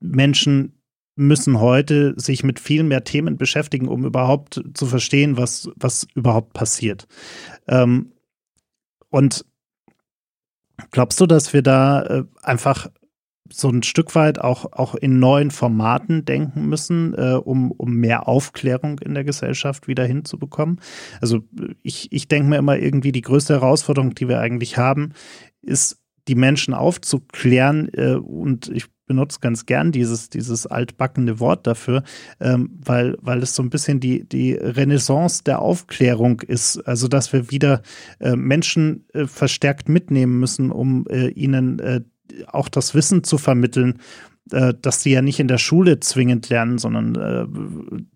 Menschen 0.00 0.75
müssen 1.16 1.60
heute 1.60 2.14
sich 2.16 2.44
mit 2.44 2.60
viel 2.60 2.84
mehr 2.84 3.02
Themen 3.02 3.36
beschäftigen, 3.36 3.88
um 3.88 4.04
überhaupt 4.04 4.62
zu 4.74 4.86
verstehen, 4.86 5.36
was, 5.36 5.68
was 5.74 6.06
überhaupt 6.14 6.52
passiert. 6.52 7.06
Ähm, 7.66 8.12
und 9.08 9.44
glaubst 10.90 11.20
du, 11.20 11.26
dass 11.26 11.52
wir 11.52 11.62
da 11.62 12.02
äh, 12.02 12.24
einfach 12.42 12.88
so 13.52 13.68
ein 13.68 13.82
Stück 13.82 14.14
weit 14.14 14.40
auch, 14.40 14.72
auch 14.72 14.94
in 14.94 15.18
neuen 15.18 15.50
Formaten 15.50 16.24
denken 16.24 16.68
müssen, 16.68 17.14
äh, 17.14 17.40
um, 17.42 17.70
um 17.70 17.94
mehr 17.94 18.28
Aufklärung 18.28 18.98
in 18.98 19.14
der 19.14 19.24
Gesellschaft 19.24 19.88
wieder 19.88 20.04
hinzubekommen? 20.04 20.80
Also 21.20 21.40
ich, 21.82 22.12
ich 22.12 22.28
denke 22.28 22.48
mir 22.48 22.58
immer 22.58 22.76
irgendwie, 22.76 23.12
die 23.12 23.22
größte 23.22 23.54
Herausforderung, 23.54 24.14
die 24.14 24.28
wir 24.28 24.40
eigentlich 24.40 24.76
haben, 24.76 25.12
ist, 25.62 25.98
die 26.28 26.34
Menschen 26.34 26.74
aufzuklären 26.74 27.88
äh, 27.94 28.16
und 28.16 28.68
ich 28.68 28.86
benutze 29.06 29.38
ganz 29.40 29.66
gern 29.66 29.92
dieses, 29.92 30.28
dieses 30.28 30.66
altbackene 30.66 31.40
Wort 31.40 31.66
dafür, 31.66 32.02
ähm, 32.40 32.70
weil, 32.84 33.16
weil 33.20 33.42
es 33.42 33.54
so 33.54 33.62
ein 33.62 33.70
bisschen 33.70 34.00
die, 34.00 34.28
die 34.28 34.52
Renaissance 34.52 35.42
der 35.44 35.60
Aufklärung 35.60 36.40
ist. 36.40 36.78
Also, 36.86 37.08
dass 37.08 37.32
wir 37.32 37.50
wieder 37.50 37.82
äh, 38.20 38.36
Menschen 38.36 39.06
äh, 39.14 39.26
verstärkt 39.26 39.88
mitnehmen 39.88 40.38
müssen, 40.38 40.70
um 40.70 41.06
äh, 41.08 41.28
ihnen 41.28 41.78
äh, 41.78 42.00
auch 42.48 42.68
das 42.68 42.94
Wissen 42.94 43.22
zu 43.24 43.38
vermitteln 43.38 43.98
äh, 44.52 44.74
dass 44.80 45.02
sie 45.02 45.10
ja 45.10 45.22
nicht 45.22 45.40
in 45.40 45.48
der 45.48 45.58
Schule 45.58 45.98
zwingend 45.98 46.48
lernen, 46.50 46.78
sondern 46.78 47.16
äh, 47.16 47.46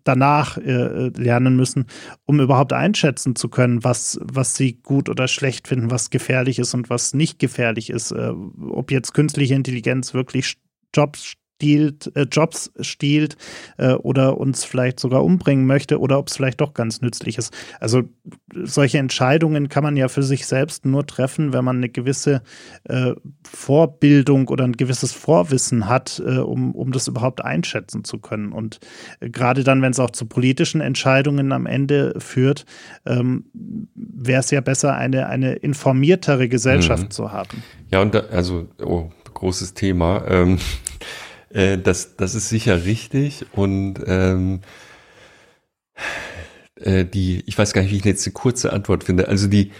danach 0.05 0.57
lernen 0.57 1.57
müssen, 1.57 1.87
um 2.25 2.39
überhaupt 2.39 2.71
einschätzen 2.71 3.35
zu 3.35 3.49
können, 3.49 3.83
was, 3.83 4.17
was 4.23 4.55
sie 4.55 4.81
gut 4.81 5.09
oder 5.09 5.27
schlecht 5.27 5.67
finden, 5.67 5.91
was 5.91 6.09
gefährlich 6.09 6.57
ist 6.57 6.73
und 6.73 6.89
was 6.89 7.13
nicht 7.13 7.37
gefährlich 7.37 7.89
ist. 7.89 8.13
Ob 8.13 8.91
jetzt 8.91 9.13
künstliche 9.13 9.55
Intelligenz 9.55 10.13
wirklich 10.13 10.57
Jobs 10.93 11.35
stiehlt, 11.61 12.11
äh, 12.15 12.23
Jobs 12.23 12.71
stiehlt 12.81 13.37
äh, 13.77 13.93
oder 13.93 14.39
uns 14.39 14.65
vielleicht 14.65 14.99
sogar 14.99 15.23
umbringen 15.23 15.67
möchte 15.67 15.99
oder 15.99 16.17
ob 16.17 16.27
es 16.27 16.35
vielleicht 16.35 16.59
doch 16.59 16.73
ganz 16.73 17.01
nützlich 17.01 17.37
ist. 17.37 17.53
Also 17.79 18.01
solche 18.63 18.97
Entscheidungen 18.97 19.69
kann 19.69 19.83
man 19.83 19.95
ja 19.95 20.07
für 20.07 20.23
sich 20.23 20.47
selbst 20.47 20.85
nur 20.85 21.05
treffen, 21.05 21.53
wenn 21.53 21.63
man 21.63 21.77
eine 21.77 21.89
gewisse 21.89 22.41
äh, 22.85 23.13
Vorbildung 23.47 24.47
oder 24.47 24.63
ein 24.63 24.71
gewisses 24.71 25.11
Vorwissen 25.11 25.87
hat, 25.87 26.19
äh, 26.25 26.39
um, 26.39 26.73
um 26.73 26.91
das 26.91 27.07
überhaupt 27.07 27.45
einschätzen 27.45 28.03
zu 28.03 28.17
können. 28.17 28.53
Und 28.53 28.79
äh, 29.19 29.29
gerade 29.29 29.63
dann, 29.63 29.83
wenn 29.83 29.91
es 29.91 29.99
auch 29.99 30.11
zu 30.11 30.25
politischen 30.25 30.81
Entscheidungen 30.81 31.51
am 31.51 31.67
Ende 31.67 32.15
führt, 32.17 32.65
ähm, 33.05 33.45
wäre 33.93 34.39
es 34.39 34.49
ja 34.49 34.61
besser, 34.61 34.95
eine, 34.95 35.27
eine 35.27 35.53
informiertere 35.53 36.49
Gesellschaft 36.49 37.03
mhm. 37.03 37.11
zu 37.11 37.31
haben. 37.31 37.61
Ja, 37.91 38.01
und 38.01 38.15
da, 38.15 38.21
also, 38.31 38.67
oh, 38.83 39.11
großes 39.41 39.73
Thema. 39.73 40.23
Ähm, 40.27 40.59
äh, 41.49 41.77
das, 41.77 42.15
das 42.15 42.35
ist 42.35 42.49
sicher 42.49 42.85
richtig 42.85 43.45
und 43.53 43.95
ähm, 44.05 44.61
äh, 46.75 47.05
die, 47.05 47.43
ich 47.45 47.57
weiß 47.57 47.73
gar 47.73 47.81
nicht, 47.81 47.91
wie 47.91 47.97
ich 47.97 48.05
jetzt 48.05 48.25
eine 48.25 48.33
kurze 48.33 48.71
Antwort 48.71 49.03
finde. 49.03 49.27
Also 49.27 49.47
die, 49.47 49.71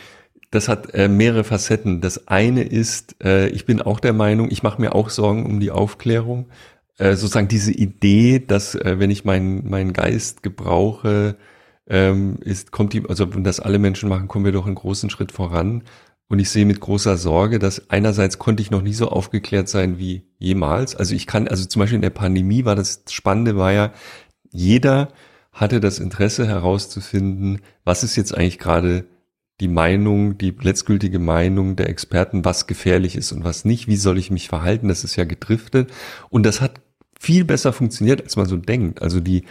das 0.49 0.67
hat 0.67 0.93
äh, 0.93 1.07
mehrere 1.07 1.43
Facetten. 1.43 2.01
Das 2.01 2.27
eine 2.27 2.63
ist, 2.63 3.15
äh, 3.23 3.47
ich 3.49 3.65
bin 3.65 3.81
auch 3.81 3.99
der 3.99 4.13
Meinung, 4.13 4.51
ich 4.51 4.63
mache 4.63 4.81
mir 4.81 4.93
auch 4.95 5.09
Sorgen 5.09 5.45
um 5.45 5.59
die 5.59 5.71
Aufklärung. 5.71 6.49
Äh, 6.97 7.15
sozusagen 7.15 7.47
diese 7.47 7.71
Idee, 7.71 8.39
dass 8.39 8.75
äh, 8.75 8.99
wenn 8.99 9.11
ich 9.11 9.25
meinen 9.25 9.69
meinen 9.69 9.93
Geist 9.93 10.43
gebrauche, 10.43 11.37
ähm, 11.87 12.37
ist 12.41 12.71
kommt 12.71 12.93
die, 12.93 13.03
also 13.07 13.33
wenn 13.33 13.43
das 13.43 13.59
alle 13.59 13.79
Menschen 13.79 14.09
machen, 14.09 14.27
kommen 14.27 14.45
wir 14.45 14.51
doch 14.51 14.65
einen 14.65 14.75
großen 14.75 15.09
Schritt 15.09 15.31
voran. 15.31 15.83
Und 16.31 16.39
ich 16.39 16.49
sehe 16.49 16.65
mit 16.65 16.79
großer 16.79 17.17
Sorge, 17.17 17.59
dass 17.59 17.89
einerseits 17.89 18.39
konnte 18.39 18.63
ich 18.63 18.71
noch 18.71 18.81
nie 18.81 18.93
so 18.93 19.09
aufgeklärt 19.09 19.67
sein 19.67 19.99
wie 19.99 20.23
jemals. 20.39 20.95
Also 20.95 21.13
ich 21.13 21.27
kann, 21.27 21.49
also 21.49 21.65
zum 21.65 21.81
Beispiel 21.81 21.97
in 21.97 22.01
der 22.01 22.09
Pandemie 22.09 22.63
war 22.63 22.77
das 22.77 23.03
Spannende 23.09 23.57
war 23.57 23.73
ja, 23.73 23.91
jeder 24.49 25.09
hatte 25.51 25.81
das 25.81 25.99
Interesse 25.99 26.47
herauszufinden, 26.47 27.59
was 27.83 28.05
ist 28.05 28.15
jetzt 28.15 28.33
eigentlich 28.33 28.59
gerade 28.59 29.03
die 29.59 29.67
Meinung, 29.67 30.37
die 30.37 30.51
letztgültige 30.57 31.19
Meinung 31.19 31.75
der 31.75 31.89
Experten, 31.89 32.45
was 32.45 32.65
gefährlich 32.65 33.17
ist 33.17 33.33
und 33.33 33.43
was 33.43 33.65
nicht, 33.65 33.89
wie 33.89 33.97
soll 33.97 34.17
ich 34.17 34.31
mich 34.31 34.47
verhalten, 34.47 34.87
das 34.87 35.03
ist 35.03 35.17
ja 35.17 35.25
gedriftet. 35.25 35.91
Und 36.29 36.45
das 36.45 36.61
hat 36.61 36.79
viel 37.19 37.43
besser 37.43 37.73
funktioniert, 37.73 38.21
als 38.21 38.37
man 38.37 38.45
so 38.45 38.55
denkt. 38.55 39.01
Also 39.01 39.19
die, 39.19 39.43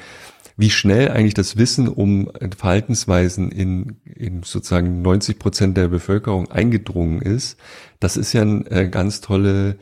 wie 0.61 0.69
schnell 0.69 1.09
eigentlich 1.09 1.33
das 1.33 1.57
Wissen 1.57 1.89
um 1.89 2.31
Verhaltensweisen 2.57 3.51
in, 3.51 3.97
in 4.05 4.43
sozusagen 4.43 5.01
90 5.01 5.39
Prozent 5.39 5.77
der 5.79 5.89
Bevölkerung 5.89 6.51
eingedrungen 6.51 7.23
ist, 7.23 7.59
das 7.99 8.19
ist 8.19 8.35
ja 8.35 8.43
eine 8.43 8.71
äh, 8.71 8.89
ganz 8.89 9.23
tolle 9.23 9.79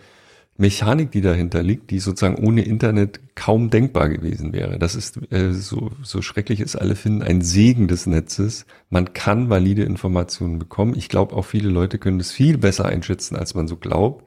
Mechanik, 0.56 1.10
die 1.10 1.20
dahinter 1.20 1.64
liegt, 1.64 1.90
die 1.90 1.98
sozusagen 1.98 2.44
ohne 2.44 2.62
Internet 2.62 3.18
kaum 3.34 3.70
denkbar 3.70 4.08
gewesen 4.08 4.52
wäre. 4.52 4.78
Das 4.78 4.94
ist 4.94 5.18
äh, 5.32 5.52
so, 5.52 5.90
so 6.04 6.22
schrecklich 6.22 6.60
es 6.60 6.76
alle 6.76 6.94
finden, 6.94 7.22
ein 7.22 7.42
Segen 7.42 7.88
des 7.88 8.06
Netzes. 8.06 8.64
Man 8.88 9.12
kann 9.14 9.50
valide 9.50 9.82
Informationen 9.82 10.60
bekommen. 10.60 10.94
Ich 10.96 11.08
glaube, 11.08 11.34
auch 11.34 11.44
viele 11.44 11.70
Leute 11.70 11.98
können 11.98 12.20
es 12.20 12.30
viel 12.30 12.56
besser 12.56 12.84
einschätzen, 12.84 13.34
als 13.34 13.56
man 13.56 13.66
so 13.66 13.76
glaubt, 13.76 14.24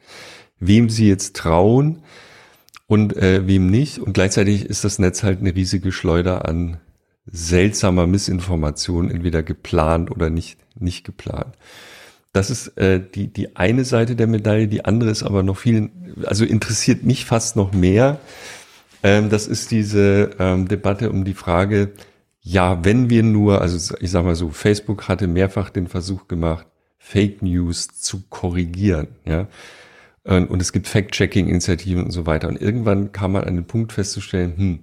wem 0.60 0.89
sie 0.89 1.08
jetzt 1.08 1.38
trauen 1.38 2.02
und 2.91 3.15
äh, 3.15 3.47
wem 3.47 3.67
nicht. 3.67 3.99
Und 3.99 4.11
gleichzeitig 4.11 4.65
ist 4.65 4.83
das 4.83 4.99
Netz 4.99 5.23
halt 5.23 5.39
eine 5.39 5.55
riesige 5.55 5.93
Schleuder 5.93 6.43
an 6.45 6.81
seltsamer 7.25 8.05
Missinformation, 8.05 9.09
entweder 9.09 9.43
geplant 9.43 10.11
oder 10.11 10.29
nicht, 10.29 10.59
nicht 10.77 11.05
geplant. 11.05 11.55
Das 12.33 12.49
ist 12.49 12.77
äh, 12.77 12.99
die, 12.99 13.31
die 13.31 13.55
eine 13.55 13.85
Seite 13.85 14.17
der 14.17 14.27
Medaille, 14.27 14.67
die 14.67 14.83
andere 14.83 15.09
ist 15.09 15.23
aber 15.23 15.41
noch 15.41 15.57
viel, 15.57 15.89
also 16.25 16.43
interessiert 16.43 17.03
mich 17.03 17.23
fast 17.23 17.55
noch 17.55 17.71
mehr. 17.71 18.19
Ähm, 19.03 19.29
das 19.29 19.47
ist 19.47 19.71
diese 19.71 20.31
ähm, 20.37 20.67
Debatte 20.67 21.11
um 21.11 21.23
die 21.23 21.33
Frage, 21.33 21.93
ja, 22.41 22.83
wenn 22.83 23.09
wir 23.09 23.23
nur, 23.23 23.61
also 23.61 23.95
ich 24.01 24.11
sag 24.11 24.25
mal 24.25 24.35
so, 24.35 24.49
Facebook 24.49 25.07
hatte 25.07 25.27
mehrfach 25.27 25.69
den 25.69 25.87
Versuch 25.87 26.27
gemacht, 26.27 26.67
Fake 26.97 27.41
News 27.41 27.87
zu 28.01 28.23
korrigieren, 28.29 29.07
ja. 29.23 29.47
Und 30.24 30.61
es 30.61 30.72
gibt 30.72 30.88
Fact-Checking-Initiativen 30.88 32.03
und 32.03 32.11
so 32.11 32.28
weiter. 32.28 32.47
Und 32.47 32.61
irgendwann 32.61 33.11
kam 33.11 33.32
man 33.32 33.43
an 33.43 33.55
den 33.55 33.65
Punkt 33.65 33.91
festzustellen, 33.91 34.55
hm, 34.55 34.80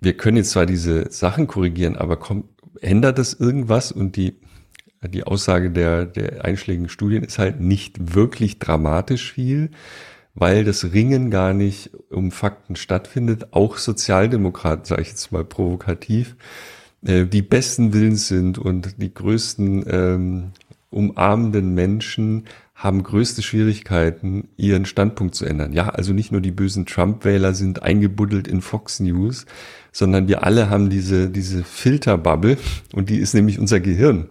wir 0.00 0.16
können 0.16 0.38
jetzt 0.38 0.52
zwar 0.52 0.64
diese 0.64 1.10
Sachen 1.10 1.46
korrigieren, 1.46 1.96
aber 1.96 2.16
kommt, 2.16 2.46
ändert 2.80 3.18
das 3.18 3.34
irgendwas? 3.34 3.92
Und 3.92 4.16
die 4.16 4.40
die 5.08 5.24
Aussage 5.24 5.70
der, 5.70 6.04
der 6.04 6.44
einschlägigen 6.44 6.88
Studien 6.88 7.24
ist 7.24 7.38
halt 7.38 7.60
nicht 7.60 8.14
wirklich 8.14 8.58
dramatisch 8.58 9.32
viel, 9.32 9.70
weil 10.34 10.64
das 10.64 10.92
Ringen 10.92 11.30
gar 11.30 11.54
nicht 11.54 11.90
um 12.10 12.30
Fakten 12.30 12.76
stattfindet. 12.76 13.52
Auch 13.52 13.78
Sozialdemokraten, 13.78 14.84
sage 14.84 15.02
ich 15.02 15.08
jetzt 15.08 15.32
mal 15.32 15.44
provokativ, 15.44 16.36
äh, 17.04 17.24
die 17.24 17.42
besten 17.42 17.92
Willens 17.94 18.28
sind 18.28 18.58
und 18.58 19.00
die 19.00 19.12
größten 19.12 19.84
ähm, 19.88 20.52
umarmenden 20.90 21.74
Menschen 21.74 22.44
haben 22.80 23.02
größte 23.02 23.42
Schwierigkeiten, 23.42 24.48
ihren 24.56 24.86
Standpunkt 24.86 25.34
zu 25.34 25.44
ändern. 25.44 25.74
Ja, 25.74 25.90
also 25.90 26.14
nicht 26.14 26.32
nur 26.32 26.40
die 26.40 26.50
bösen 26.50 26.86
Trump-Wähler 26.86 27.52
sind 27.52 27.82
eingebuddelt 27.82 28.48
in 28.48 28.62
Fox 28.62 29.00
News, 29.00 29.44
sondern 29.92 30.28
wir 30.28 30.44
alle 30.44 30.70
haben 30.70 30.88
diese, 30.88 31.28
diese 31.28 31.62
Filterbubble 31.62 32.56
und 32.94 33.10
die 33.10 33.18
ist 33.18 33.34
nämlich 33.34 33.58
unser 33.58 33.80
Gehirn. 33.80 34.30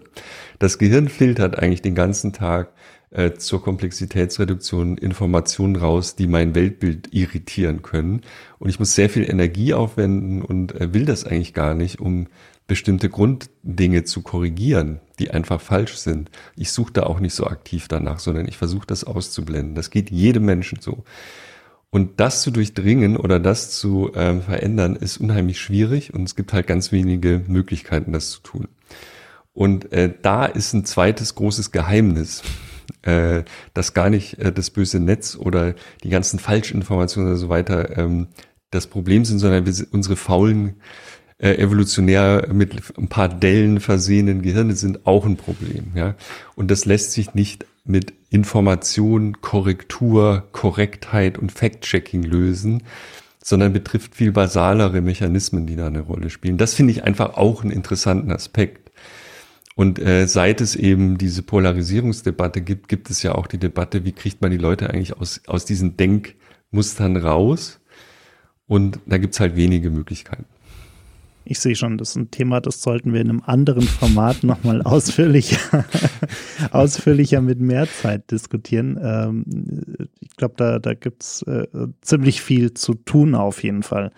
Das 0.57 0.79
Gehirn 0.79 1.09
filtert 1.09 1.59
eigentlich 1.59 1.83
den 1.83 1.93
ganzen 1.93 2.33
Tag 2.33 2.73
äh, 3.11 3.33
zur 3.33 3.61
Komplexitätsreduktion 3.61 4.97
Informationen 4.97 5.75
raus, 5.75 6.15
die 6.15 6.25
mein 6.25 6.55
Weltbild 6.55 7.13
irritieren 7.13 7.83
können. 7.83 8.21
Und 8.57 8.69
ich 8.69 8.79
muss 8.79 8.95
sehr 8.95 9.11
viel 9.11 9.29
Energie 9.29 9.75
aufwenden 9.75 10.41
und 10.41 10.73
äh, 10.73 10.91
will 10.91 11.05
das 11.05 11.23
eigentlich 11.23 11.53
gar 11.53 11.75
nicht, 11.75 11.99
um 11.99 12.25
bestimmte 12.69 13.09
Grunddinge 13.09 14.05
zu 14.05 14.21
korrigieren, 14.21 15.01
die 15.19 15.31
einfach 15.31 15.59
falsch 15.59 15.95
sind. 15.95 16.31
Ich 16.55 16.71
suche 16.71 16.93
da 16.93 17.03
auch 17.03 17.19
nicht 17.19 17.33
so 17.33 17.45
aktiv 17.45 17.89
danach, 17.89 18.19
sondern 18.19 18.47
ich 18.47 18.55
versuche 18.55 18.87
das 18.87 19.03
auszublenden. 19.03 19.75
Das 19.75 19.89
geht 19.89 20.09
jedem 20.09 20.45
Menschen 20.45 20.79
so. 20.79 21.03
Und 21.89 22.19
das 22.19 22.43
zu 22.43 22.51
durchdringen 22.51 23.17
oder 23.17 23.39
das 23.39 23.71
zu 23.71 24.11
ähm, 24.13 24.43
verändern, 24.43 24.95
ist 24.95 25.17
unheimlich 25.17 25.59
schwierig 25.59 26.13
und 26.13 26.23
es 26.23 26.35
gibt 26.35 26.53
halt 26.53 26.67
ganz 26.67 26.91
wenige 26.91 27.43
Möglichkeiten, 27.47 28.13
das 28.13 28.29
zu 28.29 28.41
tun. 28.41 28.67
Und 29.51 29.91
äh, 29.91 30.13
da 30.21 30.45
ist 30.45 30.73
ein 30.73 30.85
zweites 30.85 31.33
großes 31.33 31.71
Geheimnis, 31.71 32.43
äh, 33.01 33.43
dass 33.73 33.95
gar 33.95 34.11
nicht 34.11 34.37
äh, 34.37 34.51
das 34.51 34.69
böse 34.69 34.99
Netz 34.99 35.35
oder 35.35 35.73
die 36.03 36.09
ganzen 36.09 36.37
Falschinformationen 36.37 37.31
und 37.33 37.37
so 37.39 37.49
weiter 37.49 37.97
ähm, 37.97 38.27
das 38.69 38.85
Problem 38.85 39.25
sind, 39.25 39.39
sondern 39.39 39.65
wir, 39.65 39.87
unsere 39.91 40.15
faulen, 40.15 40.75
äh, 41.39 41.55
evolutionär 41.55 42.49
mit 42.51 42.97
ein 42.97 43.07
paar 43.07 43.29
Dellen 43.29 43.79
versehenen 43.79 44.41
Gehirne 44.41 44.75
sind 44.75 45.05
auch 45.07 45.25
ein 45.25 45.37
Problem. 45.37 45.93
Ja? 45.95 46.15
Und 46.55 46.69
das 46.69 46.85
lässt 46.85 47.13
sich 47.13 47.33
nicht 47.33 47.65
mit 47.85 48.13
Information, 48.29 49.41
Korrektur, 49.41 50.47
Korrektheit 50.51 51.37
und 51.37 51.51
Fact-Checking 51.51 52.23
lösen, 52.23 52.83
sondern 53.43 53.73
betrifft 53.73 54.15
viel 54.15 54.31
basalere 54.31 55.01
Mechanismen, 55.01 55.65
die 55.65 55.75
da 55.75 55.87
eine 55.87 56.01
Rolle 56.01 56.29
spielen. 56.29 56.57
Das 56.57 56.73
finde 56.73 56.91
ich 56.91 57.03
einfach 57.03 57.35
auch 57.37 57.63
einen 57.63 57.71
interessanten 57.71 58.31
Aspekt. 58.31 58.91
Und 59.75 59.97
äh, 59.97 60.27
seit 60.27 60.59
es 60.59 60.75
eben 60.75 61.17
diese 61.17 61.41
Polarisierungsdebatte 61.41 62.61
gibt, 62.61 62.89
gibt 62.89 63.09
es 63.09 63.23
ja 63.23 63.33
auch 63.33 63.47
die 63.47 63.57
Debatte, 63.57 64.03
wie 64.03 64.11
kriegt 64.11 64.41
man 64.41 64.51
die 64.51 64.57
Leute 64.57 64.89
eigentlich 64.89 65.15
aus, 65.15 65.41
aus 65.47 65.63
diesen 65.63 65.95
Denkmustern 65.95 67.15
raus? 67.15 67.79
Und 68.67 68.99
da 69.05 69.17
gibt's 69.17 69.39
halt 69.39 69.55
wenige 69.55 69.89
Möglichkeiten. 69.89 70.45
Ich 71.49 71.59
sehe 71.59 71.75
schon, 71.75 71.97
das 71.97 72.11
ist 72.11 72.15
ein 72.15 72.29
Thema, 72.29 72.61
das 72.61 72.83
sollten 72.83 73.11
wir 73.11 73.21
in 73.21 73.29
einem 73.31 73.41
anderen 73.43 73.81
Format 73.81 74.43
nochmal 74.43 74.83
ausführlicher, 74.83 75.83
ausführlicher 76.71 77.41
mit 77.41 77.59
mehr 77.59 77.87
Zeit 77.87 78.29
diskutieren. 78.29 78.99
Ähm, 79.01 79.45
ich 80.19 80.35
glaube, 80.37 80.53
da, 80.57 80.77
da 80.77 80.93
gibt's 80.93 81.41
äh, 81.41 81.65
ziemlich 82.01 82.43
viel 82.43 82.75
zu 82.75 82.93
tun 82.93 83.33
auf 83.33 83.63
jeden 83.63 83.81
Fall. 83.81 84.11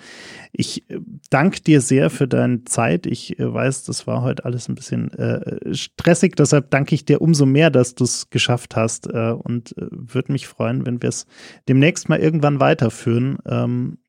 Ich 0.52 0.90
äh, 0.90 1.00
danke 1.30 1.62
dir 1.62 1.80
sehr 1.80 2.10
für 2.10 2.28
deine 2.28 2.66
Zeit. 2.66 3.06
Ich 3.06 3.40
äh, 3.40 3.54
weiß, 3.54 3.86
das 3.86 4.08
war 4.08 4.24
heute 4.24 4.44
alles 4.44 4.68
ein 4.68 4.76
bisschen 4.76 5.14
äh, 5.14 5.74
stressig, 5.74 6.36
deshalb 6.36 6.70
danke 6.70 6.96
ich 6.96 7.06
dir 7.06 7.22
umso 7.22 7.46
mehr, 7.46 7.70
dass 7.70 7.96
du 7.96 8.04
es 8.04 8.30
geschafft 8.30 8.76
hast 8.76 9.08
äh, 9.08 9.32
und 9.32 9.72
äh, 9.78 9.88
würde 9.90 10.34
mich 10.34 10.48
freuen, 10.48 10.86
wenn 10.86 11.02
wir 11.02 11.08
es 11.08 11.28
demnächst 11.70 12.10
mal 12.10 12.20
irgendwann 12.20 12.60
weiterführen. 12.60 13.38
Ähm, 13.46 14.00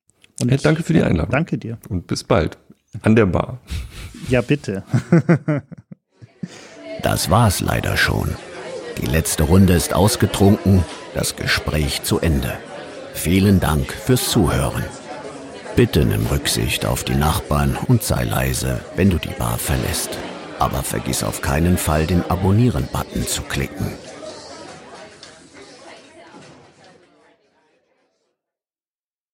und 0.40 0.50
hey, 0.50 0.58
danke 0.60 0.82
für 0.82 0.92
die 0.92 1.02
Einladung. 1.02 1.30
Danke 1.30 1.56
dir. 1.56 1.78
Und 1.88 2.08
bis 2.08 2.24
bald. 2.24 2.58
An 3.00 3.16
der 3.16 3.26
Bar. 3.26 3.58
Ja, 4.28 4.42
bitte. 4.42 4.84
das 7.02 7.30
war's 7.30 7.60
leider 7.60 7.96
schon. 7.96 8.36
Die 9.00 9.06
letzte 9.06 9.44
Runde 9.44 9.72
ist 9.72 9.94
ausgetrunken, 9.94 10.84
das 11.14 11.36
Gespräch 11.36 12.02
zu 12.02 12.20
Ende. 12.20 12.52
Vielen 13.14 13.60
Dank 13.60 13.92
fürs 13.92 14.30
Zuhören. 14.30 14.84
Bitte 15.74 16.04
nimm 16.04 16.26
Rücksicht 16.26 16.84
auf 16.84 17.02
die 17.02 17.14
Nachbarn 17.14 17.78
und 17.88 18.02
sei 18.02 18.24
leise, 18.24 18.80
wenn 18.94 19.08
du 19.08 19.18
die 19.18 19.32
Bar 19.38 19.58
verlässt. 19.58 20.10
Aber 20.58 20.82
vergiss 20.82 21.24
auf 21.24 21.40
keinen 21.40 21.78
Fall, 21.78 22.06
den 22.06 22.22
Abonnieren-Button 22.30 23.26
zu 23.26 23.42
klicken. 23.42 23.86